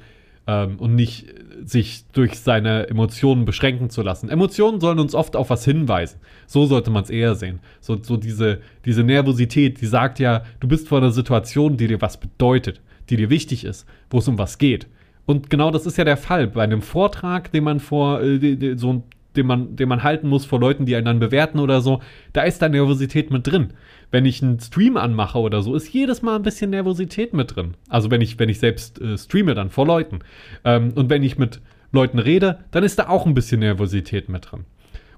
ähm, 0.46 0.76
und 0.78 0.94
nicht 0.94 1.26
sich 1.64 2.04
durch 2.12 2.38
seine 2.38 2.88
Emotionen 2.88 3.44
beschränken 3.44 3.90
zu 3.90 4.02
lassen. 4.02 4.28
Emotionen 4.28 4.80
sollen 4.80 4.98
uns 4.98 5.14
oft 5.14 5.36
auf 5.36 5.50
was 5.50 5.64
hinweisen. 5.64 6.20
So 6.46 6.66
sollte 6.66 6.90
man 6.90 7.04
es 7.04 7.10
eher 7.10 7.34
sehen. 7.34 7.60
So, 7.80 7.98
so 8.02 8.16
diese, 8.16 8.60
diese 8.84 9.02
Nervosität, 9.02 9.80
die 9.80 9.86
sagt 9.86 10.18
ja, 10.18 10.42
du 10.60 10.68
bist 10.68 10.88
vor 10.88 10.98
einer 10.98 11.12
Situation, 11.12 11.76
die 11.76 11.86
dir 11.86 12.00
was 12.00 12.18
bedeutet, 12.18 12.80
die 13.08 13.16
dir 13.16 13.30
wichtig 13.30 13.64
ist, 13.64 13.86
wo 14.10 14.18
es 14.18 14.28
um 14.28 14.38
was 14.38 14.58
geht. 14.58 14.86
Und 15.26 15.48
genau 15.48 15.70
das 15.70 15.86
ist 15.86 15.96
ja 15.96 16.04
der 16.04 16.18
Fall. 16.18 16.48
Bei 16.48 16.64
einem 16.64 16.82
Vortrag, 16.82 17.50
den 17.52 17.64
man 17.64 17.80
vor, 17.80 18.20
äh, 18.22 18.76
so 18.76 19.04
den 19.36 19.46
man, 19.46 19.76
den 19.76 19.88
man 19.88 20.02
halten 20.02 20.28
muss 20.28 20.44
vor 20.44 20.60
Leuten, 20.60 20.86
die 20.86 20.94
einen 20.96 21.06
dann 21.06 21.18
bewerten 21.18 21.58
oder 21.58 21.80
so, 21.80 22.00
da 22.32 22.42
ist 22.42 22.62
da 22.62 22.68
Nervosität 22.68 23.30
mit 23.30 23.46
drin. 23.46 23.72
Wenn 24.10 24.24
ich 24.24 24.42
einen 24.42 24.60
Stream 24.60 24.96
anmache 24.96 25.38
oder 25.38 25.62
so, 25.62 25.74
ist 25.74 25.92
jedes 25.92 26.22
Mal 26.22 26.36
ein 26.36 26.42
bisschen 26.42 26.70
Nervosität 26.70 27.32
mit 27.32 27.56
drin. 27.56 27.74
Also 27.88 28.10
wenn 28.10 28.20
ich, 28.20 28.38
wenn 28.38 28.48
ich 28.48 28.58
selbst 28.58 29.00
äh, 29.00 29.18
streame 29.18 29.54
dann 29.54 29.70
vor 29.70 29.86
Leuten. 29.86 30.20
Ähm, 30.64 30.92
und 30.94 31.10
wenn 31.10 31.22
ich 31.22 31.38
mit 31.38 31.60
Leuten 31.92 32.18
rede, 32.18 32.60
dann 32.70 32.84
ist 32.84 32.98
da 32.98 33.08
auch 33.08 33.26
ein 33.26 33.34
bisschen 33.34 33.60
Nervosität 33.60 34.28
mit 34.28 34.50
drin. 34.50 34.64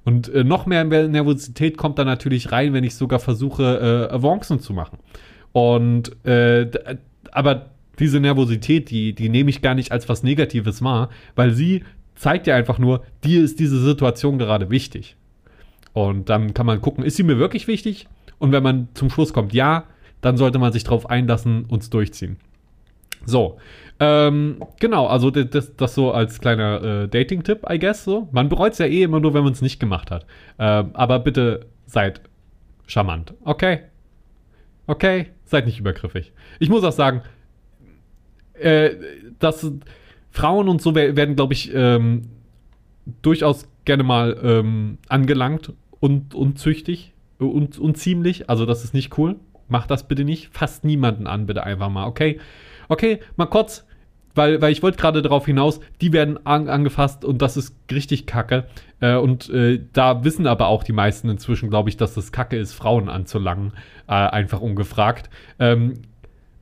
Und 0.04 0.28
äh, 0.28 0.44
noch 0.44 0.66
mehr 0.66 0.84
Nervosität 0.84 1.76
kommt 1.76 1.98
da 1.98 2.04
natürlich 2.04 2.52
rein, 2.52 2.72
wenn 2.72 2.84
ich 2.84 2.94
sogar 2.94 3.18
versuche, 3.18 4.08
äh, 4.10 4.14
Avancen 4.14 4.60
zu 4.60 4.72
machen. 4.72 4.98
Und 5.52 6.24
äh, 6.24 6.70
aber 7.32 7.70
diese 7.98 8.20
Nervosität, 8.20 8.90
die, 8.90 9.14
die 9.14 9.28
nehme 9.28 9.50
ich 9.50 9.62
gar 9.62 9.74
nicht 9.74 9.90
als 9.90 10.08
was 10.08 10.22
Negatives 10.22 10.82
wahr, 10.82 11.08
weil 11.34 11.52
sie 11.52 11.82
zeigt 12.14 12.46
ja 12.46 12.54
einfach 12.54 12.78
nur, 12.78 13.04
dir 13.24 13.42
ist 13.42 13.58
diese 13.58 13.80
Situation 13.80 14.38
gerade 14.38 14.70
wichtig. 14.70 15.16
Und 15.92 16.28
dann 16.28 16.54
kann 16.54 16.66
man 16.66 16.80
gucken, 16.80 17.04
ist 17.04 17.16
sie 17.16 17.22
mir 17.22 17.38
wirklich 17.38 17.68
wichtig? 17.68 18.06
Und 18.38 18.52
wenn 18.52 18.62
man 18.62 18.88
zum 18.94 19.10
Schluss 19.10 19.32
kommt, 19.32 19.52
ja, 19.52 19.84
dann 20.20 20.36
sollte 20.36 20.58
man 20.58 20.72
sich 20.72 20.84
darauf 20.84 21.08
einlassen 21.08 21.64
und 21.66 21.82
es 21.82 21.90
durchziehen. 21.90 22.36
So, 23.24 23.58
ähm, 23.98 24.62
genau, 24.78 25.06
also 25.06 25.30
das, 25.30 25.74
das 25.76 25.94
so 25.94 26.12
als 26.12 26.40
kleiner 26.40 26.82
äh, 26.82 27.08
Dating-Tipp, 27.08 27.66
I 27.70 27.78
guess. 27.78 28.04
So. 28.04 28.28
Man 28.32 28.48
bereut 28.48 28.72
es 28.72 28.78
ja 28.78 28.86
eh 28.86 29.02
immer 29.02 29.20
nur, 29.20 29.34
wenn 29.34 29.44
man 29.44 29.52
es 29.52 29.62
nicht 29.62 29.80
gemacht 29.80 30.10
hat. 30.10 30.26
Ähm, 30.58 30.90
aber 30.94 31.18
bitte 31.18 31.66
seid 31.86 32.20
charmant, 32.86 33.34
okay? 33.44 33.80
Okay, 34.86 35.28
seid 35.44 35.66
nicht 35.66 35.80
übergriffig. 35.80 36.32
Ich 36.60 36.68
muss 36.68 36.84
auch 36.84 36.92
sagen, 36.92 37.22
äh, 38.54 38.90
das 39.38 39.70
Frauen 40.30 40.68
und 40.68 40.82
so 40.82 40.94
werden, 40.94 41.34
glaube 41.34 41.54
ich, 41.54 41.74
ähm, 41.74 42.28
durchaus 43.22 43.68
gerne 43.84 44.02
mal 44.02 44.36
ähm, 44.42 44.98
angelangt 45.08 45.72
und 46.00 46.34
unzüchtig 46.34 47.14
und 47.38 47.78
unziemlich. 47.78 48.48
Also, 48.48 48.66
das 48.66 48.84
ist 48.84 48.94
nicht 48.94 49.16
cool. 49.18 49.36
Macht 49.68 49.90
das 49.90 50.06
bitte 50.06 50.24
nicht. 50.24 50.48
Fasst 50.52 50.84
niemanden 50.84 51.26
an, 51.26 51.46
bitte 51.46 51.64
einfach 51.64 51.90
mal, 51.90 52.06
okay? 52.06 52.38
Okay, 52.88 53.18
mal 53.36 53.46
kurz, 53.46 53.84
weil, 54.36 54.60
weil 54.60 54.70
ich 54.70 54.82
wollte 54.82 54.98
gerade 54.98 55.22
darauf 55.22 55.46
hinaus, 55.46 55.80
die 56.00 56.12
werden 56.12 56.38
an, 56.46 56.68
angefasst 56.68 57.24
und 57.24 57.42
das 57.42 57.56
ist 57.56 57.74
richtig 57.90 58.26
kacke. 58.26 58.66
Äh, 59.00 59.16
und 59.16 59.48
äh, 59.50 59.80
da 59.92 60.24
wissen 60.24 60.46
aber 60.46 60.68
auch 60.68 60.84
die 60.84 60.92
meisten 60.92 61.28
inzwischen, 61.28 61.70
glaube 61.70 61.88
ich, 61.88 61.96
dass 61.96 62.14
das 62.14 62.32
kacke 62.32 62.56
ist, 62.56 62.74
Frauen 62.74 63.08
anzulangen. 63.08 63.72
Äh, 64.06 64.12
einfach 64.12 64.60
ungefragt. 64.60 65.30
Ähm, 65.58 65.94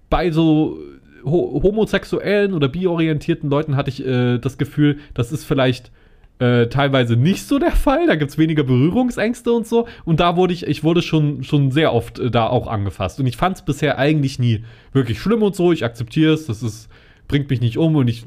bei 0.08 0.30
so 0.30 0.78
ho 1.24 1.60
homosexuellen 1.62 2.54
oder 2.54 2.68
biorientierten 2.68 3.50
Leuten 3.50 3.76
hatte 3.76 3.90
ich 3.90 4.06
äh, 4.06 4.38
das 4.38 4.56
Gefühl, 4.56 4.98
das 5.14 5.32
ist 5.32 5.44
vielleicht 5.44 5.90
äh, 6.38 6.66
teilweise 6.66 7.16
nicht 7.16 7.46
so 7.46 7.58
der 7.58 7.72
Fall. 7.72 8.06
Da 8.06 8.16
gibt 8.16 8.30
es 8.30 8.38
weniger 8.38 8.64
Berührungsängste 8.64 9.52
und 9.52 9.66
so. 9.66 9.86
Und 10.04 10.20
da 10.20 10.36
wurde 10.36 10.52
ich, 10.52 10.66
ich 10.66 10.82
wurde 10.82 11.02
schon, 11.02 11.44
schon 11.44 11.70
sehr 11.70 11.92
oft 11.92 12.18
äh, 12.18 12.30
da 12.30 12.46
auch 12.46 12.66
angefasst. 12.66 13.20
Und 13.20 13.26
ich 13.26 13.36
fand 13.36 13.56
es 13.56 13.62
bisher 13.62 13.98
eigentlich 13.98 14.38
nie 14.38 14.64
wirklich 14.92 15.18
schlimm 15.18 15.42
und 15.42 15.54
so. 15.54 15.72
Ich 15.72 15.84
akzeptiere 15.84 16.32
es, 16.32 16.46
das 16.46 16.62
ist, 16.62 16.88
bringt 17.28 17.50
mich 17.50 17.60
nicht 17.60 17.78
um 17.78 17.96
und 17.96 18.08
ich 18.08 18.22
äh, 18.22 18.26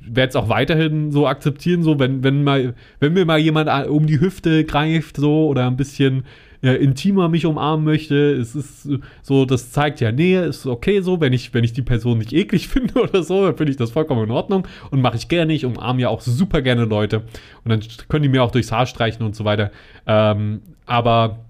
werde 0.00 0.30
es 0.30 0.36
auch 0.36 0.48
weiterhin 0.48 1.12
so 1.12 1.26
akzeptieren, 1.26 1.82
so 1.82 1.98
wenn, 1.98 2.24
wenn 2.24 2.42
mal, 2.42 2.74
wenn 2.98 3.12
mir 3.12 3.24
mal 3.24 3.38
jemand 3.38 3.88
um 3.88 4.06
die 4.06 4.20
Hüfte 4.20 4.64
greift, 4.64 5.16
so 5.16 5.46
oder 5.46 5.66
ein 5.66 5.76
bisschen 5.76 6.24
äh, 6.62 6.72
intimer 6.74 7.28
mich 7.28 7.46
umarmen 7.46 7.84
möchte. 7.84 8.32
Es 8.32 8.54
ist 8.54 8.88
so, 9.22 9.44
das 9.44 9.72
zeigt 9.72 10.00
ja 10.00 10.12
Nähe, 10.12 10.42
ist 10.44 10.66
okay 10.66 11.00
so, 11.00 11.20
wenn 11.20 11.32
ich, 11.32 11.54
wenn 11.54 11.64
ich 11.64 11.72
die 11.72 11.82
Person 11.82 12.18
nicht 12.18 12.32
eklig 12.32 12.68
finde 12.68 13.00
oder 13.00 13.22
so, 13.22 13.46
dann 13.46 13.56
finde 13.56 13.70
ich 13.70 13.76
das 13.76 13.90
vollkommen 13.90 14.24
in 14.24 14.30
Ordnung 14.30 14.66
und 14.90 15.00
mache 15.00 15.16
ich 15.16 15.28
gerne. 15.28 15.52
Ich 15.52 15.64
umarme 15.64 16.00
ja 16.00 16.08
auch 16.08 16.20
super 16.20 16.62
gerne 16.62 16.84
Leute 16.84 17.22
und 17.64 17.70
dann 17.70 17.80
können 18.08 18.22
die 18.22 18.28
mir 18.28 18.42
auch 18.42 18.50
durchs 18.50 18.72
Haar 18.72 18.86
streichen 18.86 19.24
und 19.24 19.34
so 19.34 19.44
weiter. 19.44 19.70
Ähm, 20.06 20.60
aber 20.86 21.44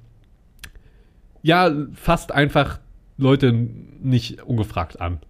ja, 1.43 1.73
fasst 1.95 2.33
einfach 2.33 2.79
Leute 3.17 3.53
nicht 3.53 4.43
ungefragt 4.43 5.01
an. 5.01 5.21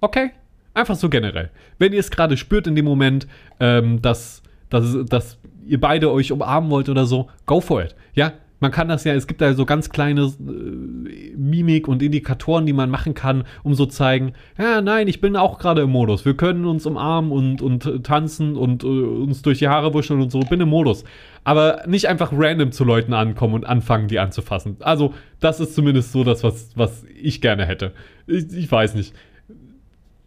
Okay? 0.00 0.30
Einfach 0.74 0.96
so 0.96 1.08
generell. 1.08 1.50
Wenn 1.78 1.92
ihr 1.92 2.00
es 2.00 2.10
gerade 2.10 2.36
spürt 2.36 2.66
in 2.66 2.74
dem 2.74 2.84
Moment, 2.84 3.26
ähm, 3.58 4.00
dass, 4.00 4.42
dass, 4.68 4.96
dass 5.06 5.38
ihr 5.66 5.80
beide 5.80 6.10
euch 6.10 6.32
umarmen 6.32 6.70
wollt 6.70 6.88
oder 6.88 7.06
so, 7.06 7.28
go 7.46 7.60
for 7.60 7.82
it. 7.82 7.94
Ja, 8.14 8.32
man 8.60 8.70
kann 8.70 8.88
das 8.88 9.04
ja, 9.04 9.14
es 9.14 9.26
gibt 9.26 9.40
da 9.40 9.54
so 9.54 9.64
ganz 9.64 9.88
kleine 9.88 10.22
äh, 10.22 11.34
Mimik 11.36 11.88
und 11.88 12.02
Indikatoren, 12.02 12.66
die 12.66 12.72
man 12.72 12.90
machen 12.90 13.14
kann, 13.14 13.44
um 13.62 13.74
so 13.74 13.86
zeigen, 13.86 14.34
ja, 14.58 14.82
nein, 14.82 15.08
ich 15.08 15.20
bin 15.20 15.34
auch 15.34 15.58
gerade 15.58 15.82
im 15.82 15.90
Modus. 15.90 16.24
Wir 16.24 16.34
können 16.34 16.66
uns 16.66 16.84
umarmen 16.84 17.32
und, 17.32 17.62
und 17.62 18.04
tanzen 18.04 18.56
und 18.56 18.84
äh, 18.84 18.86
uns 18.86 19.42
durch 19.42 19.58
die 19.58 19.68
Haare 19.68 19.94
wuscheln 19.94 20.20
und 20.20 20.30
so, 20.30 20.40
bin 20.40 20.60
im 20.60 20.68
Modus. 20.68 21.04
Aber 21.42 21.82
nicht 21.86 22.06
einfach 22.06 22.32
random 22.32 22.70
zu 22.70 22.84
Leuten 22.84 23.14
ankommen 23.14 23.54
und 23.54 23.64
anfangen, 23.64 24.08
die 24.08 24.18
anzufassen. 24.18 24.76
Also, 24.80 25.14
das 25.40 25.58
ist 25.58 25.74
zumindest 25.74 26.12
so 26.12 26.22
das, 26.22 26.44
was, 26.44 26.70
was 26.76 27.04
ich 27.20 27.40
gerne 27.40 27.64
hätte. 27.64 27.92
Ich, 28.26 28.52
ich 28.52 28.70
weiß 28.70 28.94
nicht. 28.94 29.14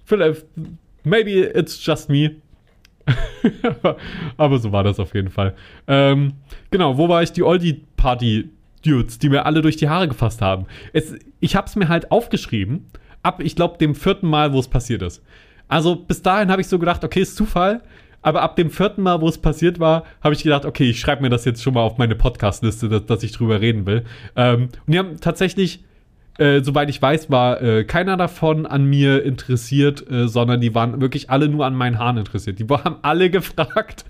Vielleicht, 0.06 0.46
maybe 1.04 1.52
it's 1.56 1.86
just 1.86 2.10
me. 2.10 2.32
aber 4.38 4.60
so 4.60 4.72
war 4.72 4.84
das 4.84 5.00
auf 5.00 5.14
jeden 5.14 5.30
Fall. 5.30 5.54
Ähm, 5.88 6.34
genau, 6.72 6.98
wo 6.98 7.10
war 7.10 7.24
ich? 7.24 7.32
Die 7.32 7.44
Oldie-Party-Dudes, 7.44 9.20
die 9.20 9.30
mir 9.30 9.46
alle 9.46 9.62
durch 9.62 9.76
die 9.76 9.90
Haare 9.90 10.08
gefasst 10.08 10.42
haben. 10.42 10.66
Es, 10.94 11.16
ich 11.40 11.56
habe 11.56 11.68
es 11.68 11.76
mir 11.76 11.90
halt 11.90 12.12
aufgeschrieben, 12.12 12.86
ab, 13.22 13.42
ich 13.42 13.56
glaube, 13.56 13.78
dem 13.78 13.96
vierten 13.96 14.28
Mal, 14.28 14.54
wo 14.54 14.60
es 14.60 14.68
passiert 14.68 15.02
ist. 15.02 15.24
Also 15.68 15.96
bis 15.96 16.22
dahin 16.22 16.52
habe 16.52 16.62
ich 16.62 16.68
so 16.68 16.80
gedacht, 16.80 17.04
okay, 17.04 17.22
ist 17.22 17.36
Zufall. 17.36 17.82
Aber 18.22 18.42
ab 18.42 18.56
dem 18.56 18.72
vierten 18.72 19.02
Mal, 19.02 19.20
wo 19.20 19.28
es 19.28 19.38
passiert 19.38 19.80
war, 19.82 20.06
habe 20.24 20.34
ich 20.34 20.44
gedacht, 20.44 20.66
okay, 20.66 20.90
ich 20.90 21.00
schreibe 21.00 21.22
mir 21.22 21.30
das 21.30 21.44
jetzt 21.44 21.62
schon 21.62 21.74
mal 21.74 21.82
auf 21.82 21.98
meine 21.98 22.16
Podcast-Liste, 22.16 22.88
dass, 22.88 23.06
dass, 23.06 23.24
ich 23.24 23.34
drüber 23.34 23.60
reden 23.60 23.86
will. 23.86 24.06
Ähm, 24.38 24.70
und 24.88 24.94
die 24.94 24.98
haben 24.98 25.20
tatsächlich 25.20 25.84
äh, 26.40 26.62
soweit 26.62 26.90
ich 26.90 27.00
weiß, 27.00 27.30
war 27.30 27.62
äh, 27.62 27.84
keiner 27.84 28.18
davon 28.18 28.66
an 28.66 28.86
mir 28.86 29.24
interessiert, 29.24 30.10
äh, 30.10 30.28
sondern 30.28 30.62
die 30.62 30.74
waren 30.74 31.00
wirklich 31.00 31.30
alle 31.30 31.48
nur 31.48 31.66
an 31.66 31.76
meinen 31.76 32.00
Haaren 32.00 32.18
interessiert. 32.18 32.58
Die 32.58 32.68
haben 32.68 32.98
alle 33.04 33.30
gefragt, 33.32 34.06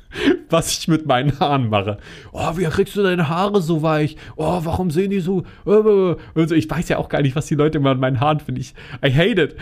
was 0.49 0.71
ich 0.71 0.88
mit 0.88 1.05
meinen 1.05 1.38
Haaren 1.39 1.67
mache. 1.67 1.97
Oh, 2.32 2.55
wie 2.55 2.63
kriegst 2.63 2.95
du 2.95 3.03
deine 3.03 3.28
Haare 3.28 3.61
so 3.61 3.82
weich? 3.82 4.15
Oh, 4.38 4.61
warum 4.63 4.89
sehen 4.89 5.09
die 5.09 5.19
so? 5.19 5.43
Also 5.65 6.55
ich 6.55 6.69
weiß 6.69 6.88
ja 6.88 6.97
auch 6.97 7.09
gar 7.09 7.21
nicht, 7.21 7.36
was 7.36 7.47
die 7.47 7.55
Leute 7.55 7.80
immer 7.80 7.91
an 7.91 7.99
meinen 7.99 8.21
Haaren 8.21 8.39
finden. 8.39 8.61
Ich, 8.61 8.74
I 9.05 9.11
hate 9.11 9.41
it. 9.41 9.55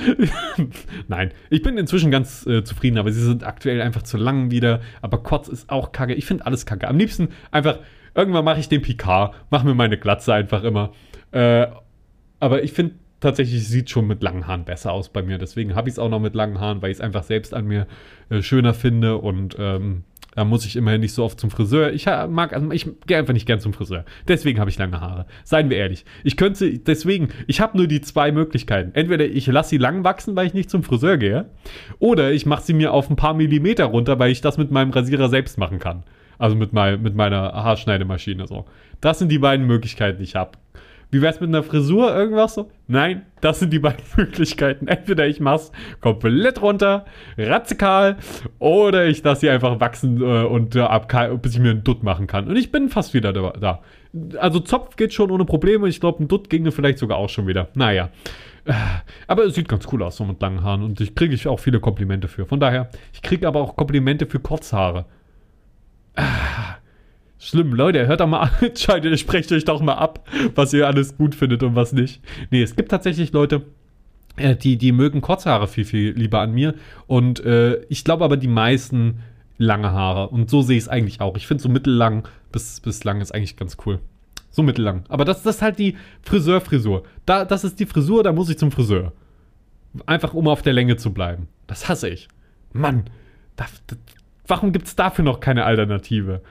Nein, 1.08 1.32
ich 1.50 1.64
bin 1.64 1.80
inzwischen 1.80 2.12
ganz 2.12 2.46
äh, 2.46 2.64
zufrieden, 2.64 3.00
aber 3.00 3.12
sie 3.12 3.24
sind 3.24 3.44
aktuell 3.44 3.82
einfach 3.82 4.04
zu 4.04 4.18
lang 4.18 4.52
wieder. 4.52 4.82
Aber 5.02 5.18
kurz 5.24 5.48
ist 5.48 5.72
auch 5.72 5.92
kacke. 5.94 6.14
Ich 6.14 6.26
finde 6.26 6.46
alles 6.46 6.68
kacke. 6.68 6.88
Am 6.88 7.00
liebsten 7.00 7.30
einfach, 7.50 7.80
irgendwann 8.14 8.46
mache 8.46 8.60
ich 8.60 8.70
den 8.70 8.84
Picard, 8.84 9.34
mache 9.50 9.66
mir 9.66 9.74
meine 9.74 9.98
Glatze 9.98 10.34
einfach 10.34 10.64
immer. 10.64 10.92
Äh, 11.32 11.68
aber 12.42 12.64
ich 12.64 12.74
finde 12.74 12.96
tatsächlich, 13.22 13.66
sieht 13.68 13.90
schon 13.90 14.08
mit 14.08 14.22
langen 14.22 14.48
Haaren 14.48 14.66
besser 14.66 14.92
aus 14.92 15.10
bei 15.10 15.22
mir. 15.22 15.38
Deswegen 15.38 15.76
habe 15.76 15.88
ich 15.88 15.94
es 15.94 16.00
auch 16.00 16.10
noch 16.10 16.20
mit 16.20 16.36
langen 16.36 16.60
Haaren, 16.60 16.82
weil 16.82 16.92
ich 16.92 16.98
es 16.98 17.02
einfach 17.02 17.24
selbst 17.24 17.54
an 17.54 17.66
mir 17.66 17.88
äh, 18.30 18.42
schöner 18.42 18.74
finde 18.74 19.18
und 19.18 19.56
ähm, 19.60 20.04
da 20.36 20.46
muss 20.46 20.66
ich 20.66 20.78
immerhin 20.78 21.02
nicht 21.02 21.14
so 21.14 21.26
oft 21.26 21.40
zum 21.40 21.52
Friseur. 21.52 21.92
Ich 21.92 22.06
mag, 22.06 22.54
also 22.54 22.72
ich 22.72 22.88
gehe 23.06 23.18
einfach 23.18 23.34
nicht 23.34 23.46
gern 23.46 23.60
zum 23.60 23.74
Friseur. 23.74 24.06
Deswegen 24.28 24.60
habe 24.60 24.70
ich 24.70 24.78
lange 24.78 25.02
Haare. 25.02 25.26
Seien 25.44 25.70
wir 25.70 25.78
ehrlich. 25.78 26.06
Ich 26.24 26.38
könnte, 26.38 26.80
deswegen, 26.80 27.30
ich 27.48 27.60
habe 27.60 27.78
nur 27.78 27.88
die 27.88 28.00
zwei 28.00 28.32
Möglichkeiten. 28.32 28.92
Entweder 28.94 29.26
ich 29.26 29.46
lasse 29.48 29.72
sie 29.72 29.78
lang 29.78 30.06
wachsen, 30.06 30.36
weil 30.36 30.48
ich 30.48 30.54
nicht 30.54 30.70
zum 30.70 30.84
Friseur 30.84 31.18
gehe, 31.18 31.50
oder 32.00 32.32
ich 32.32 32.46
mache 32.46 32.64
sie 32.64 32.74
mir 32.74 32.94
auf 32.94 33.10
ein 33.10 33.18
paar 33.18 33.34
Millimeter 33.34 33.86
runter, 33.86 34.20
weil 34.20 34.32
ich 34.32 34.40
das 34.40 34.58
mit 34.58 34.72
meinem 34.72 34.92
Rasierer 34.92 35.28
selbst 35.28 35.58
machen 35.58 35.80
kann. 35.80 36.04
Also 36.38 36.56
mit, 36.56 36.72
mein, 36.72 37.02
mit 37.02 37.14
meiner 37.14 37.52
Haarschneidemaschine 37.52 38.48
so. 38.48 38.66
Das 39.02 39.20
sind 39.20 39.30
die 39.30 39.40
beiden 39.40 39.68
Möglichkeiten, 39.68 40.20
die 40.20 40.24
ich 40.24 40.36
habe. 40.36 40.52
Wie 41.12 41.22
wär's 41.22 41.42
mit 41.42 41.50
einer 41.50 41.62
Frisur? 41.62 42.16
Irgendwas 42.16 42.54
so? 42.54 42.72
Nein, 42.88 43.26
das 43.42 43.60
sind 43.60 43.72
die 43.74 43.80
beiden 43.80 44.04
Möglichkeiten. 44.18 44.88
Entweder 44.88 45.28
ich 45.28 45.42
mach's 45.42 45.72
komplett 46.00 46.62
runter, 46.62 47.06
radikal, 47.38 48.18
oder 48.60 49.06
ich 49.06 49.22
lasse 49.22 49.42
sie 49.42 49.50
einfach 49.50 49.80
wachsen 49.82 50.22
äh, 50.22 50.44
und 50.46 50.76
äh, 50.76 50.80
ab, 50.80 51.14
bis 51.42 51.54
ich 51.54 51.60
mir 51.60 51.72
einen 51.72 51.84
Dutt 51.84 52.04
machen 52.04 52.28
kann. 52.28 52.48
Und 52.48 52.56
ich 52.56 52.72
bin 52.72 52.90
fast 52.90 53.14
wieder 53.14 53.34
da. 53.34 53.82
Also 54.38 54.60
Zopf 54.62 54.96
geht 54.96 55.14
schon 55.14 55.32
ohne 55.32 55.46
Probleme. 55.46 55.88
Ich 55.90 56.00
glaube, 56.00 56.24
ein 56.24 56.30
Dutt 56.30 56.50
ginge 56.50 56.72
vielleicht 56.72 56.98
sogar 56.98 57.18
auch 57.18 57.30
schon 57.30 57.46
wieder. 57.46 57.68
Naja. 57.76 58.10
Aber 59.28 59.44
es 59.44 59.56
sieht 59.56 59.68
ganz 59.68 59.88
cool 59.92 60.04
aus, 60.04 60.18
so 60.18 60.24
mit 60.26 60.42
langen 60.42 60.64
Haaren. 60.64 60.84
Und 60.84 61.02
ich 61.02 61.16
kriege 61.16 61.50
auch 61.50 61.60
viele 61.60 61.80
Komplimente 61.80 62.28
für. 62.28 62.46
Von 62.46 62.60
daher, 62.60 62.90
ich 63.14 63.22
kriege 63.22 63.48
aber 63.48 63.60
auch 63.60 63.76
Komplimente 63.76 64.28
für 64.28 64.40
Kurzhaare. 64.40 65.06
Schlimm, 67.52 67.74
Leute, 67.74 68.08
hört 68.08 68.22
doch 68.22 68.28
mal 68.28 68.44
an, 68.44 68.52
entscheidet, 68.62 69.20
sprecht 69.20 69.52
euch 69.52 69.66
doch 69.66 69.82
mal 69.82 69.96
ab, 69.96 70.26
was 70.56 70.72
ihr 70.72 70.88
alles 70.88 71.18
gut 71.18 71.36
findet 71.36 71.64
und 71.64 71.76
was 71.76 71.92
nicht. 71.92 72.22
Nee, 72.50 72.64
es 72.64 72.78
gibt 72.78 72.90
tatsächlich 72.90 73.34
Leute, 73.34 73.64
äh, 74.38 74.56
die, 74.56 74.78
die 74.78 74.94
mögen 74.94 75.20
Kurzhaare 75.20 75.68
viel, 75.68 75.84
viel 75.84 76.12
lieber 76.12 76.40
an 76.40 76.54
mir. 76.54 76.76
Und 77.08 77.44
äh, 77.44 77.84
ich 77.90 78.06
glaube 78.06 78.24
aber, 78.24 78.38
die 78.38 78.48
meisten 78.48 79.20
lange 79.58 79.92
Haare. 79.92 80.30
Und 80.30 80.50
so 80.50 80.62
sehe 80.62 80.78
ich 80.78 80.84
es 80.84 80.88
eigentlich 80.88 81.20
auch. 81.20 81.36
Ich 81.36 81.46
finde 81.46 81.62
so 81.62 81.68
mittellang 81.68 82.26
bis, 82.54 82.80
bis 82.80 83.04
lang 83.04 83.20
ist 83.20 83.36
eigentlich 83.36 83.58
ganz 83.58 83.76
cool. 83.86 84.00
So 84.50 84.64
mittellang. 84.64 85.04
Aber 85.10 85.26
das, 85.26 85.44
das 85.44 85.58
ist 85.58 85.62
halt 85.62 85.78
die 85.78 85.98
Friseur-Frisur. 86.22 87.04
Da, 87.26 87.44
das 87.44 87.66
ist 87.66 87.82
die 87.82 87.86
Frisur, 87.86 88.24
da 88.24 88.32
muss 88.32 88.50
ich 88.50 88.58
zum 88.58 88.72
Friseur. 88.72 89.12
Einfach 90.06 90.34
um 90.34 90.48
auf 90.48 90.62
der 90.62 90.72
Länge 90.72 90.96
zu 90.96 91.12
bleiben. 91.12 91.50
Das 91.68 91.90
hasse 91.90 92.08
ich. 92.08 92.30
Mann, 92.72 93.10
da, 93.58 93.66
da, 93.88 93.98
warum 94.48 94.72
gibt 94.72 94.88
es 94.88 94.96
dafür 94.96 95.26
noch 95.26 95.42
keine 95.42 95.66
Alternative? 95.66 96.42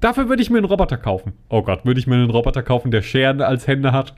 Dafür 0.00 0.28
würde 0.28 0.42
ich 0.42 0.50
mir 0.50 0.58
einen 0.58 0.66
Roboter 0.66 0.96
kaufen. 0.96 1.32
Oh 1.48 1.62
Gott, 1.62 1.84
würde 1.84 1.98
ich 1.98 2.06
mir 2.06 2.14
einen 2.14 2.30
Roboter 2.30 2.62
kaufen, 2.62 2.90
der 2.90 3.02
Scheren 3.02 3.40
als 3.40 3.66
Hände 3.66 3.92
hat? 3.92 4.14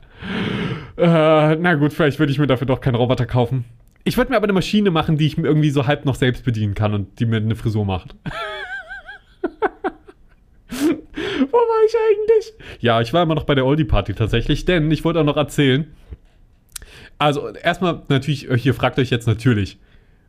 Äh, 0.97 1.55
na 1.55 1.73
gut, 1.75 1.93
vielleicht 1.93 2.19
würde 2.19 2.31
ich 2.31 2.37
mir 2.37 2.47
dafür 2.47 2.67
doch 2.67 2.81
keinen 2.81 2.95
Roboter 2.95 3.25
kaufen. 3.25 3.65
Ich 4.03 4.17
würde 4.17 4.31
mir 4.31 4.37
aber 4.37 4.45
eine 4.45 4.53
Maschine 4.53 4.91
machen, 4.91 5.17
die 5.17 5.25
ich 5.25 5.37
mir 5.37 5.47
irgendwie 5.47 5.69
so 5.71 5.87
halb 5.87 6.05
noch 6.05 6.15
selbst 6.15 6.45
bedienen 6.45 6.75
kann 6.75 6.93
und 6.93 7.19
die 7.19 7.25
mir 7.25 7.37
eine 7.37 7.55
Frisur 7.55 7.85
macht. 7.85 8.15
Wo 10.69 11.57
war 11.57 11.85
ich 11.85 11.95
eigentlich? 11.95 12.53
Ja, 12.79 13.01
ich 13.01 13.13
war 13.13 13.23
immer 13.23 13.35
noch 13.35 13.43
bei 13.45 13.55
der 13.55 13.65
Oldie-Party 13.65 14.13
tatsächlich, 14.13 14.65
denn 14.65 14.91
ich 14.91 15.03
wollte 15.03 15.19
auch 15.19 15.25
noch 15.25 15.37
erzählen. 15.37 15.87
Also, 17.17 17.49
erstmal 17.49 18.03
natürlich, 18.07 18.65
ihr 18.65 18.73
fragt 18.73 18.97
euch 18.99 19.09
jetzt 19.09 19.27
natürlich, 19.27 19.79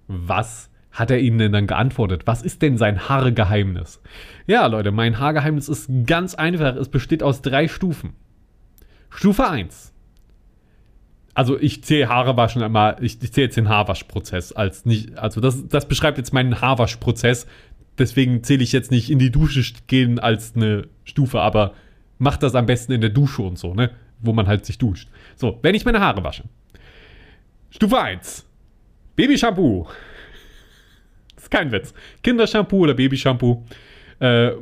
was 0.09 0.70
hat 0.93 1.11
er 1.11 1.18
ihnen 1.18 1.38
denn 1.38 1.53
dann 1.53 1.66
geantwortet? 1.66 2.22
Was 2.26 2.43
ist 2.43 2.62
denn 2.62 2.76
sein 2.76 3.09
Haargeheimnis? 3.09 4.01
Ja, 4.47 4.66
Leute, 4.66 4.93
mein 4.93 5.18
Haargeheimnis 5.18 5.68
ist 5.68 5.90
ganz 6.07 6.34
einfach. 6.34 6.76
Es 6.76 6.88
besteht 6.88 7.22
aus 7.22 7.40
drei 7.40 7.66
Stufen. 7.66 8.12
Stufe 9.09 9.49
1. 9.49 9.93
Also 11.34 11.59
ich 11.59 11.82
zähle 11.82 12.11
Haarewaschen 12.11 12.61
immer, 12.61 13.01
ich, 13.01 13.22
ich 13.22 13.32
zähle 13.32 13.47
jetzt 13.47 13.57
den 13.57 13.70
Haarwaschprozess 13.70 14.53
als 14.53 14.84
nicht, 14.84 15.16
also 15.16 15.40
das, 15.40 15.66
das 15.66 15.88
beschreibt 15.88 16.18
jetzt 16.18 16.34
meinen 16.34 16.61
Haarwaschprozess. 16.61 17.47
Deswegen 17.97 18.43
zähle 18.45 18.62
ich 18.62 18.72
jetzt 18.72 18.90
nicht 18.90 19.11
in 19.11 19.18
die 19.18 19.30
Dusche 19.30 19.62
gehen 19.86 20.18
als 20.18 20.55
eine 20.57 20.88
Stufe, 21.05 21.40
aber 21.40 21.72
macht 22.18 22.43
das 22.43 22.55
am 22.55 22.66
besten 22.66 22.93
in 22.93 23.01
der 23.01 23.11
Dusche 23.11 23.43
und 23.43 23.59
so, 23.59 23.74
ne? 23.74 23.90
Wo 24.20 24.32
man 24.32 24.47
halt 24.47 24.66
sich 24.66 24.78
duscht. 24.78 25.09
So, 25.36 25.59
wenn 25.62 25.74
ich 25.74 25.84
meine 25.84 26.01
Haare 26.01 26.22
wasche. 26.22 26.45
Stufe 27.70 27.99
1. 27.99 28.47
Babyshampoo 29.16 29.88
kein 31.53 31.70
Witz. 31.70 31.94
Kindershampoo 32.22 32.78
oder 32.78 32.94
Babyshampoo. 32.94 33.62
Äh, 34.18 34.53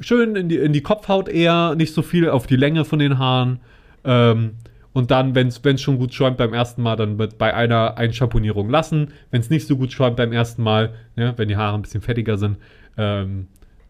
schön 0.00 0.36
in 0.36 0.48
die, 0.48 0.56
in 0.56 0.72
die 0.72 0.80
Kopfhaut 0.80 1.28
eher, 1.28 1.74
nicht 1.74 1.92
so 1.92 2.02
viel 2.02 2.30
auf 2.30 2.46
die 2.46 2.56
Länge 2.56 2.84
von 2.84 2.98
den 2.98 3.18
Haaren. 3.18 3.60
Ähm, 4.04 4.52
und 4.92 5.10
dann, 5.10 5.34
wenn 5.34 5.48
es 5.48 5.82
schon 5.82 5.98
gut 5.98 6.14
schäumt 6.14 6.38
beim 6.38 6.54
ersten 6.54 6.82
Mal, 6.82 6.96
dann 6.96 7.16
mit, 7.16 7.36
bei 7.36 7.52
einer 7.52 7.98
Einshampoonierung 7.98 8.70
lassen. 8.70 9.12
Wenn 9.30 9.40
es 9.40 9.50
nicht 9.50 9.66
so 9.66 9.76
gut 9.76 9.92
schäumt 9.92 10.16
beim 10.16 10.32
ersten 10.32 10.62
Mal, 10.62 10.94
ja, 11.16 11.36
wenn 11.36 11.48
die 11.48 11.56
Haare 11.56 11.76
ein 11.76 11.82
bisschen 11.82 12.00
fettiger 12.00 12.38
sind. 12.38 12.56
Ähm, 12.96 13.48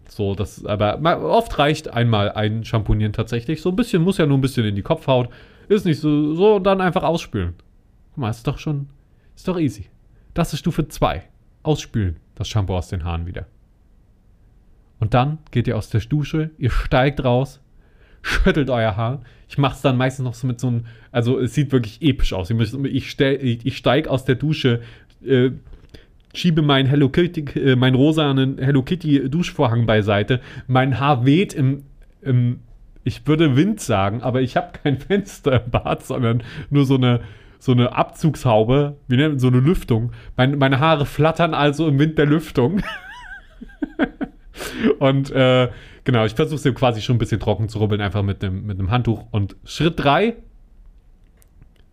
so, 0.08 0.34
das, 0.34 0.64
aber 0.64 0.98
oft 1.22 1.58
reicht 1.58 1.92
einmal 1.92 2.32
ein 2.32 2.64
Shampoonieren 2.64 3.12
tatsächlich. 3.12 3.60
So 3.60 3.68
ein 3.68 3.76
bisschen, 3.76 4.02
muss 4.02 4.18
ja 4.18 4.26
nur 4.26 4.38
ein 4.38 4.40
bisschen 4.40 4.64
in 4.64 4.74
die 4.74 4.82
Kopfhaut. 4.82 5.28
Ist 5.68 5.84
nicht 5.84 6.00
so, 6.00 6.34
so 6.34 6.56
und 6.56 6.64
dann 6.64 6.80
einfach 6.80 7.02
ausspülen. 7.02 7.54
Guck 8.14 8.18
mal, 8.18 8.30
ist 8.30 8.46
doch 8.46 8.58
schon, 8.58 8.88
ist 9.36 9.46
doch 9.46 9.58
easy. 9.58 9.86
Das 10.32 10.52
ist 10.52 10.60
Stufe 10.60 10.88
2. 10.88 11.22
Ausspülen 11.62 12.16
das 12.36 12.48
Shampoo 12.48 12.76
aus 12.76 12.88
den 12.88 13.04
Haaren 13.04 13.26
wieder. 13.26 13.46
Und 15.00 15.14
dann 15.14 15.38
geht 15.50 15.66
ihr 15.66 15.76
aus 15.76 15.90
der 15.90 16.00
Dusche, 16.00 16.50
ihr 16.58 16.70
steigt 16.70 17.24
raus, 17.24 17.60
schüttelt 18.22 18.70
euer 18.70 18.96
Haar. 18.96 19.22
Ich 19.48 19.58
mache 19.58 19.74
es 19.74 19.82
dann 19.82 19.96
meistens 19.96 20.24
noch 20.24 20.34
so 20.34 20.46
mit 20.46 20.60
so 20.60 20.68
einem, 20.68 20.86
also 21.12 21.38
es 21.38 21.54
sieht 21.54 21.72
wirklich 21.72 22.00
episch 22.02 22.32
aus. 22.32 22.50
Ich, 22.50 23.66
ich 23.66 23.76
steige 23.76 24.10
aus 24.10 24.24
der 24.24 24.36
Dusche, 24.36 24.80
äh, 25.24 25.50
schiebe 26.34 26.62
mein 26.62 26.86
Hello 26.86 27.08
Kitty, 27.08 27.44
äh, 27.58 27.76
mein 27.76 27.94
rosanen 27.94 28.58
Hello 28.58 28.82
Kitty 28.82 29.28
Duschvorhang 29.28 29.86
beiseite, 29.86 30.40
mein 30.66 30.98
Haar 30.98 31.24
weht 31.24 31.54
im, 31.54 31.84
im 32.22 32.60
Ich 33.04 33.26
würde 33.26 33.56
Wind 33.56 33.80
sagen, 33.80 34.22
aber 34.22 34.40
ich 34.40 34.56
habe 34.56 34.78
kein 34.82 34.98
Fenster 34.98 35.64
im 35.64 35.70
Bad, 35.70 36.04
sondern 36.04 36.42
nur 36.70 36.84
so 36.84 36.96
eine, 36.96 37.20
so 37.58 37.72
eine 37.72 37.94
Abzugshaube, 37.94 38.96
wie 39.08 39.16
nennt 39.16 39.34
man 39.34 39.38
so 39.38 39.48
eine 39.48 39.60
Lüftung. 39.60 40.12
Mein, 40.36 40.58
meine 40.58 40.80
Haare 40.80 41.06
flattern 41.06 41.54
also 41.54 41.88
im 41.88 41.98
Wind 41.98 42.18
der 42.18 42.26
Lüftung. 42.26 42.82
und 44.98 45.30
äh, 45.30 45.68
genau, 46.04 46.24
ich 46.24 46.34
versuche 46.34 46.58
sie 46.58 46.72
quasi 46.72 47.00
schon 47.00 47.16
ein 47.16 47.18
bisschen 47.18 47.40
trocken 47.40 47.68
zu 47.68 47.78
rubbeln, 47.78 48.00
einfach 48.00 48.22
mit 48.22 48.44
einem 48.44 48.66
mit 48.66 48.78
Handtuch. 48.90 49.24
Und 49.30 49.56
Schritt 49.64 49.94
3, 50.02 50.36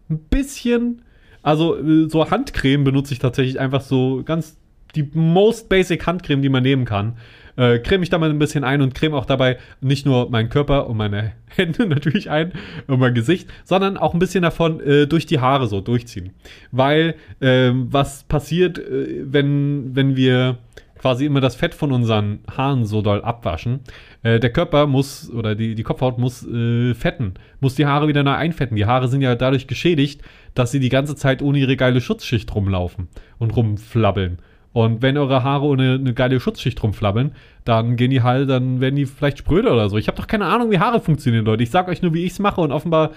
ein 0.09 0.19
bisschen, 0.19 1.01
also 1.41 1.77
äh, 1.77 2.09
so 2.09 2.29
Handcreme 2.29 2.83
benutze 2.83 3.13
ich 3.13 3.19
tatsächlich 3.19 3.59
einfach 3.59 3.81
so 3.81 4.23
ganz 4.23 4.57
die 4.95 5.09
most 5.13 5.69
basic 5.69 6.05
Handcreme, 6.05 6.41
die 6.41 6.49
man 6.49 6.63
nehmen 6.63 6.85
kann. 6.85 7.17
Äh, 7.55 7.79
creme 7.79 8.03
ich 8.03 8.09
da 8.09 8.17
mal 8.17 8.29
ein 8.29 8.39
bisschen 8.39 8.63
ein 8.63 8.81
und 8.81 8.95
creme 8.95 9.13
auch 9.13 9.25
dabei 9.25 9.57
nicht 9.81 10.05
nur 10.05 10.29
meinen 10.29 10.49
Körper 10.49 10.87
und 10.87 10.97
meine 10.97 11.33
Hände 11.47 11.85
natürlich 11.85 12.29
ein 12.29 12.53
und 12.87 12.99
mein 12.99 13.13
Gesicht, 13.13 13.49
sondern 13.63 13.97
auch 13.97 14.13
ein 14.13 14.19
bisschen 14.19 14.41
davon 14.41 14.79
äh, 14.79 15.07
durch 15.07 15.25
die 15.25 15.39
Haare 15.39 15.67
so 15.67 15.81
durchziehen. 15.81 16.31
Weil 16.71 17.15
äh, 17.39 17.71
was 17.73 18.23
passiert, 18.23 18.79
äh, 18.79 19.23
wenn, 19.25 19.95
wenn 19.95 20.15
wir 20.15 20.57
quasi 21.03 21.25
immer 21.25 21.41
das 21.41 21.57
Fett 21.57 21.73
von 21.73 21.91
unseren 21.91 22.39
Haaren 22.49 22.85
so 22.85 23.01
doll 23.01 23.21
abwaschen. 23.21 23.81
Äh, 24.21 24.39
der 24.39 24.53
Körper 24.53 24.87
muss, 24.87 25.29
oder 25.29 25.53
die, 25.53 25.75
die 25.75 25.83
Kopfhaut 25.83 26.17
muss 26.17 26.47
äh, 26.47 26.93
fetten, 26.93 27.33
muss 27.59 27.75
die 27.75 27.85
Haare 27.85 28.07
wieder 28.07 28.23
neu 28.23 28.31
einfetten. 28.31 28.77
Die 28.77 28.85
Haare 28.85 29.09
sind 29.09 29.21
ja 29.21 29.35
dadurch 29.35 29.67
geschädigt, 29.67 30.21
dass 30.55 30.71
sie 30.71 30.79
die 30.79 30.87
ganze 30.87 31.17
Zeit 31.17 31.41
ohne 31.41 31.59
ihre 31.59 31.75
geile 31.75 31.99
Schutzschicht 31.99 32.55
rumlaufen 32.55 33.09
und 33.37 33.53
rumflabbeln. 33.53 34.37
Und 34.73 35.03
wenn 35.03 35.17
eure 35.17 35.43
Haare 35.43 35.65
ohne 35.65 35.93
eine 35.93 36.13
geile 36.15 36.39
Schutzschicht 36.39 36.81
rumflabbeln, 36.81 37.33
dann 37.63 37.95
gehen 37.95 38.09
die 38.09 38.23
halt, 38.23 38.49
dann 38.49 38.81
werden 38.81 38.95
die 38.95 39.05
vielleicht 39.05 39.37
spröde 39.37 39.71
oder 39.71 39.87
so. 39.87 39.97
Ich 39.97 40.07
habe 40.07 40.17
doch 40.17 40.25
keine 40.25 40.45
Ahnung, 40.45 40.71
wie 40.71 40.79
Haare 40.79 40.99
funktionieren, 40.99 41.45
Leute. 41.45 41.61
Ich 41.61 41.69
sag 41.69 41.87
euch 41.87 42.01
nur, 42.01 42.13
wie 42.15 42.25
ich 42.25 42.31
es 42.31 42.39
mache 42.39 42.59
und 42.59 42.71
offenbar 42.71 43.11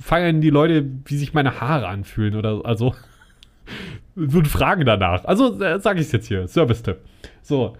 feiern 0.00 0.40
die 0.40 0.48
Leute, 0.50 0.86
wie 1.04 1.16
sich 1.16 1.34
meine 1.34 1.60
Haare 1.60 1.88
anfühlen 1.88 2.34
oder 2.34 2.62
also. 2.64 2.94
und 4.16 4.48
fragen 4.48 4.86
danach. 4.86 5.24
Also 5.24 5.60
äh, 5.60 5.78
sage 5.78 6.00
ich 6.00 6.06
es 6.06 6.12
jetzt 6.12 6.26
hier. 6.26 6.48
Service-Tipp. 6.48 6.98
So. 7.42 7.76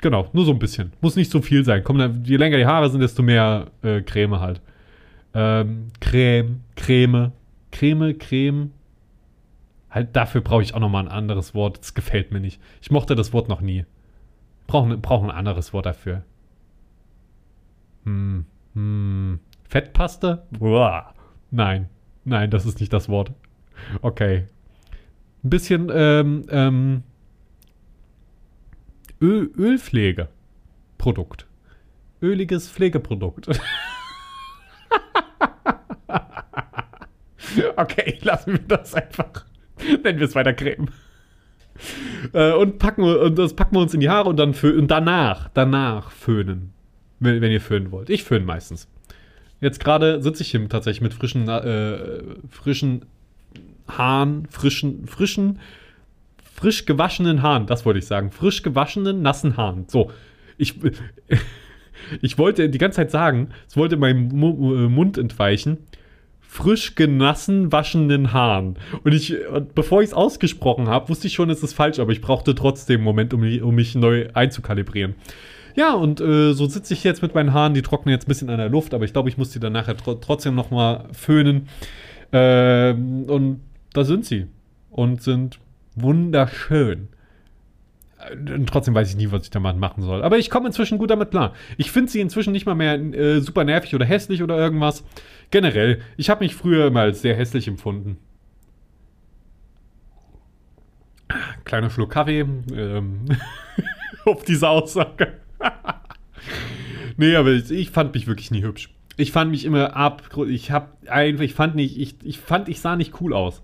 Genau, 0.00 0.28
nur 0.32 0.44
so 0.44 0.52
ein 0.52 0.58
bisschen. 0.58 0.92
Muss 1.00 1.16
nicht 1.16 1.30
so 1.30 1.40
viel 1.42 1.64
sein. 1.64 1.82
Komm, 1.84 2.24
je 2.24 2.36
länger 2.36 2.56
die 2.56 2.66
Haare 2.66 2.88
sind, 2.90 3.00
desto 3.00 3.22
mehr 3.22 3.66
äh, 3.82 4.00
Creme 4.00 4.40
halt. 4.40 4.60
Ähm, 5.34 5.88
Creme, 6.00 6.60
Creme, 6.76 7.32
Creme, 7.70 8.18
Creme, 8.18 8.70
Halt, 9.92 10.16
dafür 10.16 10.40
brauche 10.40 10.62
ich 10.62 10.72
auch 10.74 10.80
nochmal 10.80 11.04
ein 11.04 11.12
anderes 11.12 11.54
Wort. 11.54 11.78
Das 11.78 11.92
gefällt 11.92 12.32
mir 12.32 12.40
nicht. 12.40 12.60
Ich 12.80 12.90
mochte 12.90 13.14
das 13.14 13.34
Wort 13.34 13.50
noch 13.50 13.60
nie. 13.60 13.84
Brauchen 14.66 15.02
brauch 15.02 15.22
ein 15.22 15.30
anderes 15.30 15.74
Wort 15.74 15.84
dafür. 15.84 16.24
Hm, 18.04 18.46
hm. 18.72 19.38
Fettpaste? 19.68 20.46
Uah. 20.58 21.12
Nein. 21.50 21.90
Nein, 22.24 22.50
das 22.50 22.64
ist 22.64 22.80
nicht 22.80 22.92
das 22.92 23.10
Wort. 23.10 23.32
Okay. 24.00 24.46
Ein 25.44 25.50
bisschen, 25.50 25.90
ähm, 25.92 26.46
ähm, 26.48 27.02
Öl, 29.20 29.52
Ölpflege. 29.58 30.28
Produkt. 30.96 31.46
Öliges 32.22 32.70
Pflegeprodukt. 32.70 33.48
okay, 37.76 38.18
lassen 38.22 38.52
wir 38.52 38.60
das 38.60 38.94
einfach. 38.94 39.44
Nennen 40.04 40.18
wir 40.18 40.26
es 40.26 40.34
weiter 40.34 40.52
Creme. 40.52 40.88
Äh, 42.32 42.52
und, 42.52 42.78
packen, 42.78 43.02
und 43.02 43.38
das 43.38 43.54
packen 43.54 43.76
wir 43.76 43.80
uns 43.80 43.94
in 43.94 44.00
die 44.00 44.08
Haare 44.08 44.28
und 44.28 44.36
dann 44.36 44.54
und 44.54 44.88
danach, 44.88 45.48
danach 45.54 46.10
föhnen. 46.10 46.72
Wenn, 47.20 47.40
wenn 47.40 47.52
ihr 47.52 47.60
föhnen 47.60 47.92
wollt. 47.92 48.10
Ich 48.10 48.24
föhne 48.24 48.44
meistens. 48.44 48.88
Jetzt 49.60 49.78
gerade 49.78 50.20
sitze 50.20 50.42
ich 50.42 50.50
hier 50.50 50.68
tatsächlich 50.68 51.02
mit 51.02 51.14
frischen, 51.14 51.48
äh, 51.48 51.98
frischen 52.50 53.04
Haaren, 53.86 54.46
frischen, 54.50 55.06
frischen, 55.06 55.60
frisch 56.42 56.84
gewaschenen 56.84 57.42
Haaren, 57.42 57.66
das 57.66 57.86
wollte 57.86 58.00
ich 58.00 58.06
sagen. 58.06 58.32
Frisch 58.32 58.62
gewaschenen, 58.62 59.22
nassen 59.22 59.56
Haaren. 59.56 59.84
So, 59.88 60.10
ich, 60.58 60.80
ich 62.22 62.38
wollte 62.38 62.68
die 62.68 62.78
ganze 62.78 62.96
Zeit 62.96 63.12
sagen, 63.12 63.50
es 63.68 63.76
wollte 63.76 63.96
meinem 63.96 64.28
Mund 64.28 65.16
entweichen 65.16 65.78
frisch 66.52 66.96
genassen 66.96 67.72
waschenden 67.72 68.34
Haaren. 68.34 68.76
Und 69.04 69.14
ich, 69.14 69.34
und 69.48 69.74
bevor 69.74 70.02
ich 70.02 70.08
es 70.08 70.14
ausgesprochen 70.14 70.86
habe, 70.86 71.08
wusste 71.08 71.26
ich 71.26 71.32
schon, 71.32 71.48
es 71.48 71.62
ist 71.62 71.72
falsch, 71.72 71.98
aber 71.98 72.12
ich 72.12 72.20
brauchte 72.20 72.54
trotzdem 72.54 72.96
einen 72.96 73.04
Moment, 73.04 73.32
um, 73.32 73.40
um 73.62 73.74
mich 73.74 73.94
neu 73.94 74.28
einzukalibrieren. 74.34 75.14
Ja, 75.76 75.94
und 75.94 76.20
äh, 76.20 76.52
so 76.52 76.66
sitze 76.66 76.92
ich 76.92 77.04
jetzt 77.04 77.22
mit 77.22 77.34
meinen 77.34 77.54
Haaren, 77.54 77.72
die 77.72 77.80
trocknen 77.80 78.12
jetzt 78.12 78.26
ein 78.26 78.28
bisschen 78.28 78.50
an 78.50 78.58
der 78.58 78.68
Luft, 78.68 78.92
aber 78.92 79.06
ich 79.06 79.14
glaube, 79.14 79.30
ich 79.30 79.38
muss 79.38 79.48
die 79.48 79.60
dann 79.60 79.72
nachher 79.72 79.96
tr 79.96 80.20
trotzdem 80.20 80.54
nochmal 80.54 81.06
föhnen. 81.12 81.68
Ähm, 82.32 83.24
und 83.28 83.60
da 83.94 84.04
sind 84.04 84.26
sie. 84.26 84.46
Und 84.90 85.22
sind 85.22 85.58
wunderschön. 85.94 87.08
Und 88.30 88.50
äh, 88.50 88.64
trotzdem 88.66 88.94
weiß 88.94 89.08
ich 89.08 89.16
nie, 89.16 89.30
was 89.30 89.44
ich 89.44 89.50
damit 89.50 89.78
machen 89.78 90.02
soll. 90.02 90.22
Aber 90.22 90.38
ich 90.38 90.50
komme 90.50 90.66
inzwischen 90.66 90.98
gut 90.98 91.10
damit 91.10 91.30
klar. 91.30 91.54
Ich 91.76 91.90
finde 91.90 92.10
sie 92.10 92.20
inzwischen 92.20 92.52
nicht 92.52 92.66
mal 92.66 92.74
mehr 92.74 92.94
äh, 92.94 93.40
super 93.40 93.64
nervig 93.64 93.94
oder 93.94 94.04
hässlich 94.04 94.42
oder 94.42 94.58
irgendwas. 94.58 95.04
Generell, 95.52 96.00
ich 96.16 96.30
habe 96.30 96.42
mich 96.42 96.56
früher 96.56 96.86
immer 96.86 97.02
als 97.02 97.20
sehr 97.20 97.36
hässlich 97.36 97.68
empfunden. 97.68 98.16
Kleiner 101.64 101.90
Schluck 101.90 102.10
Kaffee 102.10 102.40
ähm, 102.40 103.26
auf 104.24 104.44
diese 104.44 104.68
Aussage. 104.68 105.34
nee, 107.18 107.36
aber 107.36 107.50
ich, 107.50 107.70
ich, 107.70 107.90
fand 107.90 108.14
mich 108.14 108.26
wirklich 108.26 108.50
nie 108.50 108.62
hübsch. 108.62 108.94
Ich 109.18 109.30
fand 109.30 109.50
mich 109.50 109.66
immer 109.66 109.94
ab. 109.94 110.22
Ich 110.48 110.70
hab 110.70 110.96
einfach, 111.06 111.44
ich 111.44 111.52
fand 111.52 111.74
nicht, 111.74 112.00
ich, 112.00 112.16
ich 112.24 112.38
fand, 112.38 112.70
ich 112.70 112.80
sah 112.80 112.96
nicht 112.96 113.20
cool 113.20 113.34
aus. 113.34 113.62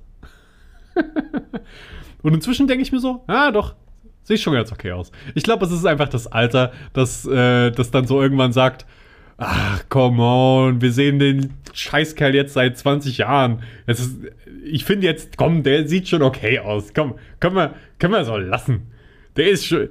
Und 2.22 2.34
inzwischen 2.34 2.66
denke 2.66 2.82
ich 2.82 2.92
mir 2.92 3.00
so, 3.00 3.24
ah 3.28 3.50
doch, 3.50 3.74
Sieht 4.28 4.40
schon 4.40 4.52
ganz 4.52 4.70
okay 4.70 4.92
aus. 4.92 5.10
Ich 5.34 5.42
glaube, 5.42 5.64
es 5.64 5.72
ist 5.72 5.86
einfach 5.86 6.10
das 6.10 6.26
Alter, 6.26 6.72
das, 6.92 7.24
äh, 7.24 7.70
das 7.70 7.90
dann 7.90 8.06
so 8.06 8.20
irgendwann 8.20 8.52
sagt, 8.52 8.84
ach, 9.38 9.84
come 9.88 10.22
on, 10.22 10.80
wir 10.82 10.92
sehen 10.92 11.18
den 11.18 11.54
Scheißkerl 11.72 12.34
jetzt 12.34 12.54
seit 12.54 12.76
20 12.76 13.18
Jahren. 13.18 13.62
Es 13.86 14.00
ist, 14.00 14.18
ich 14.64 14.84
finde 14.84 15.06
jetzt, 15.06 15.36
komm, 15.36 15.62
der 15.62 15.88
sieht 15.88 16.08
schon 16.08 16.22
okay 16.22 16.58
aus. 16.58 16.92
Komm, 16.92 17.14
können 17.40 17.56
wir, 17.56 17.74
können 17.98 18.12
wir 18.12 18.24
so 18.24 18.36
lassen. 18.36 18.88
Der 19.36 19.48
ist 19.48 19.66
schon, 19.66 19.88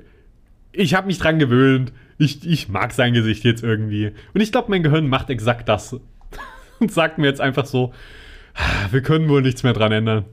ich 0.74 0.94
habe 0.94 1.08
mich 1.08 1.18
dran 1.18 1.40
gewöhnt. 1.40 1.94
Ich, 2.20 2.48
ich 2.48 2.68
mag 2.68 2.92
sein 2.94 3.14
Gesicht 3.14 3.44
jetzt 3.44 3.64
irgendwie. 3.64 4.12
Und 4.34 4.42
ich 4.42 4.52
glaube, 4.52 4.70
mein 4.70 4.84
Gehirn 4.84 5.08
macht 5.08 5.30
exakt 5.30 5.70
das. 5.70 5.96
Und 6.80 6.92
sagt 6.92 7.18
mir 7.18 7.28
jetzt 7.28 7.42
einfach 7.42 7.66
so, 7.66 7.94
wir 8.92 9.02
können 9.02 9.30
wohl 9.30 9.42
nichts 9.42 9.64
mehr 9.64 9.74
dran 9.74 9.92
ändern. 9.92 10.26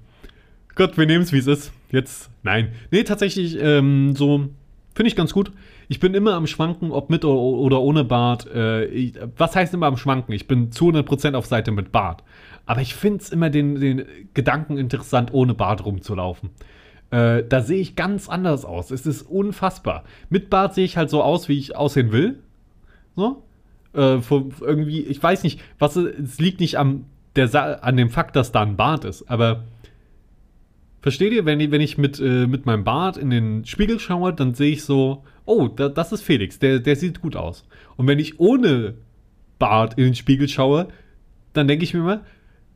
Gott, 0.75 0.99
wir 0.99 1.07
nehmen 1.07 1.23
es, 1.23 1.33
wie 1.33 1.39
es 1.39 1.47
ist. 1.47 1.73
Jetzt, 1.91 2.31
nein. 2.43 2.73
Nee, 2.91 3.05
tatsächlich, 3.05 3.57
ähm, 3.61 4.17
so, 4.17 4.49
finde 4.95 5.09
ich 5.09 5.15
ganz 5.15 5.33
gut. 5.33 5.53
Ich 5.95 6.01
bin 6.01 6.12
immer 6.14 6.34
am 6.34 6.49
Schwanken, 6.49 6.90
ob 6.90 7.09
mit 7.09 7.24
oder 7.24 7.80
ohne 7.80 8.03
Bart. 8.03 8.49
Äh, 8.53 9.12
was 9.38 9.55
heißt 9.55 9.74
immer 9.74 9.86
am 9.86 9.97
Schwanken? 9.97 10.32
Ich 10.32 10.49
bin 10.49 10.72
zu 10.72 10.88
100% 10.88 11.36
auf 11.36 11.47
Seite 11.47 11.70
mit 11.70 11.92
Bart. 11.92 12.24
Aber 12.66 12.80
ich 12.80 12.97
finde 12.97 13.22
es 13.22 13.30
immer 13.30 13.49
den, 13.49 13.76
den 13.76 14.05
Gedanken 14.34 14.76
interessant, 14.76 15.32
ohne 15.32 15.55
Bart 15.55 15.84
rumzulaufen. 15.84 16.51
Äh, 17.12 17.45
da 17.49 17.62
sehe 17.62 17.80
ich 17.80 17.95
ganz 17.95 18.28
anders 18.28 18.64
aus. 18.64 18.90
Es 18.90 19.07
ist 19.07 19.22
unfassbar. 19.22 20.03
Mit 20.30 20.51
Bart 20.51 20.74
sehe 20.74 20.84
ich 20.84 20.97
halt 20.97 21.11
so 21.11 21.22
aus, 21.22 21.49
wie 21.49 21.57
ich 21.57 21.76
aussehen 21.76 22.11
will. 22.11 22.40
So. 23.14 23.45
Äh, 23.95 24.18
irgendwie, 24.62 25.03
ich 25.03 25.22
weiß 25.22 25.45
nicht, 25.45 25.61
was 25.78 25.95
es 25.95 26.40
liegt 26.40 26.59
nicht 26.59 26.76
am, 26.76 27.05
der, 27.36 27.84
an 27.84 27.97
dem 27.97 28.11
Fakt, 28.11 28.34
dass 28.34 28.51
da 28.51 28.62
ein 28.62 28.76
Bart 28.76 29.05
ist, 29.05 29.30
aber 29.30 29.62
Versteht 31.05 31.35
ihr, 31.35 31.45
wenn, 31.45 31.71
wenn 31.71 31.83
ich 31.83 31.99
mit, 31.99 32.19
äh, 32.19 32.47
mit 32.47 32.65
meinem 32.65 32.83
Bart 32.83 33.19
in 33.19 33.29
den 33.29 33.67
Spiegel 33.67 34.01
schaue, 34.01 34.33
dann 34.33 34.55
sehe 34.55 34.73
ich 34.73 34.85
so, 34.85 35.23
oh, 35.45 35.69
da, 35.69 35.91
das 35.91 36.13
ist 36.13 36.23
Felix, 36.23 36.59
der, 36.59 36.79
der 36.79 36.97
sieht 36.97 37.21
gut 37.21 37.37
aus. 37.37 37.69
Und 37.97 38.07
wenn 38.07 38.19
ich 38.19 38.41
ohne 38.41 38.95
Bart 39.59 39.99
in 39.99 40.05
den 40.05 40.15
Spiegel 40.15 40.49
schaue, 40.49 40.89
dann 41.53 41.69
denke 41.69 41.85
ich 41.85 41.93
mir 41.93 42.01
immer, 42.01 42.25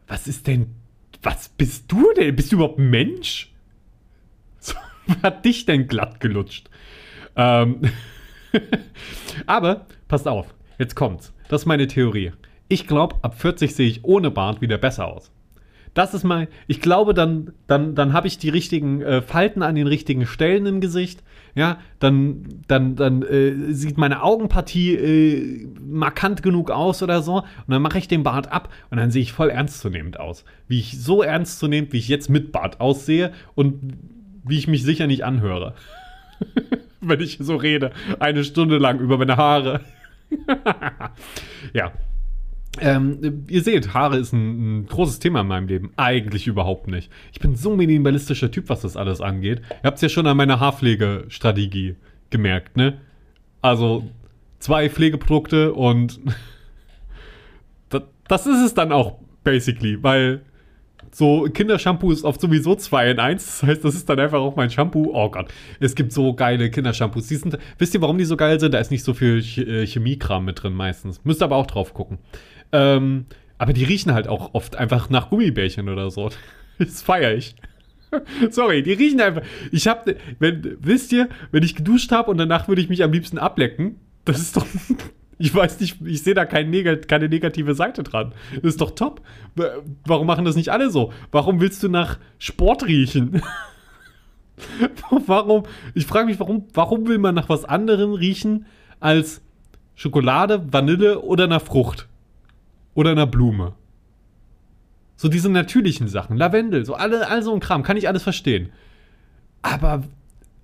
was 0.09 0.29
ist 0.29 0.47
denn, 0.47 0.75
was 1.23 1.49
bist 1.49 1.91
du 1.91 2.13
denn? 2.19 2.37
Bist 2.37 2.53
du 2.53 2.57
überhaupt 2.57 2.79
Mensch? 2.79 3.51
So, 4.59 4.75
hat 5.23 5.47
dich 5.47 5.65
denn 5.65 5.89
glatt 5.89 6.21
gelutscht? 6.21 6.69
Ähm 7.35 7.81
Aber, 9.47 9.87
passt 10.07 10.29
auf, 10.29 10.55
jetzt 10.79 10.97
kommt's. 10.97 11.33
Das 11.49 11.63
ist 11.63 11.67
meine 11.67 11.87
Theorie. 11.87 12.33
Ich 12.69 12.87
glaube, 12.87 13.17
ab 13.23 13.41
40 13.41 13.75
sehe 13.75 13.89
ich 13.89 14.05
ohne 14.05 14.31
Bart 14.31 14.61
wieder 14.61 14.77
besser 14.77 15.07
aus. 15.07 15.33
Das 15.95 16.15
ist 16.15 16.25
mal, 16.25 16.49
ich 16.67 16.81
glaube, 16.81 17.15
dann, 17.15 17.53
dann, 17.67 17.95
dann 17.95 18.13
habe 18.13 18.27
ich 18.27 18.39
die 18.39 18.49
richtigen 18.49 19.03
äh, 19.03 19.23
Falten 19.23 19.63
an 19.63 19.75
den 19.75 19.87
richtigen 19.87 20.27
Stellen 20.27 20.67
im 20.67 20.81
Gesicht. 20.81 21.23
Ja, 21.55 21.79
dann, 21.99 22.45
dann, 22.69 22.95
dann 22.95 23.23
äh, 23.23 23.73
sieht 23.73 23.99
meine 23.99 24.23
Augenpartie 24.23 24.95
äh, 24.95 25.67
markant 25.81 26.43
genug 26.43 26.71
aus 26.71 27.03
oder 27.03 27.23
so. 27.23 27.39
Und 27.39 27.45
dann 27.69 27.83
mache 27.83 27.99
ich 27.99 28.07
den 28.07 28.23
Bart 28.23 28.53
ab 28.53 28.73
und 28.91 28.99
dann 28.99 29.11
sehe 29.11 29.23
ich 29.23 29.33
voll 29.33 29.51
ernstzunehmend 29.51 30.21
aus. 30.21 30.45
Wie 30.69 30.79
ich 30.79 31.03
so 31.03 31.23
ernstzunehmend, 31.23 31.93
wie 31.93 31.99
ich 31.99 32.09
jetzt 32.09 32.31
mit 32.31 32.53
Bart 32.53 32.81
aussehe 32.81 33.33
und 33.55 33.95
wie 34.45 34.59
ich 34.59 34.69
mich 34.69 34.83
sicher 34.83 35.07
nicht 35.07 35.25
anhöre. 35.25 35.75
Wenn 37.01 37.21
ich 37.21 37.39
so 37.41 37.57
rede, 37.57 37.93
eine 38.19 38.45
Stunde 38.45 38.79
lang 38.79 39.01
über 39.01 39.19
meine 39.19 39.37
Haare. 39.37 39.81
ja. 41.73 41.93
Ähm, 42.81 43.45
ihr 43.49 43.63
seht, 43.63 43.95
Haare 43.95 44.19
ist 44.19 44.33
ein, 44.33 44.81
ein, 44.81 44.87
großes 44.87 45.19
Thema 45.19 45.41
in 45.43 45.47
meinem 45.47 45.69
Leben. 45.69 45.93
Eigentlich 45.97 46.47
überhaupt 46.47 46.89
nicht. 46.89 47.11
Ich 47.33 47.41
bin 47.41 47.57
so 47.57 47.77
minimalistischer 47.77 48.51
Typ, 48.51 48.69
was 48.69 48.81
das 48.81 48.97
alles 48.97 49.21
angeht. 49.21 49.63
Ihr 49.71 49.85
habt 49.85 49.97
es 49.97 50.03
ja 50.03 50.09
schon 50.09 50.27
an 50.27 50.37
meiner 50.37 50.61
Haarpflegestrategie 50.61 51.97
gemerkt, 52.31 52.77
ne? 52.77 52.99
Also 53.63 54.09
zwei 54.59 54.89
Pflegeprodukte 54.89 55.73
und 55.73 56.21
das, 57.89 58.03
das 58.29 58.47
ist 58.47 58.65
es 58.65 58.75
dann 58.75 58.93
auch, 58.93 59.19
basically, 59.45 60.03
weil 60.03 60.43
so 61.11 61.49
Kindershampoo 61.53 62.13
ist 62.13 62.25
oft 62.25 62.41
sowieso 62.41 62.75
2 62.75 63.11
in 63.13 63.19
1. 63.19 63.61
Das 63.61 63.69
heißt, 63.69 63.85
das 63.85 63.95
ist 63.95 64.09
dann 64.09 64.21
einfach 64.21 64.39
auch 64.39 64.57
mein 64.57 64.71
Shampoo. 64.71 65.11
Oh 65.13 65.31
Gott, 65.31 65.49
es 65.81 65.95
gibt 65.95 66.13
so 66.13 66.35
geile 66.35 66.71
Kindershampoos. 66.71 67.27
Die 67.29 67.37
sind, 67.37 67.59
wisst 67.79 67.95
ihr, 67.95 68.01
warum 68.01 68.19
die 68.19 68.25
so 68.25 68.37
geil 68.37 68.61
sind? 68.61 68.75
Da 68.75 68.79
ist 68.79 68.91
nicht 68.91 69.05
so 69.05 69.15
viel 69.15 69.39
äh, 69.39 69.87
Chemiekram 69.87 70.45
mit 70.45 70.63
drin 70.63 70.75
meistens. 70.75 71.25
Müsst 71.25 71.43
aber 71.43 71.57
auch 71.57 71.67
drauf 71.67 71.95
gucken. 71.95 72.19
Ähm, 72.73 73.27
aber 73.59 73.73
die 73.73 73.85
riechen 73.85 74.15
halt 74.15 74.29
auch 74.29 74.55
oft 74.55 74.77
einfach 74.77 75.11
nach 75.11 75.31
Gummibärchen 75.31 75.89
oder 75.89 76.11
so. 76.11 76.31
Das 76.81 77.03
feiere 77.03 77.35
ich. 77.35 77.57
Sorry, 78.51 78.85
die 78.85 78.93
riechen 78.93 79.21
einfach. 79.21 79.43
Ich 79.73 79.89
hab, 79.89 80.09
wenn, 80.39 80.77
wisst 80.81 81.11
ihr, 81.11 81.29
wenn 81.51 81.65
ich 81.65 81.75
geduscht 81.75 82.13
habe 82.13 82.31
und 82.31 82.39
danach 82.39 82.69
würde 82.69 82.81
ich 82.81 82.89
mich 82.89 83.03
am 83.03 83.11
liebsten 83.11 83.37
ablecken, 83.37 83.97
das 84.25 84.39
ist 84.39 84.57
doch 84.57 84.65
ich 85.39 85.55
weiß 85.55 85.81
nicht, 85.81 85.99
ich 86.05 86.23
sehe 86.23 86.35
da 86.35 86.45
keine 86.45 86.71
negative 87.29 87.75
Seite 87.75 88.03
dran. 88.03 88.33
Das 88.55 88.75
ist 88.75 88.81
doch 88.81 88.93
top. 88.93 89.23
Warum 90.05 90.27
machen 90.27 90.45
das 90.45 90.57
nicht 90.57 90.71
alle 90.71 90.91
so? 90.91 91.13
Warum 91.31 91.61
willst 91.61 91.83
du 91.83 91.89
nach 91.89 92.19
Sport 92.39 92.87
riechen? 92.87 93.41
warum? 95.27 95.65
Ich 95.95 96.07
frage 96.07 96.27
mich, 96.27 96.41
warum, 96.41 96.67
warum 96.75 97.07
will 97.07 97.19
man 97.19 97.37
nach 97.37 97.49
was 97.49 97.65
anderem 97.65 98.13
riechen 98.13 98.67
als 98.99 99.41
Schokolade, 99.95 100.73
Vanille 100.73 101.21
oder 101.21 101.45
einer 101.45 101.61
Frucht? 101.61 102.09
Oder 102.99 103.13
einer 103.13 103.29
Blume? 103.29 103.75
So 105.15 105.29
diese 105.29 105.49
natürlichen 105.49 106.09
Sachen, 106.09 106.37
Lavendel, 106.37 106.85
so 106.85 106.95
alle, 106.95 107.29
all 107.29 107.45
so 107.45 107.55
ein 107.55 107.61
Kram, 107.61 107.85
kann 107.85 107.97
ich 107.97 108.09
alles 108.09 108.25
verstehen. 108.25 108.71
Aber, 109.63 110.03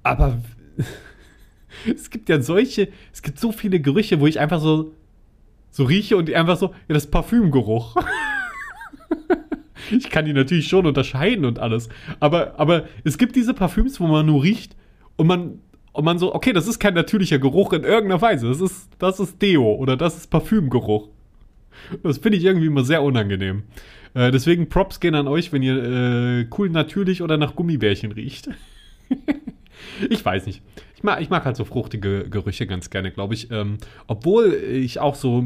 aber 0.02 0.38
es 1.86 2.10
gibt 2.10 2.28
ja 2.28 2.42
solche, 2.42 2.88
es 3.12 3.22
gibt 3.22 3.38
so 3.38 3.52
viele 3.52 3.78
Gerüche, 3.78 4.18
wo 4.18 4.26
ich 4.26 4.40
einfach 4.40 4.60
so, 4.60 4.94
so 5.70 5.84
rieche 5.84 6.16
und 6.16 6.28
einfach 6.34 6.56
so, 6.56 6.74
ja, 6.88 6.94
das 6.94 7.06
Parfümgeruch. 7.06 7.94
ich 9.92 10.10
kann 10.10 10.24
die 10.24 10.32
natürlich 10.32 10.66
schon 10.66 10.86
unterscheiden 10.86 11.44
und 11.44 11.60
alles. 11.60 11.88
Aber, 12.18 12.58
aber 12.58 12.88
es 13.04 13.16
gibt 13.16 13.36
diese 13.36 13.54
Parfüms, 13.54 14.00
wo 14.00 14.08
man 14.08 14.26
nur 14.26 14.42
riecht 14.42 14.74
und 15.14 15.28
man, 15.28 15.60
und 15.92 16.04
man 16.04 16.18
so, 16.18 16.34
okay, 16.34 16.52
das 16.52 16.66
ist 16.66 16.80
kein 16.80 16.94
natürlicher 16.94 17.38
Geruch 17.38 17.72
in 17.74 17.84
irgendeiner 17.84 18.20
Weise. 18.20 18.48
Das 18.48 18.60
ist, 18.60 18.88
das 18.98 19.20
ist 19.20 19.40
Deo 19.40 19.74
oder 19.74 19.96
das 19.96 20.16
ist 20.16 20.30
Parfümgeruch. 20.30 21.13
Das 22.02 22.18
finde 22.18 22.38
ich 22.38 22.44
irgendwie 22.44 22.66
immer 22.66 22.84
sehr 22.84 23.02
unangenehm. 23.02 23.64
Äh, 24.14 24.30
deswegen 24.30 24.68
Props 24.68 25.00
gehen 25.00 25.14
an 25.14 25.28
euch, 25.28 25.52
wenn 25.52 25.62
ihr 25.62 25.82
äh, 25.82 26.46
cool 26.56 26.70
natürlich 26.70 27.22
oder 27.22 27.36
nach 27.36 27.54
Gummibärchen 27.54 28.12
riecht. 28.12 28.48
ich 30.08 30.24
weiß 30.24 30.46
nicht 30.46 30.62
mag, 31.04 31.20
ich 31.20 31.30
mag 31.30 31.44
halt 31.44 31.56
so 31.56 31.64
fruchtige 31.64 32.28
Gerüche 32.28 32.66
ganz 32.66 32.90
gerne, 32.90 33.12
glaube 33.12 33.34
ich. 33.34 33.50
Ähm, 33.50 33.78
obwohl 34.08 34.54
ich 34.54 34.98
auch 34.98 35.14
so. 35.14 35.44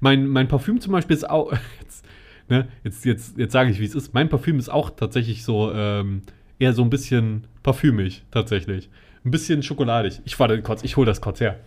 Mein, 0.00 0.26
mein 0.26 0.48
Parfüm 0.48 0.80
zum 0.80 0.92
Beispiel 0.92 1.14
ist 1.14 1.28
auch. 1.28 1.52
Jetzt, 1.80 2.04
ne, 2.48 2.68
jetzt, 2.82 3.04
jetzt, 3.04 3.36
jetzt 3.36 3.52
sage 3.52 3.70
ich, 3.70 3.78
wie 3.78 3.84
es 3.84 3.94
ist. 3.94 4.14
Mein 4.14 4.30
Parfüm 4.30 4.58
ist 4.58 4.70
auch 4.70 4.90
tatsächlich 4.90 5.44
so. 5.44 5.70
Ähm, 5.72 6.22
eher 6.58 6.72
so 6.72 6.82
ein 6.82 6.90
bisschen 6.90 7.46
parfümig, 7.62 8.24
tatsächlich. 8.30 8.88
Ein 9.24 9.30
bisschen 9.30 9.62
schokoladig. 9.62 10.20
Ich 10.24 10.40
warte 10.40 10.60
kurz, 10.62 10.82
ich 10.82 10.96
hole 10.96 11.06
das 11.06 11.20
kurz 11.20 11.40
her. 11.40 11.60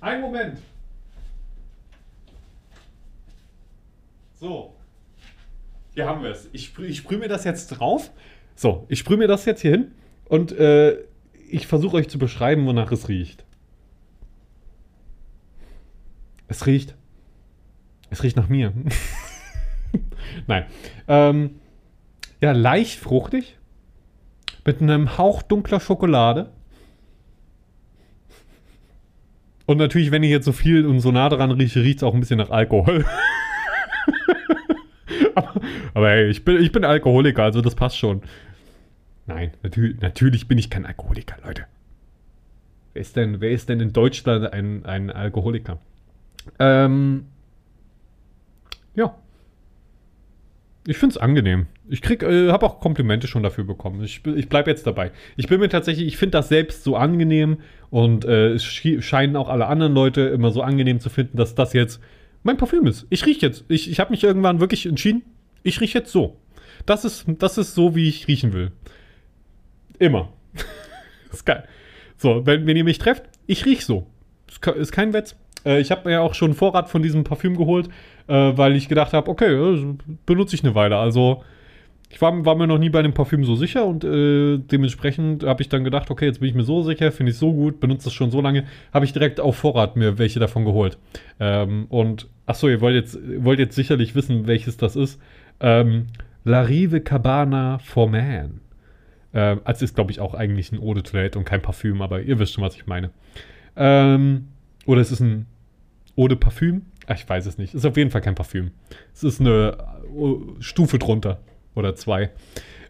Ein 0.00 0.20
Moment. 0.20 0.58
So. 4.40 4.74
Hier 5.94 6.06
haben 6.06 6.22
wir 6.22 6.30
es. 6.30 6.48
Ich, 6.52 6.66
sprüh, 6.66 6.86
ich 6.86 6.98
sprühe 6.98 7.18
mir 7.18 7.28
das 7.28 7.44
jetzt 7.44 7.68
drauf. 7.68 8.10
So, 8.54 8.86
ich 8.88 8.98
sprühe 8.98 9.16
mir 9.16 9.28
das 9.28 9.44
jetzt 9.44 9.62
hier 9.62 9.72
hin. 9.72 9.92
Und 10.26 10.52
äh, 10.52 10.98
ich 11.48 11.66
versuche 11.66 11.96
euch 11.96 12.08
zu 12.08 12.18
beschreiben, 12.18 12.66
wonach 12.66 12.92
es 12.92 13.08
riecht. 13.08 13.44
Es 16.46 16.66
riecht. 16.66 16.94
Es 18.10 18.22
riecht 18.22 18.36
nach 18.36 18.48
mir. 18.48 18.72
Nein. 20.46 20.66
Ähm, 21.08 21.60
ja, 22.40 22.52
leicht 22.52 22.98
fruchtig. 22.98 23.56
Mit 24.64 24.82
einem 24.82 25.18
Hauch 25.18 25.42
dunkler 25.42 25.80
Schokolade. 25.80 26.52
Und 29.66 29.78
natürlich, 29.78 30.10
wenn 30.10 30.22
ich 30.22 30.30
jetzt 30.30 30.44
so 30.44 30.52
viel 30.52 30.86
und 30.86 31.00
so 31.00 31.10
nah 31.10 31.28
dran 31.28 31.50
rieche, 31.50 31.82
riecht 31.82 31.98
es 31.98 32.02
auch 32.02 32.14
ein 32.14 32.20
bisschen 32.20 32.38
nach 32.38 32.50
Alkohol. 32.50 33.04
aber, 35.34 35.60
aber 35.94 36.10
hey, 36.10 36.28
ich 36.28 36.44
bin, 36.44 36.62
ich 36.62 36.72
bin 36.72 36.84
Alkoholiker, 36.84 37.44
also 37.44 37.60
das 37.60 37.74
passt 37.74 37.98
schon. 37.98 38.22
Nein, 39.26 39.52
natürlich, 39.62 40.00
natürlich 40.00 40.48
bin 40.48 40.58
ich 40.58 40.70
kein 40.70 40.86
Alkoholiker, 40.86 41.36
Leute. 41.44 41.66
Wer 42.94 43.02
ist 43.02 43.16
denn, 43.16 43.40
wer 43.40 43.50
ist 43.50 43.68
denn 43.68 43.80
in 43.80 43.92
Deutschland 43.92 44.52
ein, 44.52 44.84
ein 44.86 45.10
Alkoholiker? 45.10 45.78
Ähm, 46.58 47.26
ja. 48.94 49.14
Ich 50.86 50.96
finde 50.96 51.14
es 51.14 51.18
angenehm. 51.18 51.66
Ich 51.88 52.00
krieg, 52.00 52.22
äh, 52.22 52.50
habe 52.50 52.64
auch 52.64 52.80
Komplimente 52.80 53.26
schon 53.26 53.42
dafür 53.42 53.64
bekommen. 53.64 54.02
Ich, 54.02 54.24
ich 54.24 54.48
bleibe 54.48 54.70
jetzt 54.70 54.86
dabei. 54.86 55.10
Ich 55.36 55.46
bin 55.46 55.60
mir 55.60 55.68
tatsächlich, 55.68 56.06
ich 56.06 56.16
finde 56.16 56.38
das 56.38 56.48
selbst 56.48 56.82
so 56.82 56.96
angenehm 56.96 57.58
und 57.90 58.24
äh, 58.24 58.54
es 58.54 58.64
scheinen 58.64 59.36
auch 59.36 59.50
alle 59.50 59.66
anderen 59.66 59.92
Leute 59.92 60.22
immer 60.22 60.50
so 60.50 60.62
angenehm 60.62 61.00
zu 61.00 61.10
finden, 61.10 61.36
dass 61.36 61.54
das 61.54 61.74
jetzt 61.74 62.00
mein 62.42 62.56
Parfüm 62.56 62.86
ist. 62.86 63.06
Ich 63.10 63.26
rieche 63.26 63.46
jetzt. 63.46 63.64
Ich, 63.68 63.90
ich 63.90 64.00
habe 64.00 64.10
mich 64.10 64.24
irgendwann 64.24 64.60
wirklich 64.60 64.86
entschieden, 64.86 65.22
ich 65.62 65.80
rieche 65.80 65.98
jetzt 65.98 66.12
so. 66.12 66.36
Das 66.86 67.04
ist, 67.04 67.24
das 67.26 67.58
ist 67.58 67.74
so, 67.74 67.94
wie 67.94 68.08
ich 68.08 68.28
riechen 68.28 68.52
will. 68.52 68.72
Immer. 69.98 70.32
ist 71.32 71.44
geil. 71.44 71.64
So, 72.16 72.46
wenn, 72.46 72.66
wenn 72.66 72.76
ihr 72.76 72.84
mich 72.84 72.98
trefft, 72.98 73.24
ich 73.46 73.66
riech 73.66 73.84
so. 73.84 74.06
Ist 74.76 74.92
kein 74.92 75.12
Witz. 75.12 75.36
Äh, 75.64 75.80
ich 75.80 75.90
habe 75.90 76.08
mir 76.08 76.12
ja 76.12 76.20
auch 76.20 76.34
schon 76.34 76.54
Vorrat 76.54 76.88
von 76.88 77.02
diesem 77.02 77.24
Parfüm 77.24 77.56
geholt, 77.56 77.88
äh, 78.26 78.32
weil 78.32 78.76
ich 78.76 78.88
gedacht 78.88 79.12
habe, 79.12 79.30
okay, 79.30 79.52
äh, 79.52 79.94
benutze 80.26 80.54
ich 80.54 80.64
eine 80.64 80.74
Weile. 80.74 80.96
Also, 80.96 81.44
ich 82.10 82.20
war, 82.22 82.44
war, 82.44 82.56
mir 82.56 82.66
noch 82.66 82.78
nie 82.78 82.88
bei 82.88 83.00
einem 83.00 83.12
Parfüm 83.12 83.44
so 83.44 83.54
sicher 83.54 83.84
und 83.84 84.02
äh, 84.02 84.58
dementsprechend 84.58 85.44
habe 85.44 85.60
ich 85.60 85.68
dann 85.68 85.84
gedacht, 85.84 86.10
okay, 86.10 86.24
jetzt 86.24 86.40
bin 86.40 86.48
ich 86.48 86.54
mir 86.54 86.62
so 86.62 86.82
sicher, 86.82 87.12
finde 87.12 87.32
ich 87.32 87.38
so 87.38 87.52
gut, 87.52 87.80
benutze 87.80 88.08
es 88.08 88.14
schon 88.14 88.30
so 88.30 88.40
lange, 88.40 88.64
habe 88.94 89.04
ich 89.04 89.12
direkt 89.12 89.40
auf 89.40 89.56
Vorrat 89.56 89.96
mir 89.96 90.16
welche 90.16 90.40
davon 90.40 90.64
geholt. 90.64 90.96
Ähm, 91.38 91.86
und, 91.90 92.28
achso, 92.46 92.68
ihr 92.68 92.80
wollt 92.80 92.94
jetzt, 92.94 93.18
wollt 93.44 93.58
jetzt 93.58 93.74
sicherlich 93.74 94.14
wissen, 94.14 94.46
welches 94.46 94.78
das 94.78 94.96
ist. 94.96 95.20
Ähm, 95.60 96.06
La 96.44 96.62
Rive 96.62 97.02
Cabana 97.02 97.78
for 97.78 98.08
Man. 98.08 98.60
Äh, 99.34 99.56
also 99.64 99.84
ist, 99.84 99.94
glaube 99.94 100.10
ich, 100.10 100.20
auch 100.20 100.32
eigentlich 100.32 100.72
ein 100.72 100.80
Eau 100.80 100.94
de 100.94 101.02
Toilette 101.02 101.38
und 101.38 101.44
kein 101.44 101.60
Parfüm, 101.60 102.00
aber 102.00 102.22
ihr 102.22 102.38
wisst 102.38 102.54
schon, 102.54 102.64
was 102.64 102.74
ich 102.74 102.86
meine. 102.86 103.10
Ähm, 103.76 104.48
oder 104.86 105.02
es 105.02 105.12
ist 105.12 105.20
ein 105.20 105.44
Eau 106.16 106.26
de 106.26 106.38
Parfüm? 106.38 106.86
Ich 107.14 107.28
weiß 107.28 107.44
es 107.44 107.58
nicht. 107.58 107.74
Ist 107.74 107.84
auf 107.84 107.98
jeden 107.98 108.10
Fall 108.10 108.22
kein 108.22 108.34
Parfüm. 108.34 108.70
Es 109.12 109.24
ist 109.24 109.40
eine 109.40 109.76
uh, 110.10 110.56
Stufe 110.60 110.98
drunter 110.98 111.38
oder 111.78 111.94
zwei. 111.94 112.30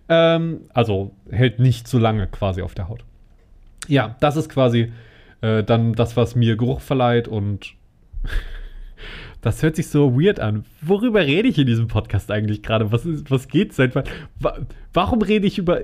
Ähm, 0.09 0.62
also 0.72 1.14
hält 1.30 1.59
nicht 1.59 1.86
so 1.86 1.99
lange 1.99 2.26
quasi 2.26 2.62
auf 2.62 2.74
der 2.74 2.89
Haut. 2.89 3.05
Ja, 3.86 4.16
das 4.20 4.36
ist 4.36 4.49
quasi 4.49 4.93
äh, 5.41 5.62
dann 5.62 5.93
das, 5.93 6.16
was 6.16 6.34
mir 6.34 6.57
Geruch 6.57 6.80
verleiht 6.80 7.28
und 7.28 7.74
das 9.41 9.62
hört 9.62 9.76
sich 9.76 9.89
so 9.89 10.20
weird 10.20 10.41
an. 10.41 10.64
Worüber 10.80 11.20
rede 11.20 11.49
ich 11.49 11.59
in 11.59 11.66
diesem 11.66 11.89
Podcast 11.89 12.30
eigentlich 12.30 12.62
gerade? 12.62 12.91
Was, 12.91 13.07
was 13.30 13.49
geht 13.49 13.72
seit 13.72 13.95
wann? 13.95 14.66
Warum 14.93 15.22
rede 15.22 15.47
ich 15.47 15.59
über. 15.59 15.80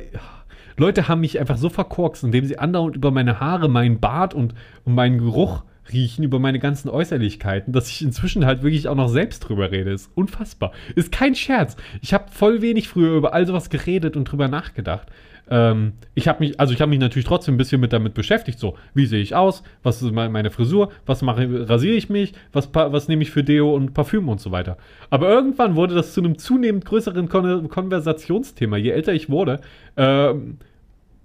Leute 0.76 1.06
haben 1.06 1.20
mich 1.20 1.38
einfach 1.38 1.56
so 1.56 1.68
verkorkst, 1.68 2.24
indem 2.24 2.46
sie 2.46 2.58
andauernd 2.58 2.96
über 2.96 3.12
meine 3.12 3.38
Haare, 3.38 3.68
meinen 3.68 4.00
Bart 4.00 4.34
und, 4.34 4.54
und 4.84 4.94
meinen 4.94 5.18
Geruch 5.18 5.62
riechen, 5.92 6.24
über 6.24 6.38
meine 6.38 6.58
ganzen 6.58 6.88
Äußerlichkeiten, 6.88 7.72
dass 7.72 7.88
ich 7.88 8.02
inzwischen 8.02 8.46
halt 8.46 8.62
wirklich 8.62 8.88
auch 8.88 8.94
noch 8.94 9.08
selbst 9.08 9.40
drüber 9.40 9.70
rede. 9.70 9.90
Ist 9.90 10.10
unfassbar. 10.14 10.72
Ist 10.94 11.12
kein 11.12 11.34
Scherz. 11.34 11.76
Ich 12.00 12.14
habe 12.14 12.30
voll 12.30 12.62
wenig 12.62 12.88
früher 12.88 13.16
über 13.16 13.34
all 13.34 13.46
sowas 13.46 13.70
geredet 13.70 14.16
und 14.16 14.24
drüber 14.24 14.48
nachgedacht. 14.48 15.08
Ähm, 15.50 15.92
ich 16.14 16.26
habe 16.26 16.42
mich, 16.42 16.58
also 16.58 16.72
ich 16.72 16.80
habe 16.80 16.88
mich 16.88 16.98
natürlich 16.98 17.26
trotzdem 17.26 17.54
ein 17.54 17.58
bisschen 17.58 17.80
mit 17.80 17.92
damit 17.92 18.14
beschäftigt. 18.14 18.58
So, 18.58 18.76
wie 18.94 19.06
sehe 19.06 19.20
ich 19.20 19.34
aus? 19.34 19.62
Was 19.82 20.02
ist 20.02 20.12
meine 20.12 20.50
Frisur? 20.50 20.90
Was 21.06 21.22
mache, 21.22 21.68
rasiere 21.68 21.94
ich 21.94 22.08
mich? 22.08 22.32
Was, 22.52 22.70
was 22.72 23.08
nehme 23.08 23.22
ich 23.22 23.30
für 23.30 23.44
Deo 23.44 23.74
und 23.74 23.92
Parfüm 23.92 24.28
und 24.28 24.40
so 24.40 24.52
weiter? 24.52 24.78
Aber 25.10 25.28
irgendwann 25.28 25.76
wurde 25.76 25.94
das 25.94 26.14
zu 26.14 26.20
einem 26.20 26.38
zunehmend 26.38 26.84
größeren 26.86 27.28
Kon 27.28 27.68
Konversationsthema, 27.68 28.76
je 28.76 28.90
älter 28.90 29.12
ich 29.12 29.28
wurde. 29.28 29.60
Ähm, 29.96 30.58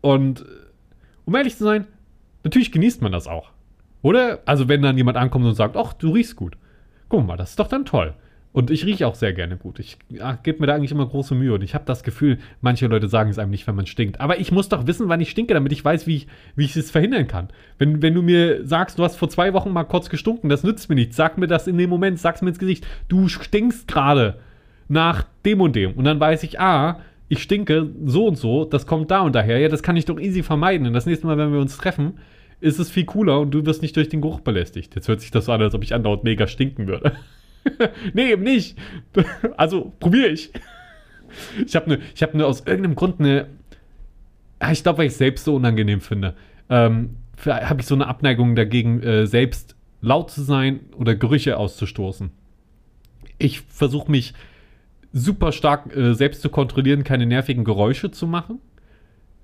und 0.02 0.46
um 1.26 1.36
ehrlich 1.36 1.56
zu 1.56 1.64
sein, 1.64 1.86
natürlich 2.44 2.72
genießt 2.72 3.02
man 3.02 3.12
das 3.12 3.28
auch. 3.28 3.52
Oder? 4.02 4.40
Also 4.46 4.68
wenn 4.68 4.82
dann 4.82 4.98
jemand 4.98 5.18
ankommt 5.18 5.46
und 5.46 5.56
sagt, 5.56 5.76
ach, 5.76 5.94
du 5.94 6.12
riechst 6.12 6.36
gut. 6.36 6.58
Guck 7.10 7.26
mal, 7.26 7.38
das 7.38 7.52
ist 7.52 7.60
doch 7.60 7.68
dann 7.68 7.86
toll. 7.86 8.14
Und 8.52 8.72
ich 8.72 8.84
rieche 8.86 9.06
auch 9.06 9.14
sehr 9.14 9.32
gerne 9.34 9.58
gut. 9.58 9.78
Ich 9.78 9.98
gebe 10.44 10.60
mir 10.60 10.68
da 10.68 10.74
eigentlich 10.74 10.92
immer 10.92 11.06
große 11.06 11.36
Mühe. 11.36 11.54
Und 11.54 11.64
ich 11.64 11.76
habe 11.76 11.86
das 11.86 12.02
Gefühl, 12.02 12.40
manche 12.62 12.88
Leute 12.88 13.08
sagen 13.08 13.30
es 13.30 13.38
einem 13.38 13.52
nicht, 13.52 13.68
wenn 13.68 13.76
man 13.76 13.86
stinkt. 13.86 14.20
Aber 14.20 14.40
ich 14.40 14.52
muss 14.52 14.70
doch 14.70 14.88
wissen, 14.88 15.08
wann 15.08 15.22
ich 15.22 15.30
stinke, 15.30 15.54
damit 15.54 15.72
ich 15.72 15.86
weiß, 15.86 16.08
wie 16.08 16.16
ich, 16.16 16.28
wie 16.56 16.66
ich 16.66 16.76
es 16.76 16.90
verhindern 16.90 17.28
kann. 17.28 17.50
Wenn, 17.78 18.02
wenn 18.02 18.16
du 18.16 18.24
mir 18.24 18.66
sagst, 18.66 18.98
du 18.98 19.04
hast 19.04 19.18
vor 19.18 19.30
zwei 19.30 19.54
Wochen 19.54 19.72
mal 19.72 19.84
kurz 19.84 20.10
gestunken, 20.10 20.50
das 20.50 20.64
nützt 20.64 20.90
mir 20.90 20.96
nichts. 20.96 21.16
Sag 21.16 21.38
mir 21.38 21.46
das 21.46 21.68
in 21.68 21.78
dem 21.78 21.92
Moment, 21.92 22.20
sag's 22.20 22.42
mir 22.42 22.50
ins 22.50 22.60
Gesicht. 22.60 22.88
Du 23.08 23.28
stinkst 23.28 23.88
gerade 23.88 24.40
nach 24.88 25.26
dem 25.46 25.62
und 25.62 25.76
dem. 25.76 25.94
Und 25.94 26.06
dann 26.06 26.20
weiß 26.20 26.42
ich, 26.42 26.60
ah, 26.60 27.00
ich 27.28 27.44
stinke 27.44 27.88
so 28.06 28.26
und 28.26 28.36
so, 28.36 28.66
das 28.66 28.88
kommt 28.88 29.12
da 29.12 29.22
und 29.22 29.36
daher. 29.36 29.60
Ja, 29.60 29.70
das 29.70 29.84
kann 29.84 29.96
ich 29.96 30.06
doch 30.06 30.20
easy 30.20 30.42
vermeiden. 30.42 30.88
Und 30.88 30.94
das 30.94 31.06
nächste 31.06 31.28
Mal, 31.28 31.38
wenn 31.38 31.54
wir 31.54 31.60
uns 31.60 31.78
treffen, 31.78 32.18
ist 32.62 32.80
es 32.80 32.90
viel 32.90 33.06
cooler 33.06 33.40
und 33.40 33.52
du 33.52 33.66
wirst 33.66 33.82
nicht 33.82 33.96
durch 33.96 34.10
den 34.10 34.22
Geruch 34.22 34.42
belästigt. 34.42 34.96
Jetzt 34.96 35.08
hört 35.08 35.22
sich 35.22 35.32
das 35.32 35.46
so 35.46 35.52
an, 35.52 35.62
als 35.62 35.74
ob 35.74 35.84
ich 35.84 35.94
andauernd 35.94 36.24
mega 36.24 36.48
stinken 36.48 36.88
würde. 36.88 37.14
nee, 38.14 38.32
eben 38.32 38.44
nicht. 38.44 38.78
Also, 39.58 39.94
probiere 40.00 40.30
ich. 40.30 40.52
Ich 41.64 41.76
habe 41.76 41.88
ne, 41.92 42.00
hab 42.20 42.34
ne 42.34 42.44
aus 42.44 42.62
irgendeinem 42.62 42.96
Grund 42.96 43.20
eine. 43.20 43.50
Ah, 44.58 44.72
ich 44.72 44.82
glaube, 44.82 44.98
weil 44.98 45.06
ich 45.06 45.12
es 45.12 45.20
selbst 45.20 45.46
so 45.46 45.56
unangenehm 45.56 46.02
finde. 46.02 46.34
Ähm, 46.72 47.18
habe 47.46 47.82
ich 47.82 47.86
so 47.86 47.94
eine 47.94 48.08
Abneigung 48.08 48.56
dagegen, 48.56 49.04
äh, 49.04 49.28
selbst 49.28 49.76
laut 50.02 50.32
zu 50.32 50.42
sein 50.42 50.80
oder 50.98 51.14
Gerüche 51.14 51.58
auszustoßen. 51.58 52.32
Ich 53.38 53.62
versuche 53.62 54.10
mich 54.10 54.34
super 55.14 55.52
stark 55.52 55.96
äh, 55.96 56.14
selbst 56.14 56.42
zu 56.42 56.50
kontrollieren, 56.50 57.04
keine 57.04 57.28
nervigen 57.28 57.64
Geräusche 57.64 58.10
zu 58.10 58.26
machen. 58.26 58.60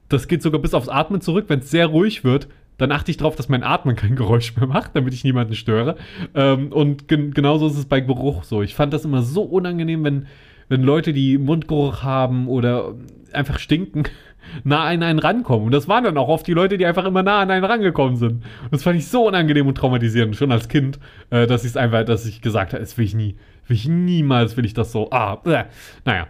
Das 0.09 0.27
geht 0.27 0.41
sogar 0.41 0.59
bis 0.59 0.73
aufs 0.73 0.89
Atmen 0.89 1.21
zurück. 1.21 1.45
Wenn 1.49 1.59
es 1.59 1.69
sehr 1.69 1.85
ruhig 1.85 2.23
wird, 2.23 2.47
dann 2.77 2.91
achte 2.91 3.11
ich 3.11 3.17
darauf, 3.17 3.35
dass 3.35 3.49
mein 3.49 3.63
Atmen 3.63 3.95
kein 3.95 4.15
Geräusch 4.15 4.55
mehr 4.55 4.67
macht, 4.67 4.95
damit 4.95 5.13
ich 5.13 5.23
niemanden 5.23 5.55
störe. 5.55 5.95
Ähm, 6.33 6.71
und 6.71 7.07
gen 7.07 7.31
genauso 7.33 7.67
ist 7.67 7.77
es 7.77 7.85
bei 7.85 7.99
Geruch 7.99 8.43
so. 8.43 8.61
Ich 8.61 8.75
fand 8.75 8.93
das 8.93 9.05
immer 9.05 9.21
so 9.21 9.43
unangenehm, 9.43 10.03
wenn, 10.03 10.27
wenn 10.69 10.83
Leute, 10.83 11.13
die 11.13 11.37
Mundgeruch 11.37 12.03
haben 12.03 12.47
oder 12.47 12.93
einfach 13.31 13.59
stinken, 13.59 14.03
nah 14.63 14.85
an 14.85 15.03
einen 15.03 15.19
rankommen. 15.19 15.67
Und 15.67 15.71
das 15.71 15.87
waren 15.87 16.03
dann 16.03 16.17
auch 16.17 16.27
oft 16.27 16.47
die 16.47 16.53
Leute, 16.53 16.77
die 16.77 16.85
einfach 16.85 17.05
immer 17.05 17.23
nah 17.23 17.41
an 17.41 17.51
einen 17.51 17.65
rangekommen 17.65 18.17
sind. 18.17 18.43
Und 18.63 18.71
das 18.71 18.83
fand 18.83 18.97
ich 18.97 19.07
so 19.07 19.27
unangenehm 19.27 19.67
und 19.67 19.75
traumatisierend, 19.77 20.35
schon 20.35 20.51
als 20.51 20.67
Kind, 20.67 20.99
äh, 21.29 21.47
dass 21.47 21.63
ich 21.63 21.71
es 21.71 21.77
einfach, 21.77 22.03
dass 22.05 22.25
ich 22.25 22.41
gesagt 22.41 22.73
habe, 22.73 22.81
das 22.81 22.97
will 22.97 23.05
ich 23.05 23.15
nie. 23.15 23.35
Will 23.67 23.75
ich 23.75 23.87
niemals, 23.87 24.57
will 24.57 24.65
ich 24.65 24.73
das 24.73 24.91
so. 24.91 25.09
Ah, 25.11 25.41
äh. 25.45 25.65
naja. 26.03 26.27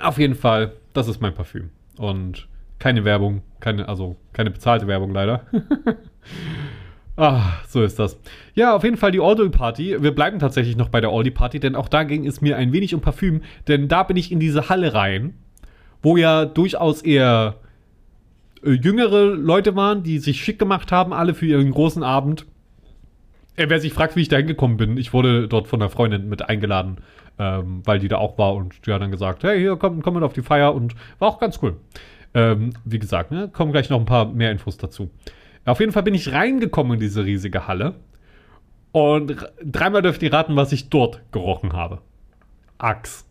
Auf 0.00 0.18
jeden 0.18 0.34
Fall, 0.34 0.72
das 0.92 1.06
ist 1.06 1.20
mein 1.20 1.34
Parfüm. 1.34 1.70
Und 1.98 2.48
keine 2.84 3.06
Werbung, 3.06 3.40
keine, 3.60 3.88
also 3.88 4.16
keine 4.34 4.50
bezahlte 4.50 4.86
Werbung 4.86 5.10
leider. 5.14 5.46
Ah, 7.16 7.58
so 7.68 7.84
ist 7.84 8.00
das. 8.00 8.18
Ja, 8.56 8.74
auf 8.74 8.82
jeden 8.82 8.96
Fall 8.96 9.12
die 9.12 9.20
Aldi 9.20 9.48
Party. 9.50 10.02
Wir 10.02 10.12
bleiben 10.12 10.40
tatsächlich 10.40 10.76
noch 10.76 10.88
bei 10.88 11.00
der 11.00 11.10
Aldi 11.10 11.30
Party, 11.30 11.60
denn 11.60 11.76
auch 11.76 11.88
da 11.88 12.02
ging 12.02 12.26
es 12.26 12.40
mir 12.40 12.56
ein 12.56 12.72
wenig 12.72 12.92
um 12.92 13.00
Parfüm, 13.00 13.42
denn 13.68 13.86
da 13.86 14.02
bin 14.02 14.16
ich 14.16 14.32
in 14.32 14.40
diese 14.40 14.68
Halle 14.68 14.94
rein, 14.94 15.34
wo 16.02 16.16
ja 16.16 16.44
durchaus 16.44 17.02
eher 17.02 17.60
äh, 18.64 18.72
jüngere 18.72 19.26
Leute 19.26 19.76
waren, 19.76 20.02
die 20.02 20.18
sich 20.18 20.42
schick 20.42 20.58
gemacht 20.58 20.90
haben, 20.90 21.12
alle 21.12 21.34
für 21.34 21.46
ihren 21.46 21.70
großen 21.70 22.02
Abend. 22.02 22.46
Äh, 23.54 23.66
wer 23.68 23.78
sich 23.78 23.92
fragt, 23.92 24.16
wie 24.16 24.22
ich 24.22 24.28
da 24.28 24.38
hingekommen 24.38 24.76
bin, 24.76 24.96
ich 24.96 25.12
wurde 25.12 25.46
dort 25.46 25.68
von 25.68 25.80
einer 25.80 25.90
Freundin 25.90 26.28
mit 26.28 26.48
eingeladen, 26.48 26.96
ähm, 27.38 27.82
weil 27.84 28.00
die 28.00 28.08
da 28.08 28.16
auch 28.16 28.38
war 28.38 28.56
und 28.56 28.88
die 28.88 28.92
hat 28.92 29.00
dann 29.00 29.12
gesagt, 29.12 29.44
hey, 29.44 29.60
hier, 29.60 29.76
komm, 29.76 30.02
komm 30.02 30.14
mit 30.14 30.24
auf 30.24 30.32
die 30.32 30.42
Feier 30.42 30.74
und 30.74 30.96
war 31.20 31.28
auch 31.28 31.38
ganz 31.38 31.60
cool. 31.62 31.76
Ähm, 32.34 32.72
wie 32.84 32.98
gesagt, 32.98 33.30
ne, 33.30 33.48
kommen 33.48 33.72
gleich 33.72 33.90
noch 33.90 34.00
ein 34.00 34.06
paar 34.06 34.26
mehr 34.26 34.50
Infos 34.50 34.76
dazu. 34.76 35.10
Auf 35.64 35.80
jeden 35.80 35.92
Fall 35.92 36.02
bin 36.02 36.14
ich 36.14 36.32
reingekommen 36.32 36.94
in 36.94 37.00
diese 37.00 37.24
riesige 37.24 37.66
Halle. 37.66 37.94
Und 38.92 39.36
dreimal 39.64 40.02
dürft 40.02 40.22
ihr 40.22 40.32
raten, 40.32 40.56
was 40.56 40.72
ich 40.72 40.88
dort 40.88 41.20
gerochen 41.32 41.72
habe. 41.72 42.00
Axt. 42.78 43.26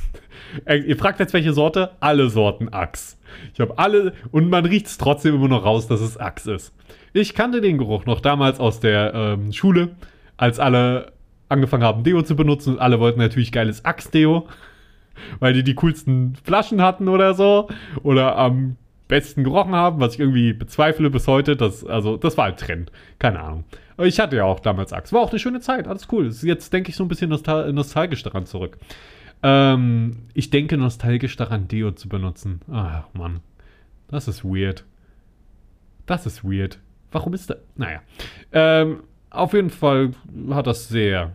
ihr 0.66 0.96
fragt 0.96 1.20
jetzt, 1.20 1.32
welche 1.32 1.52
Sorte? 1.52 1.92
Alle 2.00 2.28
Sorten 2.28 2.68
Axt. 2.70 3.18
Ich 3.54 3.60
habe 3.60 3.78
alle 3.78 4.12
und 4.30 4.50
man 4.50 4.66
riecht 4.66 4.86
es 4.86 4.98
trotzdem 4.98 5.34
immer 5.34 5.48
noch 5.48 5.64
raus, 5.64 5.86
dass 5.86 6.00
es 6.00 6.18
Axt 6.18 6.46
ist. 6.46 6.74
Ich 7.12 7.34
kannte 7.34 7.60
den 7.60 7.78
Geruch 7.78 8.06
noch 8.06 8.20
damals 8.20 8.60
aus 8.60 8.80
der 8.80 9.14
ähm, 9.14 9.52
Schule, 9.52 9.96
als 10.36 10.58
alle 10.58 11.12
angefangen 11.48 11.84
haben, 11.84 12.02
Deo 12.02 12.22
zu 12.22 12.34
benutzen 12.34 12.74
und 12.74 12.78
alle 12.80 12.98
wollten 12.98 13.20
natürlich 13.20 13.52
geiles 13.52 13.84
Axt-Deo 13.84 14.48
weil 15.40 15.52
die 15.52 15.62
die 15.62 15.74
coolsten 15.74 16.36
Flaschen 16.42 16.82
hatten 16.82 17.08
oder 17.08 17.34
so. 17.34 17.68
Oder 18.02 18.36
am 18.36 18.76
besten 19.08 19.44
gerochen 19.44 19.74
haben, 19.74 20.00
was 20.00 20.14
ich 20.14 20.20
irgendwie 20.20 20.52
bezweifle 20.52 21.10
bis 21.10 21.28
heute. 21.28 21.56
Das, 21.56 21.84
also, 21.84 22.16
das 22.16 22.38
war 22.38 22.46
ein 22.46 22.56
Trend. 22.56 22.90
Keine 23.18 23.40
Ahnung. 23.40 23.64
Ich 23.98 24.18
hatte 24.18 24.36
ja 24.36 24.44
auch 24.44 24.60
damals 24.60 24.92
Axt. 24.92 25.12
War 25.12 25.20
auch 25.20 25.30
eine 25.30 25.38
schöne 25.38 25.60
Zeit, 25.60 25.86
alles 25.86 26.08
cool. 26.12 26.30
Jetzt 26.30 26.72
denke 26.72 26.90
ich 26.90 26.96
so 26.96 27.04
ein 27.04 27.08
bisschen 27.08 27.28
nostal 27.28 27.72
nostalgisch 27.72 28.22
daran 28.22 28.46
zurück. 28.46 28.78
Ähm, 29.42 30.28
ich 30.34 30.50
denke 30.50 30.76
nostalgisch 30.76 31.36
daran, 31.36 31.68
Deo 31.68 31.92
zu 31.92 32.08
benutzen. 32.08 32.60
Ach, 32.70 33.04
Mann. 33.12 33.40
Das 34.08 34.28
ist 34.28 34.44
weird. 34.44 34.84
Das 36.06 36.26
ist 36.26 36.44
weird. 36.44 36.78
Warum 37.10 37.34
ist 37.34 37.50
das? 37.50 37.58
Naja. 37.76 38.00
Ähm, 38.52 39.02
auf 39.30 39.52
jeden 39.52 39.70
Fall 39.70 40.12
hat 40.50 40.66
das 40.66 40.88
sehr 40.88 41.32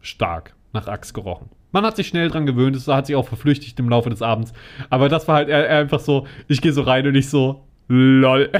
stark 0.00 0.54
nach 0.72 0.88
Axt 0.88 1.14
gerochen. 1.14 1.50
Man 1.72 1.84
hat 1.84 1.96
sich 1.96 2.06
schnell 2.06 2.28
dran 2.28 2.46
gewöhnt, 2.46 2.76
es 2.76 2.86
hat 2.86 3.06
sich 3.06 3.16
auch 3.16 3.26
verflüchtigt 3.26 3.78
im 3.80 3.88
Laufe 3.88 4.10
des 4.10 4.22
Abends. 4.22 4.52
Aber 4.90 5.08
das 5.08 5.26
war 5.26 5.36
halt 5.36 5.50
einfach 5.50 6.00
so, 6.00 6.26
ich 6.48 6.60
gehe 6.60 6.72
so 6.72 6.82
rein 6.82 7.06
und 7.06 7.14
ich 7.14 7.28
so, 7.28 7.64
lol. 7.88 8.50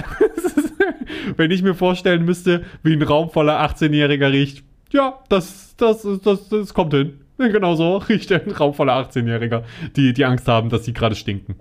Wenn 1.37 1.51
ich 1.51 1.63
mir 1.63 1.75
vorstellen 1.75 2.25
müsste, 2.25 2.65
wie 2.83 2.95
ein 2.95 3.03
Raum 3.03 3.31
voller 3.31 3.61
18-Jähriger 3.61 4.33
riecht, 4.33 4.65
ja, 4.93 5.19
das, 5.29 5.77
das, 5.77 6.07
das, 6.23 6.49
das 6.49 6.75
kommt 6.75 6.95
hin. 6.95 7.19
Genau 7.39 7.75
so 7.75 7.97
riecht 7.97 8.31
ein 8.33 8.51
Raum 8.51 8.75
voller 8.75 8.95
18-Jähriger, 8.95 9.63
die, 9.97 10.13
die 10.13 10.25
Angst 10.25 10.49
haben, 10.49 10.69
dass 10.69 10.85
sie 10.85 10.93
gerade 10.93 11.15
stinken. 11.15 11.57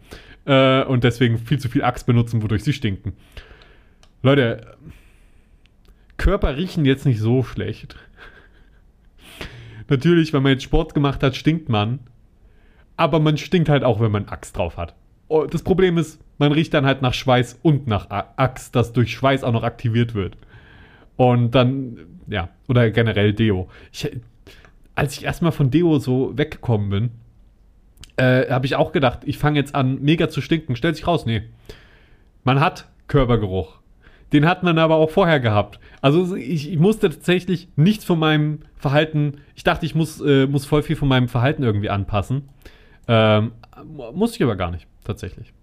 Äh, 0.45 0.83
und 0.83 1.03
deswegen 1.03 1.37
viel 1.37 1.59
zu 1.59 1.69
viel 1.69 1.83
Axt 1.83 2.05
benutzen, 2.05 2.41
wodurch 2.43 2.63
sie 2.63 2.73
stinken. 2.73 3.13
Leute, 4.23 4.77
Körper 6.17 6.55
riechen 6.55 6.85
jetzt 6.85 7.05
nicht 7.05 7.19
so 7.19 7.43
schlecht. 7.43 7.95
Natürlich, 9.91 10.31
wenn 10.31 10.41
man 10.41 10.53
jetzt 10.53 10.63
Sport 10.63 10.93
gemacht 10.93 11.21
hat, 11.21 11.35
stinkt 11.35 11.67
man. 11.67 11.99
Aber 12.95 13.19
man 13.19 13.37
stinkt 13.37 13.67
halt 13.67 13.83
auch, 13.83 13.99
wenn 13.99 14.11
man 14.11 14.29
Axt 14.29 14.57
drauf 14.57 14.77
hat. 14.77 14.95
Oh, 15.27 15.45
das 15.45 15.63
Problem 15.63 15.97
ist, 15.97 16.17
man 16.37 16.53
riecht 16.53 16.73
dann 16.73 16.85
halt 16.85 17.01
nach 17.01 17.13
Schweiß 17.13 17.59
und 17.61 17.87
nach 17.87 18.09
Axt, 18.09 18.73
das 18.73 18.93
durch 18.93 19.11
Schweiß 19.11 19.43
auch 19.43 19.51
noch 19.51 19.63
aktiviert 19.63 20.13
wird. 20.15 20.37
Und 21.17 21.51
dann, 21.55 21.97
ja, 22.27 22.47
oder 22.69 22.89
generell 22.89 23.33
Deo. 23.33 23.67
Ich, 23.91 24.09
als 24.95 25.17
ich 25.17 25.25
erstmal 25.25 25.51
von 25.51 25.71
Deo 25.71 25.99
so 25.99 26.37
weggekommen 26.37 26.89
bin, 26.89 27.11
äh, 28.15 28.49
habe 28.49 28.65
ich 28.65 28.77
auch 28.77 28.93
gedacht, 28.93 29.19
ich 29.25 29.37
fange 29.37 29.59
jetzt 29.59 29.75
an, 29.75 30.01
mega 30.01 30.29
zu 30.29 30.39
stinken. 30.39 30.77
Stellt 30.77 30.95
sich 30.95 31.05
raus, 31.05 31.25
nee. 31.25 31.43
Man 32.45 32.61
hat 32.61 32.87
Körpergeruch. 33.07 33.80
Den 34.33 34.45
hat 34.45 34.63
man 34.63 34.77
aber 34.77 34.95
auch 34.95 35.09
vorher 35.09 35.39
gehabt. 35.39 35.79
Also 36.01 36.35
ich, 36.35 36.71
ich, 36.71 36.79
musste 36.79 37.09
tatsächlich 37.09 37.67
nichts 37.75 38.05
von 38.05 38.17
meinem 38.17 38.59
Verhalten, 38.75 39.41
ich 39.55 39.63
dachte, 39.63 39.85
ich 39.85 39.93
muss, 39.93 40.21
äh, 40.21 40.47
muss 40.47 40.65
voll 40.65 40.83
viel 40.83 40.95
von 40.95 41.07
meinem 41.07 41.27
Verhalten 41.27 41.63
irgendwie 41.63 41.89
anpassen. 41.89 42.49
Ähm, 43.07 43.51
muss 44.13 44.35
ich 44.35 44.43
aber 44.43 44.55
gar 44.55 44.71
nicht, 44.71 44.87
tatsächlich. 45.03 45.53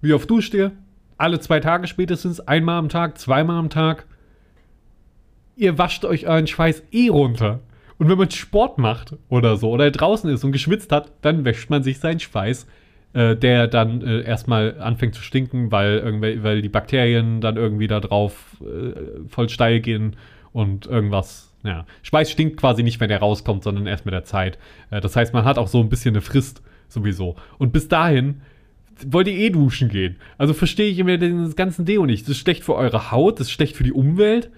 Wie 0.00 0.12
oft 0.12 0.30
duscht 0.30 0.54
ihr? 0.54 0.72
Alle 1.18 1.40
zwei 1.40 1.60
Tage 1.60 1.86
spätestens, 1.86 2.40
einmal 2.40 2.78
am 2.78 2.88
Tag, 2.88 3.18
zweimal 3.18 3.58
am 3.58 3.70
Tag. 3.70 4.06
Ihr 5.56 5.78
wascht 5.78 6.04
euch 6.04 6.26
euren 6.26 6.46
Schweiß 6.46 6.82
eh 6.92 7.08
runter. 7.08 7.60
Und 7.98 8.08
wenn 8.08 8.18
man 8.18 8.30
Sport 8.30 8.78
macht 8.78 9.14
oder 9.28 9.56
so, 9.56 9.70
oder 9.70 9.90
draußen 9.90 10.28
ist 10.30 10.44
und 10.44 10.52
geschwitzt 10.52 10.92
hat, 10.92 11.12
dann 11.22 11.44
wäscht 11.44 11.70
man 11.70 11.82
sich 11.82 11.98
seinen 11.98 12.20
Schweiß 12.20 12.66
äh, 13.16 13.34
der 13.34 13.66
dann 13.66 14.02
äh, 14.02 14.20
erstmal 14.20 14.78
anfängt 14.78 15.14
zu 15.14 15.22
stinken, 15.22 15.72
weil, 15.72 16.20
weil 16.42 16.60
die 16.60 16.68
Bakterien 16.68 17.40
dann 17.40 17.56
irgendwie 17.56 17.86
da 17.86 17.98
drauf 17.98 18.58
äh, 18.60 19.26
voll 19.26 19.48
steil 19.48 19.80
gehen 19.80 20.16
und 20.52 20.84
irgendwas. 20.84 21.54
Ja, 21.64 21.86
Schweiß 22.02 22.30
stinkt 22.30 22.58
quasi 22.58 22.82
nicht, 22.82 23.00
wenn 23.00 23.08
er 23.08 23.20
rauskommt, 23.20 23.64
sondern 23.64 23.86
erst 23.86 24.04
mit 24.04 24.12
der 24.12 24.24
Zeit. 24.24 24.58
Äh, 24.90 25.00
das 25.00 25.16
heißt, 25.16 25.32
man 25.32 25.46
hat 25.46 25.56
auch 25.56 25.68
so 25.68 25.80
ein 25.80 25.88
bisschen 25.88 26.14
eine 26.14 26.20
Frist 26.20 26.60
sowieso. 26.88 27.36
Und 27.56 27.72
bis 27.72 27.88
dahin 27.88 28.42
wollt 29.06 29.28
ihr 29.28 29.38
eh 29.38 29.48
duschen 29.48 29.88
gehen. 29.88 30.16
Also 30.36 30.52
verstehe 30.52 30.90
ich 30.90 30.98
immer 30.98 31.16
den 31.16 31.54
ganzen 31.54 31.86
Deo 31.86 32.04
nicht. 32.04 32.24
Das 32.24 32.32
ist 32.32 32.38
schlecht 32.38 32.64
für 32.64 32.74
eure 32.74 33.10
Haut, 33.12 33.40
das 33.40 33.46
ist 33.46 33.52
schlecht 33.52 33.76
für 33.76 33.84
die 33.84 33.92
Umwelt. 33.92 34.50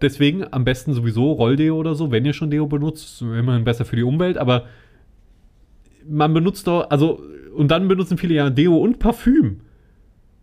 Deswegen 0.00 0.44
am 0.52 0.64
besten 0.64 0.94
sowieso 0.94 1.30
Rolldeo 1.30 1.76
oder 1.76 1.94
so, 1.94 2.10
wenn 2.10 2.24
ihr 2.24 2.32
schon 2.32 2.50
Deo 2.50 2.66
benutzt. 2.66 3.22
Immerhin 3.22 3.62
besser 3.62 3.84
für 3.84 3.94
die 3.94 4.02
Umwelt, 4.02 4.36
aber 4.36 4.66
man 6.08 6.34
benutzt 6.34 6.66
doch, 6.66 6.90
also 6.90 7.22
und 7.54 7.70
dann 7.70 7.88
benutzen 7.88 8.18
viele 8.18 8.34
ja 8.34 8.50
Deo 8.50 8.76
und 8.76 8.98
Parfüm. 8.98 9.60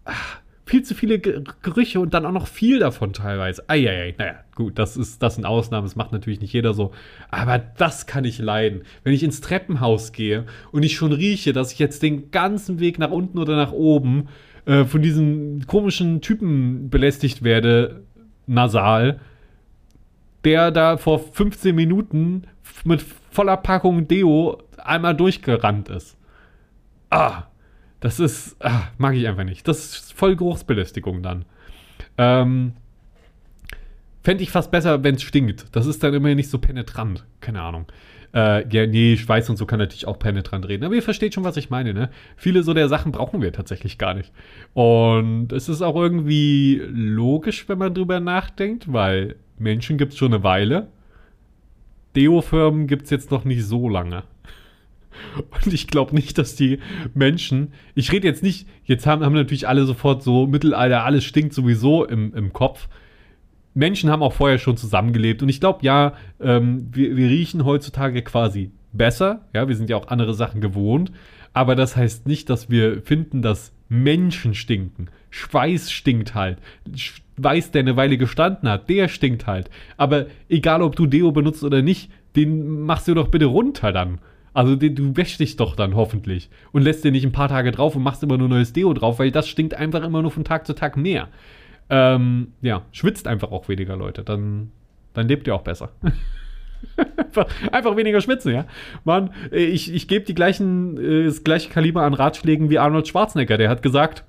Ach, 0.06 0.40
viel 0.70 0.84
zu 0.84 0.94
viele 0.94 1.20
Gerüche 1.20 2.00
und 2.00 2.14
dann 2.14 2.26
auch 2.26 2.32
noch 2.32 2.48
viel 2.48 2.80
davon 2.80 3.12
teilweise. 3.12 3.68
Eieiei, 3.68 4.14
naja, 4.18 4.36
gut, 4.54 4.78
das 4.78 4.98
ist 4.98 5.22
das 5.24 5.36
sind 5.36 5.46
Ausnahmen, 5.46 5.86
das 5.86 5.96
macht 5.96 6.12
natürlich 6.12 6.42
nicht 6.42 6.54
jeder 6.54 6.74
so. 6.74 6.92
Aber 7.32 7.58
das 7.58 8.06
kann 8.06 8.24
ich 8.24 8.38
leiden. 8.38 8.84
Wenn 9.04 9.14
ich 9.14 9.24
ins 9.24 9.42
Treppenhaus 9.42 10.12
gehe 10.12 10.46
und 10.72 10.84
ich 10.84 10.96
schon 10.96 11.12
rieche, 11.12 11.54
dass 11.54 11.74
ich 11.74 11.80
jetzt 11.80 12.04
den 12.04 12.30
ganzen 12.30 12.80
Weg 12.80 13.00
nach 13.00 13.10
unten 13.10 13.40
oder 13.40 13.56
nach 13.56 13.72
oben 13.72 14.28
äh, 14.66 14.86
von 14.86 15.02
diesen 15.02 15.66
komischen 15.66 16.22
Typen 16.22 16.92
belästigt 16.92 17.44
werde, 17.44 18.04
nasal, 18.46 19.20
der 20.44 20.70
da 20.70 20.98
vor 20.98 21.20
15 21.20 21.76
Minuten 21.76 22.44
mit 22.84 23.04
voller 23.32 23.58
Packung 23.58 24.08
Deo 24.08 24.62
einmal 24.80 25.16
durchgerannt 25.16 25.90
ist. 25.90 26.18
Ah, 27.10 27.44
das 28.00 28.20
ist, 28.20 28.58
ah, 28.64 28.90
mag 28.98 29.16
ich 29.16 29.28
einfach 29.28 29.44
nicht. 29.44 29.68
Das 29.68 29.94
ist 29.94 30.14
voll 30.14 30.36
Geruchsbelästigung 30.36 31.22
dann. 31.22 31.46
Ähm, 32.18 32.74
Fände 34.22 34.44
ich 34.44 34.52
fast 34.52 34.70
besser, 34.72 35.04
wenn 35.04 35.16
es 35.16 35.24
stinkt. 35.24 35.68
Das 35.76 35.86
ist 35.86 36.04
dann 36.04 36.14
immerhin 36.14 36.36
nicht 36.36 36.50
so 36.50 36.60
penetrant. 36.60 37.26
Keine 37.40 37.62
Ahnung. 37.62 37.86
Äh, 38.34 38.68
ja, 38.70 38.86
nee, 38.86 39.18
Schweiß 39.18 39.50
und 39.50 39.58
so 39.58 39.66
kann 39.66 39.80
natürlich 39.80 40.08
auch 40.08 40.20
penetrant 40.20 40.68
reden. 40.68 40.84
Aber 40.84 40.94
ihr 40.94 41.02
versteht 41.02 41.34
schon, 41.34 41.46
was 41.46 41.58
ich 41.58 41.70
meine, 41.70 41.94
ne? 41.94 42.10
Viele 42.36 42.62
so 42.64 42.74
der 42.74 42.90
Sachen 42.90 43.12
brauchen 43.12 43.42
wir 43.42 43.54
tatsächlich 43.54 43.98
gar 43.98 44.14
nicht. 44.14 44.32
Und 44.74 45.52
es 45.52 45.70
ist 45.70 45.82
auch 45.82 45.96
irgendwie 45.96 46.82
logisch, 46.86 47.68
wenn 47.70 47.80
man 47.80 47.94
drüber 47.94 48.20
nachdenkt, 48.20 48.92
weil 48.92 49.36
Menschen 49.58 49.98
gibt 49.98 50.14
es 50.14 50.20
schon 50.20 50.34
eine 50.34 50.44
Weile. 50.44 50.90
Deo-Firmen 52.16 52.88
gibt 52.88 53.06
es 53.06 53.10
jetzt 53.10 53.32
noch 53.32 53.46
nicht 53.46 53.66
so 53.66 53.88
lange. 53.88 54.24
Und 55.66 55.74
ich 55.74 55.88
glaube 55.88 56.16
nicht, 56.16 56.38
dass 56.38 56.56
die 56.56 56.80
Menschen, 57.14 57.74
ich 57.96 58.12
rede 58.12 58.28
jetzt 58.28 58.44
nicht, 58.44 58.68
jetzt 58.86 59.06
haben, 59.06 59.24
haben 59.24 59.34
natürlich 59.34 59.68
alle 59.68 59.86
sofort 59.86 60.24
so 60.24 60.48
Mittelalter, 60.48 61.04
alles 61.04 61.24
stinkt 61.24 61.54
sowieso 61.54 62.06
im, 62.06 62.34
im 62.34 62.54
Kopf. 62.54 62.88
Menschen 63.74 64.10
haben 64.10 64.24
auch 64.24 64.34
vorher 64.34 64.58
schon 64.58 64.78
zusammengelebt 64.78 65.42
und 65.42 65.50
ich 65.50 65.60
glaube, 65.60 65.80
ja, 65.84 66.14
ähm, 66.42 66.90
wir, 66.92 67.16
wir 67.16 67.30
riechen 67.30 67.66
heutzutage 67.66 68.22
quasi 68.24 68.72
besser. 68.92 69.46
Ja, 69.54 69.68
wir 69.68 69.76
sind 69.76 69.90
ja 69.90 69.98
auch 69.98 70.08
andere 70.08 70.34
Sachen 70.34 70.62
gewohnt. 70.62 71.12
Aber 71.54 71.76
das 71.76 71.96
heißt 71.96 72.28
nicht, 72.28 72.50
dass 72.50 72.70
wir 72.70 73.02
finden, 73.02 73.42
dass 73.42 73.74
Menschen 73.88 74.54
stinken. 74.54 75.10
Schweiß 75.30 75.92
stinkt 75.92 76.36
halt. 76.36 76.60
Schweiß, 76.96 77.72
der 77.72 77.82
eine 77.82 77.96
Weile 77.96 78.18
gestanden 78.18 78.70
hat, 78.70 78.90
der 78.90 79.08
stinkt 79.08 79.48
halt. 79.48 79.70
Aber 79.98 80.28
egal, 80.48 80.82
ob 80.82 80.96
du 80.96 81.08
Deo 81.08 81.32
benutzt 81.32 81.64
oder 81.64 81.82
nicht, 81.82 82.12
den 82.36 82.82
machst 82.82 83.08
du 83.08 83.14
doch 83.14 83.30
bitte 83.30 83.46
runter 83.46 83.92
dann. 83.92 84.20
Also 84.54 84.76
du 84.76 85.16
wäschst 85.16 85.40
dich 85.40 85.56
doch 85.56 85.76
dann 85.76 85.96
hoffentlich 85.96 86.50
und 86.72 86.82
lässt 86.82 87.04
dir 87.04 87.12
nicht 87.12 87.26
ein 87.26 87.32
paar 87.32 87.50
Tage 87.50 87.72
drauf 87.72 87.96
und 87.96 88.04
machst 88.04 88.24
immer 88.24 88.38
nur 88.38 88.50
neues 88.50 88.74
Deo 88.74 88.94
drauf, 88.94 89.20
weil 89.20 89.32
das 89.32 89.48
stinkt 89.48 89.74
einfach 89.74 90.04
immer 90.04 90.22
nur 90.22 90.32
von 90.32 90.44
Tag 90.44 90.66
zu 90.66 90.74
Tag 90.74 90.98
mehr. 90.98 91.28
Ähm, 91.90 92.54
ja, 92.62 92.84
schwitzt 92.92 93.28
einfach 93.28 93.52
auch 93.52 93.68
weniger 93.68 93.96
Leute, 93.96 94.24
dann, 94.24 94.72
dann 95.14 95.28
lebt 95.28 95.48
ihr 95.48 95.56
auch 95.56 95.64
besser. 95.64 95.92
einfach, 97.72 97.98
weniger 97.98 98.22
schwitzen, 98.22 98.54
ja. 98.54 98.66
Mann, 99.04 99.32
ich, 99.52 99.94
ich 99.94 100.08
gebe 100.08 100.26
die 100.26 100.36
gleichen, 100.36 100.98
äh, 100.98 101.26
das 101.26 101.44
gleiche 101.44 101.70
Kaliber 101.70 102.04
an 102.04 102.14
Ratschlägen 102.14 102.70
wie 102.70 102.80
Arnold 102.80 103.08
Schwarzenegger, 103.08 103.58
der 103.58 103.70
hat 103.70 103.82
gesagt, 103.82 104.24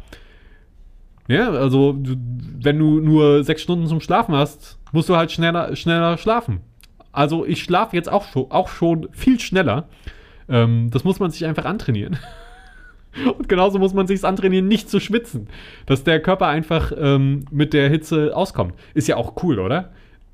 ja, 1.29 1.51
also 1.51 1.97
wenn 1.97 2.79
du 2.79 3.01
nur 3.01 3.45
sechs 3.45 3.63
Stunden 3.63 3.87
zum 3.87 4.01
Schlafen 4.01 4.35
hast, 4.35 4.79
musst 4.93 5.09
du 5.09 5.17
halt 5.17 5.31
schneller, 5.31 5.77
schneller 5.77 6.19
schlafen. 6.19 6.61
Also 7.13 7.45
ich 7.45 7.63
schlafe 7.63 7.97
jetzt 7.97 8.11
auch 8.11 8.25
schon, 8.25 8.51
auch 8.51 8.69
schon 8.69 9.09
viel 9.13 9.41
schneller. 9.41 9.89
Ähm, 10.49 10.91
das 10.91 11.05
muss 11.05 11.21
man 11.21 11.31
sich 11.31 11.45
einfach 11.47 11.65
antrainieren. 11.65 12.19
Und 13.25 13.49
genauso 13.49 13.79
muss 13.79 13.93
man 13.93 14.07
sich 14.07 14.25
antrainieren, 14.25 14.69
nicht 14.69 14.89
zu 14.89 15.01
schwitzen. 15.01 15.49
Dass 15.87 16.05
der 16.05 16.21
Körper 16.21 16.47
einfach 16.47 16.93
ähm, 16.97 17.45
mit 17.51 17.73
der 17.73 17.89
Hitze 17.89 18.37
auskommt. 18.37 18.75
Ist 18.95 19.09
ja 19.09 19.17
auch 19.17 19.43
cool, 19.43 19.59
oder? 19.59 19.93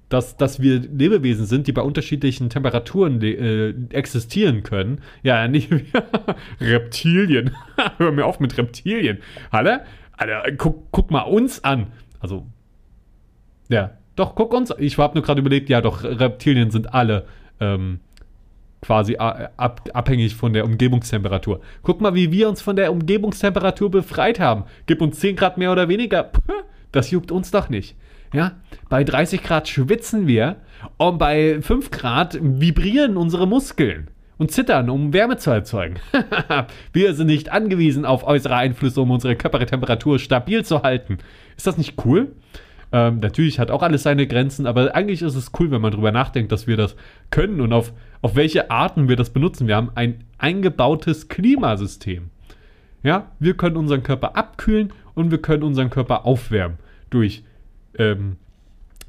Dass, 0.09 0.37
dass 0.37 0.61
wir 0.61 0.79
Lebewesen 0.81 1.47
sind, 1.47 1.67
die 1.67 1.73
bei 1.73 1.83
unterschiedlichen 1.83 2.49
Temperaturen 2.51 3.21
äh, 3.23 3.75
existieren 3.91 4.63
können. 4.63 5.01
Ja, 5.23 5.49
nicht 5.49 5.71
wie 5.71 5.85
Reptilien. 6.61 7.53
Hör 7.99 8.13
mir 8.13 8.27
auf 8.27 8.41
mit 8.41 8.57
Reptilien. 8.59 9.19
Hallo? 9.51 9.79
Alter, 10.13 10.45
guck, 10.57 10.91
guck 10.93 11.11
mal 11.11 11.23
uns 11.23 11.65
an. 11.65 11.89
Also, 12.21 12.47
ja, 13.69 13.93
doch, 14.17 14.35
guck 14.35 14.53
uns. 14.53 14.75
Ich 14.79 14.99
habe 14.99 15.15
nur 15.15 15.23
gerade 15.23 15.41
überlegt, 15.41 15.69
ja, 15.69 15.81
doch, 15.81 16.03
Reptilien 16.03 16.71
sind 16.71 16.93
alle 16.93 17.27
ähm, 17.61 18.01
quasi 18.81 19.17
ab, 19.17 19.89
abhängig 19.93 20.35
von 20.35 20.53
der 20.53 20.65
Umgebungstemperatur. 20.65 21.61
Guck 21.83 22.01
mal, 22.01 22.15
wie 22.15 22.33
wir 22.33 22.49
uns 22.49 22.63
von 22.63 22.77
der 22.77 22.93
Umgebungstemperatur 22.93 23.91
befreit 23.91 24.41
haben. 24.41 24.65
Gib 24.87 25.03
uns 25.03 25.21
10 25.21 25.37
Grad 25.37 25.59
mehr 25.59 25.73
oder 25.73 25.89
weniger. 25.89 26.31
Das 26.93 27.11
juckt 27.11 27.31
uns 27.31 27.51
doch 27.51 27.69
nicht. 27.69 27.97
Ja, 28.33 28.53
bei 28.89 29.05
30 29.05 29.43
Grad 29.43 29.69
schwitzen 29.69 30.27
wir 30.27 30.57
und 30.97 31.19
bei 31.19 31.61
5 31.61 31.91
Grad 31.91 32.39
vibrieren 32.41 33.17
unsere 33.17 33.47
Muskeln 33.47 34.09
und 34.39 34.51
zittern, 34.51 34.91
um 34.91 35.13
Wärme 35.13 35.37
zu 35.37 35.51
erzeugen. 35.51 35.97
wir 36.93 37.15
sind 37.15 37.29
nicht 37.29 37.51
angewiesen 37.51 38.05
auf 38.05 38.27
äußere 38.27 38.57
Einflüsse, 38.57 39.01
um 39.01 39.11
unsere 39.11 39.37
Körpertemperatur 39.37 40.19
stabil 40.19 40.65
zu 40.65 40.83
halten. 40.83 41.19
Ist 41.57 41.67
das 41.67 41.79
nicht 41.79 41.95
cool? 42.05 42.33
Ähm, 42.93 43.19
natürlich 43.21 43.59
hat 43.59 43.71
auch 43.71 43.83
alles 43.83 44.05
seine 44.05 44.27
Grenzen, 44.27 44.67
aber 44.67 44.95
eigentlich 44.95 45.23
ist 45.23 45.35
es 45.35 45.51
cool, 45.59 45.71
wenn 45.71 45.81
man 45.81 45.91
darüber 45.91 46.13
nachdenkt, 46.13 46.53
dass 46.53 46.67
wir 46.67 46.77
das 46.77 46.97
können 47.31 47.61
und 47.61 47.73
auf, 47.73 47.93
auf 48.23 48.37
welche 48.37 48.71
Arten 48.71 49.09
wir 49.09 49.17
das 49.17 49.31
benutzen. 49.31 49.67
Wir 49.67 49.77
haben 49.77 49.91
ein 49.95 50.25
eingebautes 50.39 51.29
Klimasystem. 51.29 52.31
Ja, 53.03 53.33
wir 53.39 53.57
können 53.57 53.77
unseren 53.77 54.03
Körper 54.03 54.37
abkühlen 54.37 54.93
und 55.15 55.31
wir 55.31 55.43
können 55.43 55.63
unseren 55.63 55.91
Körper 55.91 56.27
aufwärmen 56.27 56.79
durch 57.11 57.45
ähm, 57.99 58.37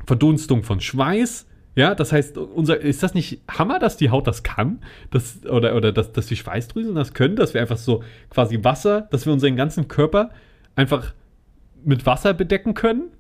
Verdunstung 0.05 0.63
von 0.63 0.79
Schweiß. 0.79 1.47
Ja, 1.75 1.93
das 1.93 2.11
heißt, 2.11 2.37
unser, 2.37 2.79
ist 2.79 3.03
das 3.03 3.13
nicht 3.13 3.41
Hammer, 3.47 3.77
dass 3.77 3.97
die 3.97 4.09
Haut 4.09 4.25
das 4.25 4.41
kann? 4.41 4.79
Das, 5.11 5.45
oder 5.45 5.75
oder 5.75 5.91
dass, 5.91 6.11
dass 6.11 6.25
die 6.25 6.35
Schweißdrüsen 6.35 6.95
das 6.95 7.13
können, 7.13 7.35
dass 7.35 7.53
wir 7.53 7.61
einfach 7.61 7.77
so 7.77 8.03
quasi 8.31 8.63
Wasser, 8.63 9.01
dass 9.11 9.25
wir 9.27 9.33
unseren 9.33 9.55
ganzen 9.55 9.87
Körper 9.87 10.31
einfach 10.75 11.13
mit 11.83 12.05
Wasser 12.05 12.33
bedecken 12.33 12.73
können? 12.73 13.11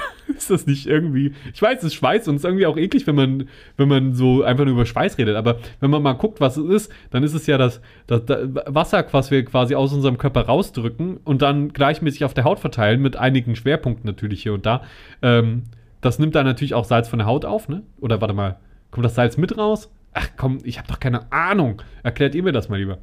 ist 0.28 0.50
das 0.50 0.66
nicht 0.66 0.86
irgendwie. 0.86 1.34
Ich 1.52 1.60
weiß, 1.60 1.78
es 1.78 1.84
ist 1.84 1.94
Schweiß 1.94 2.28
und 2.28 2.36
es 2.36 2.40
ist 2.42 2.44
irgendwie 2.44 2.66
auch 2.66 2.76
eklig, 2.76 3.06
wenn 3.06 3.14
man, 3.14 3.48
wenn 3.76 3.88
man 3.88 4.14
so 4.14 4.42
einfach 4.42 4.64
nur 4.64 4.74
über 4.74 4.86
Schweiß 4.86 5.18
redet. 5.18 5.36
Aber 5.36 5.58
wenn 5.80 5.90
man 5.90 6.02
mal 6.02 6.12
guckt, 6.14 6.40
was 6.40 6.56
es 6.56 6.68
ist, 6.68 6.92
dann 7.10 7.22
ist 7.22 7.34
es 7.34 7.46
ja 7.46 7.58
das, 7.58 7.80
das, 8.06 8.24
das 8.24 8.48
Wasser, 8.66 9.04
was 9.12 9.30
wir 9.30 9.44
quasi 9.44 9.74
aus 9.74 9.92
unserem 9.92 10.18
Körper 10.18 10.42
rausdrücken 10.42 11.18
und 11.18 11.42
dann 11.42 11.72
gleichmäßig 11.72 12.24
auf 12.24 12.34
der 12.34 12.44
Haut 12.44 12.60
verteilen, 12.60 13.00
mit 13.02 13.16
einigen 13.16 13.56
Schwerpunkten 13.56 14.06
natürlich 14.06 14.42
hier 14.42 14.54
und 14.54 14.66
da. 14.66 14.82
Ähm, 15.22 15.64
das 16.00 16.18
nimmt 16.18 16.34
dann 16.34 16.46
natürlich 16.46 16.74
auch 16.74 16.84
Salz 16.84 17.08
von 17.08 17.18
der 17.18 17.26
Haut 17.26 17.44
auf, 17.44 17.68
ne? 17.68 17.82
Oder 18.00 18.20
warte 18.20 18.34
mal, 18.34 18.58
kommt 18.90 19.04
das 19.04 19.14
Salz 19.14 19.36
mit 19.36 19.56
raus? 19.56 19.90
Ach 20.14 20.28
komm, 20.36 20.58
ich 20.64 20.78
habe 20.78 20.88
doch 20.88 21.00
keine 21.00 21.30
Ahnung. 21.32 21.80
Erklärt 22.02 22.34
ihr 22.34 22.42
mir 22.42 22.52
das 22.52 22.68
mal 22.68 22.78
lieber. 22.78 22.98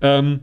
Ähm, 0.00 0.40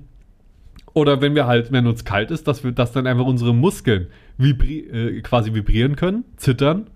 oder 0.93 1.21
wenn 1.21 1.35
wir 1.35 1.47
halt, 1.47 1.71
wenn 1.71 1.87
uns 1.87 2.05
kalt 2.05 2.31
ist, 2.31 2.47
dass 2.47 2.63
wir, 2.63 2.71
dass 2.71 2.91
dann 2.91 3.07
einfach 3.07 3.25
unsere 3.25 3.53
Muskeln 3.53 4.07
vibri 4.37 4.79
äh, 4.79 5.21
quasi 5.21 5.53
vibrieren 5.53 5.95
können, 5.95 6.23
zittern 6.37 6.89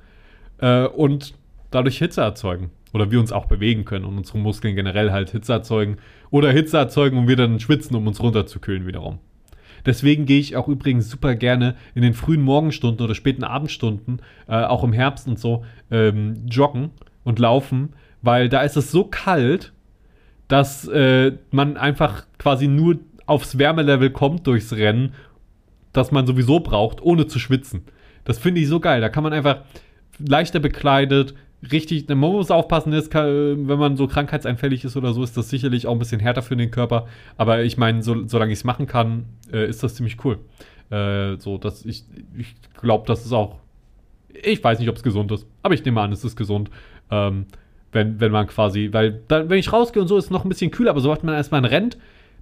äh, 0.59 0.85
und 0.85 1.33
dadurch 1.71 1.97
Hitze 1.97 2.21
erzeugen. 2.21 2.71
Oder 2.93 3.11
wir 3.11 3.19
uns 3.19 3.31
auch 3.31 3.45
bewegen 3.45 3.85
können 3.85 4.05
und 4.05 4.17
unsere 4.17 4.37
Muskeln 4.37 4.75
generell 4.75 5.11
halt 5.11 5.31
Hitze 5.31 5.53
erzeugen. 5.53 5.97
Oder 6.29 6.51
Hitze 6.51 6.77
erzeugen 6.77 7.17
und 7.17 7.27
wir 7.27 7.35
dann 7.35 7.59
schwitzen, 7.59 7.95
um 7.95 8.07
uns 8.07 8.21
runterzukühlen 8.21 8.87
wiederum. 8.87 9.19
Deswegen 9.85 10.25
gehe 10.25 10.39
ich 10.39 10.55
auch 10.55 10.67
übrigens 10.67 11.09
super 11.09 11.35
gerne 11.35 11.75
in 11.95 12.01
den 12.01 12.13
frühen 12.13 12.41
Morgenstunden 12.41 13.03
oder 13.03 13.15
späten 13.15 13.43
Abendstunden, 13.43 14.21
äh, 14.47 14.63
auch 14.63 14.83
im 14.83 14.93
Herbst 14.93 15.27
und 15.27 15.39
so, 15.39 15.65
ähm, 15.91 16.45
joggen 16.49 16.91
und 17.23 17.39
laufen, 17.39 17.93
weil 18.21 18.49
da 18.49 18.61
ist 18.61 18.77
es 18.77 18.91
so 18.91 19.05
kalt, 19.05 19.73
dass 20.47 20.87
äh, 20.87 21.33
man 21.51 21.77
einfach 21.77 22.25
quasi 22.37 22.67
nur 22.67 22.99
aufs 23.27 23.57
Wärmelevel 23.57 24.09
kommt 24.09 24.47
durchs 24.47 24.73
Rennen, 24.73 25.13
das 25.93 26.11
man 26.11 26.25
sowieso 26.25 26.59
braucht, 26.59 27.01
ohne 27.01 27.27
zu 27.27 27.39
schwitzen. 27.39 27.83
Das 28.23 28.39
finde 28.39 28.61
ich 28.61 28.67
so 28.67 28.79
geil. 28.79 29.01
Da 29.01 29.09
kann 29.09 29.23
man 29.23 29.33
einfach 29.33 29.61
leichter 30.19 30.59
bekleidet, 30.59 31.35
richtig, 31.71 32.07
man 32.09 32.17
muss 32.17 32.51
aufpassen, 32.51 32.93
ist, 32.93 33.13
wenn 33.13 33.65
man 33.65 33.97
so 33.97 34.07
krankheitseinfällig 34.07 34.83
ist 34.83 34.97
oder 34.97 35.13
so, 35.13 35.23
ist 35.23 35.37
das 35.37 35.49
sicherlich 35.49 35.87
auch 35.87 35.93
ein 35.93 35.99
bisschen 35.99 36.19
härter 36.19 36.41
für 36.41 36.55
den 36.55 36.71
Körper. 36.71 37.07
Aber 37.35 37.63
ich 37.63 37.77
meine, 37.77 38.03
so, 38.03 38.27
solange 38.27 38.51
ich 38.51 38.59
es 38.59 38.63
machen 38.63 38.87
kann, 38.87 39.25
äh, 39.51 39.67
ist 39.67 39.83
das 39.83 39.95
ziemlich 39.95 40.17
cool. 40.23 40.39
Äh, 40.89 41.37
so, 41.37 41.57
dass 41.57 41.85
ich, 41.85 42.05
ich 42.37 42.55
glaube, 42.79 43.05
das 43.07 43.25
ist 43.25 43.33
auch, 43.33 43.57
ich 44.29 44.63
weiß 44.63 44.79
nicht, 44.79 44.89
ob 44.89 44.95
es 44.95 45.03
gesund 45.03 45.31
ist, 45.31 45.47
aber 45.63 45.73
ich 45.73 45.83
nehme 45.83 46.01
an, 46.01 46.11
es 46.11 46.23
ist 46.23 46.35
gesund. 46.35 46.69
Ähm, 47.09 47.45
wenn, 47.91 48.19
wenn 48.19 48.31
man 48.31 48.47
quasi, 48.47 48.89
weil 48.91 49.21
dann, 49.27 49.49
wenn 49.49 49.57
ich 49.57 49.71
rausgehe 49.71 50.01
und 50.01 50.07
so, 50.07 50.17
ist 50.17 50.25
es 50.25 50.29
noch 50.29 50.43
ein 50.43 50.49
bisschen 50.49 50.71
kühler, 50.71 50.91
aber 50.91 50.99
sobald 50.99 51.23
man 51.23 51.33
erstmal 51.35 51.65
rennt, 51.65 51.97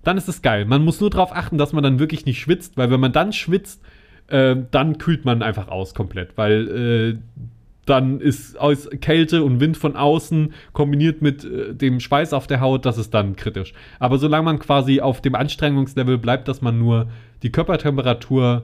dann 0.06 0.18
ist 0.18 0.30
es 0.30 0.42
geil. 0.42 0.66
Man 0.66 0.86
muss 0.86 1.02
nur 1.02 1.10
darauf 1.10 1.36
achten, 1.36 1.58
dass 1.58 1.74
man 1.74 1.84
dann 1.84 2.00
wirklich 2.00 2.26
nicht 2.26 2.40
schwitzt, 2.40 2.78
weil 2.78 2.90
wenn 2.90 3.00
man 3.00 3.12
dann 3.12 3.34
schwitzt, 3.34 3.82
äh, 4.28 4.56
dann 4.72 4.98
kühlt 4.98 5.26
man 5.26 5.42
einfach 5.42 5.68
aus 5.68 5.94
komplett, 5.94 6.38
weil 6.38 6.68
äh, 6.68 7.42
dann 7.86 8.20
ist 8.20 8.60
aus 8.60 8.90
Kälte 9.02 9.44
und 9.44 9.60
Wind 9.60 9.78
von 9.78 9.96
außen 9.96 10.54
kombiniert 10.74 11.22
mit 11.22 11.44
äh, 11.44 11.74
dem 11.74 12.00
Schweiß 12.00 12.34
auf 12.34 12.48
der 12.48 12.62
Haut, 12.62 12.86
das 12.86 12.98
ist 12.98 13.14
dann 13.14 13.36
kritisch. 13.36 13.74
Aber 14.00 14.18
solange 14.18 14.46
man 14.46 14.60
quasi 14.60 15.02
auf 15.02 15.22
dem 15.22 15.36
Anstrengungslevel 15.36 16.18
bleibt, 16.18 16.48
dass 16.48 16.62
man 16.62 16.80
nur 16.80 17.08
die 17.44 17.52
Körpertemperatur 17.52 18.64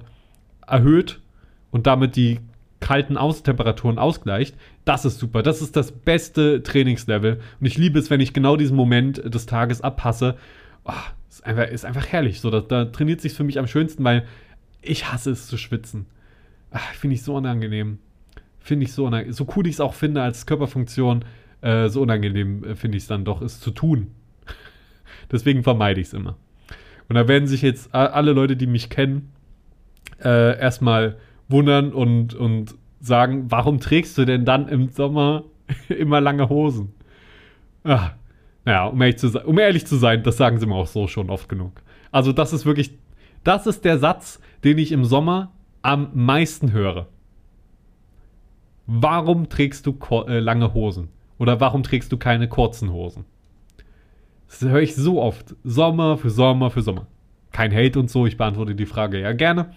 erhöht 0.66 1.20
und 1.72 1.88
damit 1.88 2.16
die 2.16 2.40
kalten 2.80 3.16
Außentemperaturen 3.16 4.00
ausgleicht, 4.00 4.56
das 4.86 5.06
ist 5.06 5.20
super. 5.20 5.44
Das 5.44 5.62
ist 5.62 5.76
das 5.76 5.92
beste 5.92 6.64
Trainingslevel. 6.64 7.40
Und 7.60 7.66
ich 7.66 7.78
liebe 7.78 8.00
es, 8.00 8.10
wenn 8.10 8.20
ich 8.20 8.34
genau 8.34 8.58
diesen 8.58 8.76
Moment 8.76 9.22
des 9.34 9.46
Tages 9.46 9.82
abpasse. 9.82 10.36
Oh, 10.86 10.94
ist 11.30 11.46
einfach, 11.46 11.68
ist 11.68 11.86
einfach 11.86 12.08
herrlich. 12.08 12.42
So, 12.42 12.50
da, 12.50 12.62
da 12.62 12.86
trainiert 12.86 13.22
sich 13.22 13.34
für 13.34 13.44
mich 13.44 13.60
am 13.60 13.68
schönsten, 13.68 14.04
weil 14.04 14.26
ich 14.82 15.12
hasse 15.12 15.32
es 15.32 15.48
zu 15.48 15.58
schwitzen. 15.58 16.08
Finde 16.94 17.16
ich 17.16 17.24
so 17.24 17.36
unangenehm. 17.36 18.00
finde 18.60 18.86
ich 18.86 18.94
so, 18.94 19.12
so 19.30 19.48
cool 19.56 19.68
ich 19.68 19.76
es 19.76 19.80
auch 19.80 19.94
finde 19.94 20.22
als 20.22 20.46
Körperfunktion, 20.46 21.26
äh, 21.62 21.90
so 21.90 22.02
unangenehm 22.02 22.64
äh, 22.64 22.76
finde 22.76 22.98
ich 22.98 23.04
es 23.04 23.08
dann 23.08 23.26
doch, 23.26 23.42
es 23.42 23.60
zu 23.60 23.72
tun. 23.72 24.12
Deswegen 25.32 25.64
vermeide 25.64 26.00
ich 26.00 26.08
es 26.08 26.14
immer. 26.14 26.38
Und 27.10 27.16
da 27.16 27.28
werden 27.28 27.48
sich 27.48 27.62
jetzt 27.62 27.94
alle 27.94 28.32
Leute, 28.32 28.56
die 28.56 28.68
mich 28.68 28.90
kennen, 28.90 29.32
äh, 30.24 30.58
erstmal 30.58 31.18
wundern 31.50 31.92
und, 31.92 32.34
und 32.34 32.76
sagen, 33.02 33.52
warum 33.52 33.80
trägst 33.80 34.18
du 34.18 34.26
denn 34.26 34.46
dann 34.46 34.70
im 34.70 34.90
Sommer 34.90 35.44
immer 35.90 36.22
lange 36.22 36.48
Hosen? 36.48 36.94
Ach, 37.84 38.14
naja, 38.66 38.86
um 38.86 39.02
ehrlich, 39.02 39.18
zu, 39.18 39.28
um 39.46 39.58
ehrlich 39.58 39.86
zu 39.86 39.96
sein, 39.96 40.24
das 40.24 40.38
sagen 40.38 40.60
sie 40.60 40.66
mir 40.66 40.76
auch 40.76 40.88
so 40.88 41.08
schon 41.08 41.30
oft 41.30 41.50
genug. 41.50 41.82
Also 42.12 42.32
das 42.32 42.54
ist 42.54 42.66
wirklich, 42.66 42.98
das 43.44 43.68
ist 43.68 43.86
der 43.86 43.98
Satz, 43.98 44.40
den 44.64 44.78
ich 44.78 44.92
im 44.92 45.06
Sommer 45.06 45.52
am 45.82 46.10
meisten 46.14 46.72
höre. 46.72 47.08
Warum 48.86 49.50
trägst 49.50 49.88
du 49.88 49.98
äh, 50.28 50.40
lange 50.40 50.74
Hosen? 50.74 51.10
Oder 51.38 51.60
warum 51.60 51.82
trägst 51.82 52.12
du 52.12 52.18
keine 52.18 52.48
kurzen 52.48 52.92
Hosen? 52.92 53.26
Das 54.48 54.62
höre 54.62 54.82
ich 54.82 54.96
so 54.96 55.22
oft. 55.22 55.56
Sommer 55.64 56.18
für 56.18 56.30
Sommer 56.30 56.70
für 56.70 56.82
Sommer. 56.82 57.08
Kein 57.52 57.74
Hate 57.74 58.00
und 58.00 58.10
so, 58.10 58.26
ich 58.26 58.38
beantworte 58.38 58.76
die 58.76 58.86
Frage 58.86 59.20
ja 59.20 59.34
gerne. 59.34 59.74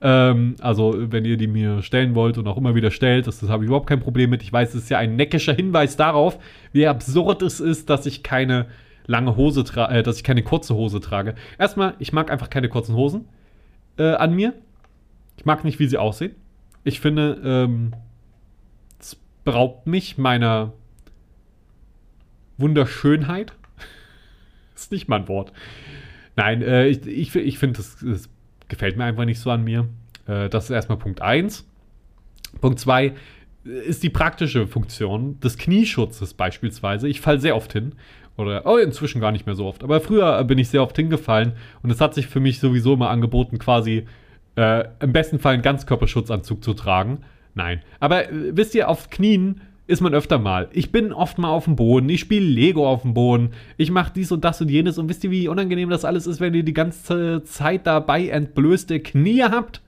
Ähm, 0.00 0.54
also, 0.60 0.94
wenn 0.96 1.24
ihr 1.24 1.36
die 1.36 1.48
mir 1.48 1.82
stellen 1.82 2.14
wollt 2.14 2.38
und 2.38 2.46
auch 2.46 2.56
immer 2.56 2.74
wieder 2.74 2.90
stellt, 2.90 3.26
das, 3.26 3.40
das 3.40 3.50
habe 3.50 3.64
ich 3.64 3.68
überhaupt 3.68 3.88
kein 3.88 4.00
Problem 4.00 4.30
mit. 4.30 4.42
Ich 4.42 4.52
weiß, 4.52 4.70
es 4.70 4.84
ist 4.84 4.90
ja 4.90 4.98
ein 4.98 5.16
neckischer 5.16 5.54
Hinweis 5.54 5.96
darauf, 5.96 6.38
wie 6.72 6.86
absurd 6.86 7.42
es 7.42 7.58
ist, 7.58 7.90
dass 7.90 8.06
ich 8.06 8.22
keine 8.22 8.66
lange 9.06 9.36
Hose 9.36 9.64
trage, 9.64 9.94
äh, 9.94 10.02
dass 10.04 10.16
ich 10.16 10.24
keine 10.24 10.42
kurze 10.42 10.74
Hose 10.74 11.00
trage. 11.00 11.34
Erstmal, 11.58 11.94
ich 11.98 12.12
mag 12.12 12.30
einfach 12.30 12.50
keine 12.50 12.68
kurzen 12.68 12.94
Hosen 12.94 13.24
äh, 13.96 14.12
an 14.12 14.34
mir. 14.34 14.54
Ich 15.36 15.44
mag 15.44 15.64
nicht, 15.64 15.80
wie 15.80 15.88
sie 15.88 15.98
aussehen. 15.98 16.34
Ich 16.84 17.00
finde, 17.00 17.40
ähm, 17.44 17.92
es 19.00 19.16
beraubt 19.44 19.86
mich 19.86 20.18
meiner 20.18 20.72
Wunderschönheit. 22.56 23.52
ist 24.76 24.92
nicht 24.92 25.08
mein 25.08 25.26
Wort. 25.26 25.52
Nein, 26.36 26.62
äh, 26.62 26.86
ich, 26.86 27.04
ich, 27.04 27.34
ich 27.34 27.58
finde, 27.58 27.78
das, 27.78 27.96
das 28.00 28.28
gefällt 28.68 28.96
mir 28.96 29.04
einfach 29.04 29.24
nicht 29.24 29.40
so 29.40 29.50
an 29.50 29.64
mir. 29.64 29.88
Äh, 30.26 30.48
das 30.48 30.64
ist 30.64 30.70
erstmal 30.70 30.98
Punkt 30.98 31.22
1. 31.22 31.66
Punkt 32.60 32.78
2 32.78 33.14
ist 33.64 34.02
die 34.02 34.10
praktische 34.10 34.66
Funktion 34.66 35.38
des 35.40 35.58
Knieschutzes 35.58 36.34
beispielsweise. 36.34 37.08
Ich 37.08 37.20
falle 37.20 37.40
sehr 37.40 37.56
oft 37.56 37.72
hin. 37.72 37.94
Oder, 38.36 38.66
oh, 38.66 38.76
inzwischen 38.76 39.20
gar 39.20 39.32
nicht 39.32 39.46
mehr 39.46 39.56
so 39.56 39.66
oft. 39.66 39.82
Aber 39.82 40.00
früher 40.00 40.42
bin 40.44 40.58
ich 40.58 40.68
sehr 40.68 40.82
oft 40.82 40.94
hingefallen 40.94 41.54
und 41.82 41.90
es 41.90 42.00
hat 42.00 42.14
sich 42.14 42.28
für 42.28 42.38
mich 42.38 42.60
sowieso 42.60 42.94
immer 42.94 43.10
angeboten, 43.10 43.58
quasi 43.58 44.06
äh, 44.54 44.84
im 45.00 45.12
besten 45.12 45.40
Fall 45.40 45.54
einen 45.54 45.62
Ganzkörperschutzanzug 45.62 46.62
zu 46.62 46.74
tragen. 46.74 47.22
Nein. 47.54 47.82
Aber 47.98 48.30
äh, 48.30 48.56
wisst 48.56 48.76
ihr, 48.76 48.88
auf 48.88 49.10
Knien 49.10 49.60
ist 49.88 50.02
man 50.02 50.14
öfter 50.14 50.38
mal. 50.38 50.68
Ich 50.72 50.92
bin 50.92 51.12
oft 51.12 51.38
mal 51.38 51.48
auf 51.48 51.64
dem 51.64 51.74
Boden, 51.74 52.08
ich 52.10 52.20
spiele 52.20 52.44
Lego 52.44 52.86
auf 52.86 53.02
dem 53.02 53.14
Boden, 53.14 53.50
ich 53.78 53.90
mache 53.90 54.12
dies 54.14 54.30
und 54.30 54.44
das 54.44 54.60
und 54.60 54.68
jenes 54.68 54.98
und 54.98 55.08
wisst 55.08 55.24
ihr, 55.24 55.30
wie 55.30 55.48
unangenehm 55.48 55.88
das 55.88 56.04
alles 56.04 56.26
ist, 56.26 56.40
wenn 56.40 56.54
ihr 56.54 56.62
die 56.62 56.74
ganze 56.74 57.42
Zeit 57.44 57.86
dabei 57.86 58.28
entblößte 58.28 59.00
Knie 59.00 59.42
habt? 59.42 59.80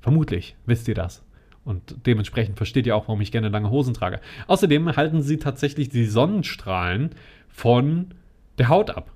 Vermutlich 0.00 0.56
wisst 0.64 0.86
ihr 0.86 0.94
das. 0.94 1.24
Und 1.64 2.06
dementsprechend 2.06 2.56
versteht 2.56 2.86
ihr 2.86 2.96
auch, 2.96 3.08
warum 3.08 3.20
ich 3.20 3.32
gerne 3.32 3.48
lange 3.48 3.70
Hosen 3.70 3.94
trage. 3.94 4.20
Außerdem 4.46 4.96
halten 4.96 5.22
sie 5.22 5.38
tatsächlich 5.38 5.88
die 5.88 6.06
Sonnenstrahlen 6.06 7.10
von 7.48 8.14
der 8.58 8.68
Haut 8.68 8.90
ab. 8.90 9.10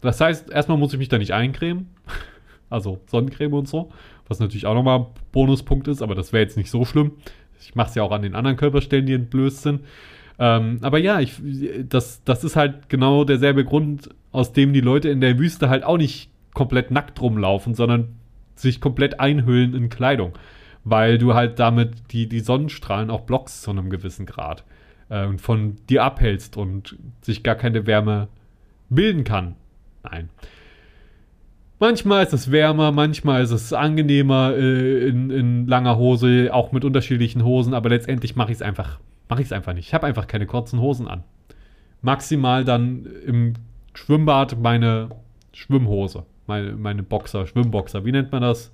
Das 0.00 0.20
heißt, 0.20 0.50
erstmal 0.50 0.78
muss 0.78 0.92
ich 0.92 0.98
mich 0.98 1.08
da 1.08 1.18
nicht 1.18 1.32
eincremen. 1.32 1.88
Also 2.70 3.00
Sonnencreme 3.06 3.54
und 3.54 3.66
so. 3.66 3.90
Was 4.26 4.40
natürlich 4.40 4.66
auch 4.66 4.74
nochmal 4.74 5.06
Bonuspunkt 5.32 5.88
ist, 5.88 6.02
aber 6.02 6.14
das 6.14 6.34
wäre 6.34 6.42
jetzt 6.42 6.58
nicht 6.58 6.70
so 6.70 6.84
schlimm. 6.84 7.12
Ich 7.60 7.74
mache 7.74 7.90
es 7.90 7.94
ja 7.94 8.02
auch 8.02 8.12
an 8.12 8.22
den 8.22 8.34
anderen 8.34 8.56
Körperstellen, 8.56 9.06
die 9.06 9.14
entblößt 9.14 9.62
sind. 9.62 9.80
Ähm, 10.38 10.78
aber 10.82 10.98
ja, 10.98 11.20
ich, 11.20 11.40
das, 11.88 12.22
das 12.24 12.44
ist 12.44 12.56
halt 12.56 12.88
genau 12.88 13.24
derselbe 13.24 13.64
Grund, 13.64 14.10
aus 14.30 14.52
dem 14.52 14.72
die 14.72 14.80
Leute 14.80 15.08
in 15.08 15.20
der 15.20 15.38
Wüste 15.38 15.68
halt 15.68 15.84
auch 15.84 15.96
nicht 15.96 16.30
komplett 16.54 16.90
nackt 16.90 17.20
rumlaufen, 17.20 17.74
sondern 17.74 18.16
sich 18.54 18.80
komplett 18.80 19.20
einhüllen 19.20 19.74
in 19.74 19.88
Kleidung. 19.88 20.32
Weil 20.84 21.18
du 21.18 21.34
halt 21.34 21.58
damit 21.58 22.12
die, 22.12 22.28
die 22.28 22.40
Sonnenstrahlen 22.40 23.10
auch 23.10 23.22
blockst 23.22 23.62
zu 23.62 23.70
einem 23.70 23.90
gewissen 23.90 24.26
Grad. 24.26 24.64
Äh, 25.08 25.26
und 25.26 25.40
von 25.40 25.76
dir 25.88 26.04
abhältst 26.04 26.56
und 26.56 26.96
sich 27.22 27.42
gar 27.42 27.56
keine 27.56 27.86
Wärme 27.86 28.28
bilden 28.88 29.24
kann. 29.24 29.56
Nein. 30.02 30.30
Manchmal 31.80 32.24
ist 32.24 32.32
es 32.32 32.50
wärmer, 32.50 32.90
manchmal 32.90 33.42
ist 33.42 33.52
es 33.52 33.72
angenehmer 33.72 34.52
äh, 34.56 35.08
in, 35.08 35.30
in, 35.30 35.66
langer 35.68 35.96
Hose, 35.96 36.50
auch 36.52 36.72
mit 36.72 36.84
unterschiedlichen 36.84 37.44
Hosen, 37.44 37.72
aber 37.72 37.88
letztendlich 37.88 38.34
mache 38.34 38.50
ich 38.50 38.56
es 38.56 38.62
einfach, 38.62 38.98
mache 39.28 39.42
ich 39.42 39.46
es 39.46 39.52
einfach 39.52 39.74
nicht. 39.74 39.86
Ich 39.86 39.94
habe 39.94 40.06
einfach 40.06 40.26
keine 40.26 40.46
kurzen 40.46 40.80
Hosen 40.80 41.06
an. 41.06 41.22
Maximal 42.02 42.64
dann 42.64 43.06
im 43.24 43.54
Schwimmbad 43.94 44.58
meine 44.60 45.10
Schwimmhose, 45.52 46.26
meine, 46.48 46.72
meine 46.72 47.04
Boxer, 47.04 47.46
Schwimmboxer. 47.46 48.04
Wie 48.04 48.12
nennt 48.12 48.32
man 48.32 48.42
das? 48.42 48.72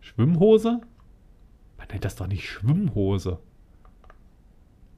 Schwimmhose? 0.00 0.80
Man 1.78 1.88
nennt 1.90 2.04
das 2.04 2.16
doch 2.16 2.26
nicht 2.26 2.48
Schwimmhose. 2.48 3.38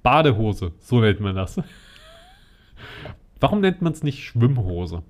Badehose, 0.03 0.73
so 0.79 1.01
nennt 1.01 1.21
man 1.21 1.37
das. 1.37 1.61
Warum 3.41 3.61
nennt 3.61 3.83
man 3.83 3.93
es 3.93 4.03
nicht 4.03 4.25
Schwimmhose? 4.25 5.03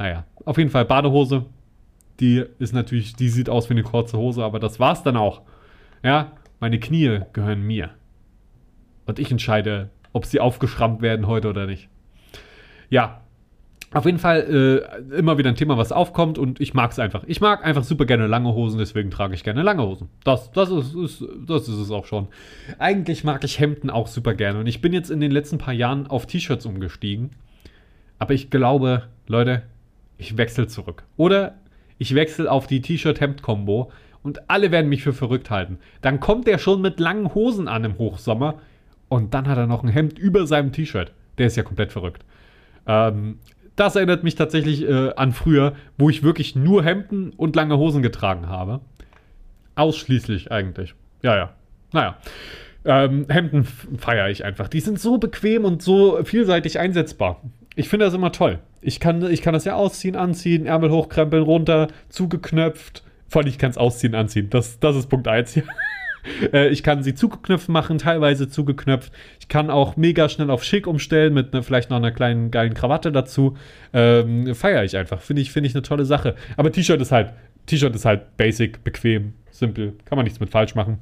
Naja, 0.00 0.24
auf 0.46 0.56
jeden 0.56 0.70
Fall 0.70 0.86
Badehose. 0.86 1.44
Die 2.20 2.42
ist 2.58 2.72
natürlich, 2.72 3.16
die 3.16 3.28
sieht 3.28 3.50
aus 3.50 3.68
wie 3.68 3.74
eine 3.74 3.82
kurze 3.82 4.16
Hose, 4.16 4.42
aber 4.42 4.58
das 4.58 4.80
war's 4.80 5.02
dann 5.02 5.18
auch. 5.18 5.42
Ja, 6.02 6.32
meine 6.58 6.80
Knie 6.80 7.20
gehören 7.34 7.66
mir. 7.66 7.90
Und 9.04 9.18
ich 9.18 9.30
entscheide, 9.30 9.90
ob 10.14 10.24
sie 10.24 10.40
aufgeschrammt 10.40 11.02
werden 11.02 11.26
heute 11.26 11.50
oder 11.50 11.66
nicht. 11.66 11.90
Ja, 12.88 13.20
auf 13.92 14.06
jeden 14.06 14.18
Fall 14.18 14.88
äh, 15.12 15.18
immer 15.18 15.36
wieder 15.36 15.50
ein 15.50 15.56
Thema, 15.56 15.76
was 15.76 15.92
aufkommt 15.92 16.38
und 16.38 16.60
ich 16.60 16.72
mag 16.72 16.92
es 16.92 16.98
einfach. 16.98 17.24
Ich 17.26 17.42
mag 17.42 17.62
einfach 17.62 17.84
super 17.84 18.06
gerne 18.06 18.26
lange 18.26 18.54
Hosen, 18.54 18.78
deswegen 18.78 19.10
trage 19.10 19.34
ich 19.34 19.44
gerne 19.44 19.62
lange 19.62 19.82
Hosen. 19.82 20.08
Das, 20.24 20.50
das, 20.52 20.70
ist, 20.70 20.94
ist, 20.94 21.24
das 21.46 21.68
ist 21.68 21.76
es 21.76 21.90
auch 21.90 22.06
schon. 22.06 22.28
Eigentlich 22.78 23.22
mag 23.22 23.44
ich 23.44 23.60
Hemden 23.60 23.90
auch 23.90 24.06
super 24.06 24.32
gerne 24.32 24.60
und 24.60 24.66
ich 24.66 24.80
bin 24.80 24.94
jetzt 24.94 25.10
in 25.10 25.20
den 25.20 25.30
letzten 25.30 25.58
paar 25.58 25.74
Jahren 25.74 26.06
auf 26.06 26.24
T-Shirts 26.24 26.64
umgestiegen. 26.64 27.32
Aber 28.18 28.32
ich 28.32 28.48
glaube, 28.48 29.02
Leute, 29.26 29.62
ich 30.20 30.36
wechsle 30.36 30.66
zurück. 30.66 31.04
Oder 31.16 31.56
ich 31.98 32.14
wechsle 32.14 32.50
auf 32.50 32.66
die 32.66 32.80
T-Shirt-Hemd-Kombo 32.80 33.90
und 34.22 34.50
alle 34.50 34.70
werden 34.70 34.88
mich 34.88 35.02
für 35.02 35.12
verrückt 35.12 35.50
halten. 35.50 35.78
Dann 36.02 36.20
kommt 36.20 36.46
er 36.46 36.58
schon 36.58 36.80
mit 36.80 37.00
langen 37.00 37.34
Hosen 37.34 37.68
an 37.68 37.84
im 37.84 37.98
Hochsommer 37.98 38.60
und 39.08 39.34
dann 39.34 39.48
hat 39.48 39.58
er 39.58 39.66
noch 39.66 39.82
ein 39.82 39.88
Hemd 39.88 40.18
über 40.18 40.46
seinem 40.46 40.72
T-Shirt. 40.72 41.12
Der 41.38 41.46
ist 41.46 41.56
ja 41.56 41.62
komplett 41.62 41.92
verrückt. 41.92 42.24
Ähm, 42.86 43.38
das 43.76 43.96
erinnert 43.96 44.24
mich 44.24 44.34
tatsächlich 44.34 44.86
äh, 44.86 45.14
an 45.14 45.32
früher, 45.32 45.74
wo 45.96 46.10
ich 46.10 46.22
wirklich 46.22 46.54
nur 46.54 46.84
Hemden 46.84 47.30
und 47.30 47.56
lange 47.56 47.78
Hosen 47.78 48.02
getragen 48.02 48.48
habe. 48.48 48.80
Ausschließlich 49.74 50.52
eigentlich. 50.52 50.94
Ja, 51.22 51.36
ja. 51.36 51.54
Naja. 51.92 52.18
Ähm, 52.84 53.26
Hemden 53.28 53.64
feiere 53.64 54.28
ich 54.30 54.44
einfach. 54.44 54.68
Die 54.68 54.80
sind 54.80 55.00
so 55.00 55.18
bequem 55.18 55.64
und 55.64 55.82
so 55.82 56.22
vielseitig 56.24 56.78
einsetzbar. 56.78 57.42
Ich 57.74 57.88
finde 57.88 58.06
das 58.06 58.14
immer 58.14 58.32
toll. 58.32 58.58
Ich 58.82 59.00
kann, 59.00 59.30
ich 59.30 59.42
kann 59.42 59.52
das 59.52 59.64
ja 59.64 59.74
ausziehen, 59.74 60.16
anziehen, 60.16 60.66
Ärmel 60.66 60.90
hochkrempeln, 60.90 61.42
runter, 61.42 61.88
zugeknöpft. 62.08 63.02
Vor 63.28 63.42
allem, 63.42 63.48
ich 63.48 63.58
kann 63.58 63.70
es 63.70 63.78
ausziehen, 63.78 64.14
anziehen. 64.14 64.48
Das, 64.50 64.78
das 64.80 64.96
ist 64.96 65.08
Punkt 65.08 65.28
1 65.28 65.54
hier. 65.54 65.64
Äh, 66.52 66.68
ich 66.68 66.82
kann 66.82 67.02
sie 67.02 67.14
zugeknöpft 67.14 67.70
machen, 67.70 67.96
teilweise 67.96 68.46
zugeknöpft. 68.46 69.10
Ich 69.40 69.48
kann 69.48 69.70
auch 69.70 69.96
mega 69.96 70.28
schnell 70.28 70.50
auf 70.50 70.64
schick 70.64 70.86
umstellen 70.86 71.32
mit 71.32 71.54
ne, 71.54 71.62
vielleicht 71.62 71.88
noch 71.88 71.96
einer 71.96 72.10
kleinen 72.10 72.50
geilen 72.50 72.74
Krawatte 72.74 73.10
dazu. 73.10 73.56
Ähm, 73.94 74.54
Feiere 74.54 74.84
ich 74.84 74.98
einfach. 74.98 75.22
Finde 75.22 75.40
ich, 75.40 75.50
find 75.50 75.66
ich 75.66 75.74
eine 75.74 75.80
tolle 75.80 76.04
Sache. 76.04 76.34
Aber 76.58 76.70
T-Shirt 76.72 77.00
ist 77.00 77.10
halt, 77.10 77.32
T-Shirt 77.64 77.94
ist 77.94 78.04
halt 78.04 78.36
basic, 78.36 78.84
bequem, 78.84 79.32
simpel. 79.50 79.94
Kann 80.04 80.16
man 80.16 80.24
nichts 80.24 80.40
mit 80.40 80.50
falsch 80.50 80.74
machen. 80.74 80.98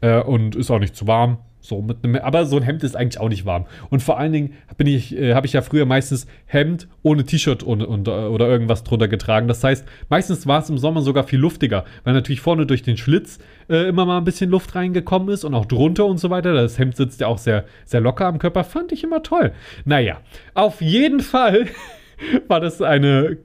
Äh, 0.00 0.20
und 0.22 0.56
ist 0.56 0.70
auch 0.70 0.78
nicht 0.78 0.96
zu 0.96 1.06
warm. 1.06 1.38
So 1.60 1.82
mit 1.82 2.04
einem, 2.04 2.16
aber 2.16 2.46
so 2.46 2.56
ein 2.56 2.62
Hemd 2.62 2.84
ist 2.84 2.96
eigentlich 2.96 3.20
auch 3.20 3.28
nicht 3.28 3.44
warm. 3.44 3.66
Und 3.90 4.02
vor 4.02 4.18
allen 4.18 4.32
Dingen 4.32 4.54
bin 4.76 4.86
ich, 4.86 5.16
äh, 5.16 5.34
habe 5.34 5.46
ich 5.46 5.52
ja 5.52 5.62
früher 5.62 5.86
meistens 5.86 6.26
Hemd 6.46 6.88
ohne 7.02 7.24
T-Shirt 7.24 7.62
und, 7.62 7.82
und, 7.82 8.08
oder 8.08 8.48
irgendwas 8.48 8.84
drunter 8.84 9.08
getragen. 9.08 9.48
Das 9.48 9.62
heißt, 9.64 9.86
meistens 10.08 10.46
war 10.46 10.60
es 10.60 10.70
im 10.70 10.78
Sommer 10.78 11.02
sogar 11.02 11.24
viel 11.24 11.40
luftiger, 11.40 11.84
weil 12.04 12.14
natürlich 12.14 12.40
vorne 12.40 12.66
durch 12.66 12.82
den 12.82 12.96
Schlitz 12.96 13.38
äh, 13.68 13.88
immer 13.88 14.06
mal 14.06 14.18
ein 14.18 14.24
bisschen 14.24 14.50
Luft 14.50 14.74
reingekommen 14.74 15.28
ist 15.28 15.44
und 15.44 15.54
auch 15.54 15.66
drunter 15.66 16.06
und 16.06 16.18
so 16.18 16.30
weiter. 16.30 16.54
Das 16.54 16.78
Hemd 16.78 16.96
sitzt 16.96 17.20
ja 17.20 17.26
auch 17.26 17.38
sehr, 17.38 17.64
sehr 17.84 18.00
locker 18.00 18.26
am 18.26 18.38
Körper. 18.38 18.64
Fand 18.64 18.92
ich 18.92 19.04
immer 19.04 19.22
toll. 19.22 19.52
Naja, 19.84 20.20
auf 20.54 20.80
jeden 20.80 21.20
Fall 21.20 21.66
war 22.48 22.60
das 22.60 22.80
eine 22.82 23.38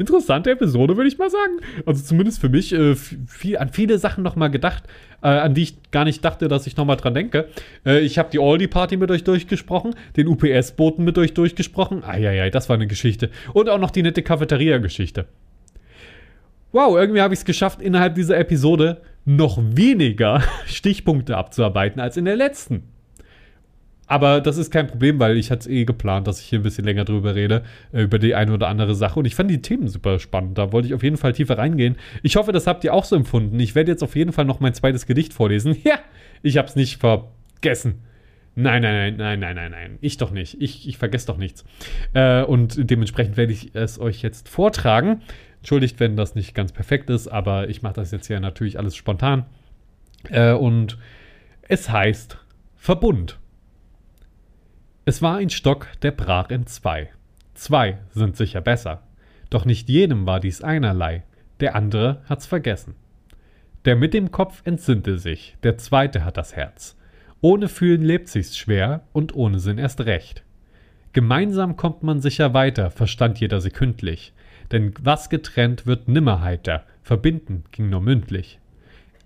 interessante 0.00 0.50
Episode, 0.50 0.96
würde 0.96 1.08
ich 1.08 1.18
mal 1.18 1.30
sagen. 1.30 1.60
Also 1.86 2.02
zumindest 2.02 2.40
für 2.40 2.48
mich 2.48 2.72
äh, 2.72 2.94
viel, 2.94 3.58
an 3.58 3.68
viele 3.68 3.98
Sachen 3.98 4.24
nochmal 4.24 4.50
gedacht, 4.50 4.84
äh, 5.22 5.28
an 5.28 5.54
die 5.54 5.62
ich 5.62 5.90
gar 5.90 6.04
nicht 6.04 6.24
dachte, 6.24 6.48
dass 6.48 6.66
ich 6.66 6.76
nochmal 6.76 6.96
dran 6.96 7.14
denke. 7.14 7.48
Äh, 7.86 8.00
ich 8.00 8.18
habe 8.18 8.30
die 8.32 8.38
Aldi-Party 8.38 8.96
mit 8.96 9.10
euch 9.10 9.24
durchgesprochen, 9.24 9.94
den 10.16 10.26
UPS-Boten 10.26 11.04
mit 11.04 11.18
euch 11.18 11.34
durchgesprochen. 11.34 12.02
Eieiei, 12.04 12.50
das 12.50 12.68
war 12.68 12.74
eine 12.74 12.86
Geschichte. 12.86 13.30
Und 13.52 13.68
auch 13.68 13.78
noch 13.78 13.90
die 13.90 14.02
nette 14.02 14.22
Cafeteria-Geschichte. 14.22 15.26
wow, 16.72 16.96
irgendwie 16.96 17.20
habe 17.20 17.34
ich 17.34 17.40
es 17.40 17.44
geschafft, 17.44 17.82
innerhalb 17.82 18.14
dieser 18.14 18.38
Episode 18.38 19.02
noch 19.24 19.58
weniger 19.60 20.42
Stichpunkte 20.66 21.36
abzuarbeiten 21.36 22.00
als 22.00 22.16
in 22.16 22.24
der 22.24 22.36
letzten. 22.36 22.84
Aber 24.10 24.40
das 24.40 24.56
ist 24.56 24.72
kein 24.72 24.88
Problem, 24.88 25.20
weil 25.20 25.36
ich 25.36 25.52
hatte 25.52 25.60
es 25.60 25.66
eh 25.68 25.84
geplant, 25.84 26.26
dass 26.26 26.40
ich 26.40 26.46
hier 26.46 26.58
ein 26.58 26.64
bisschen 26.64 26.84
länger 26.84 27.04
drüber 27.04 27.36
rede, 27.36 27.62
äh, 27.92 28.02
über 28.02 28.18
die 28.18 28.34
eine 28.34 28.52
oder 28.52 28.66
andere 28.66 28.96
Sache. 28.96 29.20
Und 29.20 29.24
ich 29.24 29.36
fand 29.36 29.48
die 29.48 29.62
Themen 29.62 29.86
super 29.86 30.18
spannend. 30.18 30.58
Da 30.58 30.72
wollte 30.72 30.88
ich 30.88 30.94
auf 30.94 31.04
jeden 31.04 31.16
Fall 31.16 31.32
tiefer 31.32 31.58
reingehen. 31.58 31.94
Ich 32.24 32.34
hoffe, 32.34 32.50
das 32.50 32.66
habt 32.66 32.82
ihr 32.82 32.92
auch 32.92 33.04
so 33.04 33.14
empfunden. 33.14 33.60
Ich 33.60 33.76
werde 33.76 33.92
jetzt 33.92 34.02
auf 34.02 34.16
jeden 34.16 34.32
Fall 34.32 34.46
noch 34.46 34.58
mein 34.58 34.74
zweites 34.74 35.06
Gedicht 35.06 35.32
vorlesen. 35.32 35.76
Ja, 35.84 36.00
ich 36.42 36.58
habe 36.58 36.66
es 36.66 36.74
nicht 36.74 36.98
vergessen. 36.98 38.00
Nein, 38.56 38.82
nein, 38.82 39.16
nein, 39.16 39.16
nein, 39.16 39.38
nein, 39.38 39.54
nein, 39.54 39.70
nein. 39.70 39.98
Ich 40.00 40.16
doch 40.16 40.32
nicht. 40.32 40.60
Ich, 40.60 40.88
ich 40.88 40.98
vergesse 40.98 41.28
doch 41.28 41.36
nichts. 41.36 41.64
Äh, 42.12 42.42
und 42.42 42.90
dementsprechend 42.90 43.36
werde 43.36 43.52
ich 43.52 43.76
es 43.76 44.00
euch 44.00 44.22
jetzt 44.22 44.48
vortragen. 44.48 45.22
Entschuldigt, 45.58 46.00
wenn 46.00 46.16
das 46.16 46.34
nicht 46.34 46.56
ganz 46.56 46.72
perfekt 46.72 47.10
ist, 47.10 47.28
aber 47.28 47.68
ich 47.68 47.82
mache 47.82 47.94
das 47.94 48.10
jetzt 48.10 48.26
ja 48.26 48.40
natürlich 48.40 48.76
alles 48.76 48.96
spontan. 48.96 49.46
Äh, 50.30 50.50
und 50.50 50.98
es 51.68 51.88
heißt 51.90 52.38
Verbund. 52.76 53.38
Es 55.10 55.22
war 55.22 55.38
ein 55.38 55.50
Stock, 55.50 55.88
der 56.02 56.12
brach 56.12 56.50
in 56.50 56.68
zwei. 56.68 57.10
Zwei 57.54 57.98
sind 58.10 58.36
sicher 58.36 58.60
besser. 58.60 59.02
Doch 59.50 59.64
nicht 59.64 59.88
jedem 59.88 60.24
war 60.24 60.38
dies 60.38 60.62
einerlei. 60.62 61.24
Der 61.58 61.74
andere 61.74 62.22
hat's 62.28 62.46
vergessen. 62.46 62.94
Der 63.84 63.96
mit 63.96 64.14
dem 64.14 64.30
Kopf 64.30 64.62
entsinnte 64.64 65.18
sich, 65.18 65.56
der 65.64 65.76
zweite 65.78 66.24
hat 66.24 66.36
das 66.36 66.54
Herz. 66.54 66.96
Ohne 67.40 67.66
Fühlen 67.66 68.02
lebt 68.02 68.28
sich's 68.28 68.56
schwer 68.56 69.00
und 69.12 69.34
ohne 69.34 69.58
Sinn 69.58 69.78
erst 69.78 70.00
recht. 70.02 70.44
Gemeinsam 71.12 71.76
kommt 71.76 72.04
man 72.04 72.20
sicher 72.20 72.54
weiter, 72.54 72.92
verstand 72.92 73.40
jeder 73.40 73.60
sekündlich. 73.60 74.32
Denn 74.70 74.94
was 75.00 75.28
getrennt 75.28 75.86
wird 75.86 76.06
nimmer 76.06 76.40
heiter, 76.40 76.84
verbinden 77.02 77.64
ging 77.72 77.90
nur 77.90 78.00
mündlich. 78.00 78.60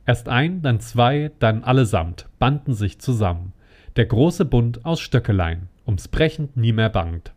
Erst 0.07 0.31
ein, 0.31 0.63
dann 0.63 0.81
zwei, 0.81 1.31
dann 1.41 1.63
allesamt, 1.63 2.27
banden 2.39 2.73
sich 2.73 3.01
zusammen. 3.01 3.53
Der 3.97 4.07
große 4.07 4.47
Bund 4.47 4.87
aus 4.87 5.01
Stöckelein 5.01 5.69
ums 5.87 6.09
Brechen 6.09 6.49
nie 6.55 6.73
mehr 6.73 6.91
bangt. 6.91 7.33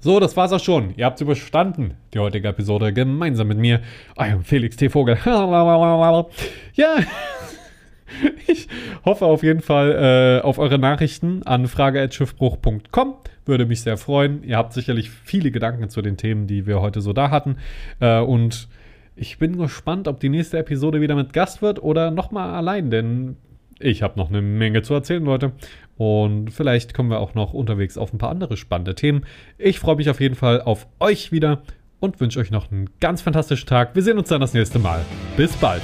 So, 0.00 0.18
das 0.18 0.36
war's 0.36 0.52
auch 0.52 0.60
schon. 0.60 0.94
Ihr 0.96 1.04
habt's 1.04 1.20
überstanden, 1.20 1.94
die 2.12 2.18
heutige 2.18 2.48
Episode, 2.48 2.92
gemeinsam 2.92 3.48
mit 3.48 3.58
mir, 3.58 3.82
eurem 4.16 4.42
Felix 4.42 4.76
T. 4.76 4.88
Vogel. 4.88 5.16
Ja, 6.74 6.96
ich 8.46 8.68
hoffe 9.04 9.26
auf 9.26 9.42
jeden 9.42 9.60
Fall 9.60 10.40
äh, 10.40 10.44
auf 10.44 10.58
eure 10.58 10.78
Nachrichten 10.78 11.42
an 11.44 11.66
frage.schiffbruch.com. 11.66 13.14
Würde 13.44 13.66
mich 13.66 13.82
sehr 13.82 13.96
freuen. 13.96 14.42
Ihr 14.44 14.56
habt 14.56 14.72
sicherlich 14.72 15.10
viele 15.10 15.50
Gedanken 15.50 15.88
zu 15.88 16.02
den 16.02 16.16
Themen, 16.16 16.46
die 16.46 16.66
wir 16.66 16.80
heute 16.80 17.00
so 17.00 17.12
da 17.12 17.30
hatten. 17.30 17.56
Äh, 18.00 18.20
und 18.20 18.68
ich 19.16 19.38
bin 19.38 19.56
gespannt, 19.56 20.08
ob 20.08 20.20
die 20.20 20.28
nächste 20.28 20.58
Episode 20.58 21.00
wieder 21.00 21.14
mit 21.14 21.32
Gast 21.32 21.62
wird 21.62 21.82
oder 21.82 22.10
nochmal 22.10 22.54
allein, 22.54 22.90
denn 22.90 23.36
ich 23.78 24.02
habe 24.02 24.18
noch 24.18 24.28
eine 24.28 24.42
Menge 24.42 24.82
zu 24.82 24.94
erzählen, 24.94 25.24
Leute. 25.24 25.52
Und 26.02 26.50
vielleicht 26.50 26.94
kommen 26.94 27.10
wir 27.10 27.20
auch 27.20 27.34
noch 27.34 27.52
unterwegs 27.52 27.96
auf 27.96 28.12
ein 28.12 28.18
paar 28.18 28.30
andere 28.30 28.56
spannende 28.56 28.96
Themen. 28.96 29.24
Ich 29.56 29.78
freue 29.78 29.94
mich 29.94 30.10
auf 30.10 30.20
jeden 30.20 30.34
Fall 30.34 30.60
auf 30.60 30.88
euch 30.98 31.30
wieder 31.30 31.62
und 32.00 32.18
wünsche 32.18 32.40
euch 32.40 32.50
noch 32.50 32.72
einen 32.72 32.90
ganz 32.98 33.22
fantastischen 33.22 33.68
Tag. 33.68 33.94
Wir 33.94 34.02
sehen 34.02 34.18
uns 34.18 34.28
dann 34.28 34.40
das 34.40 34.52
nächste 34.52 34.80
Mal. 34.80 35.04
Bis 35.36 35.52
bald. 35.52 35.82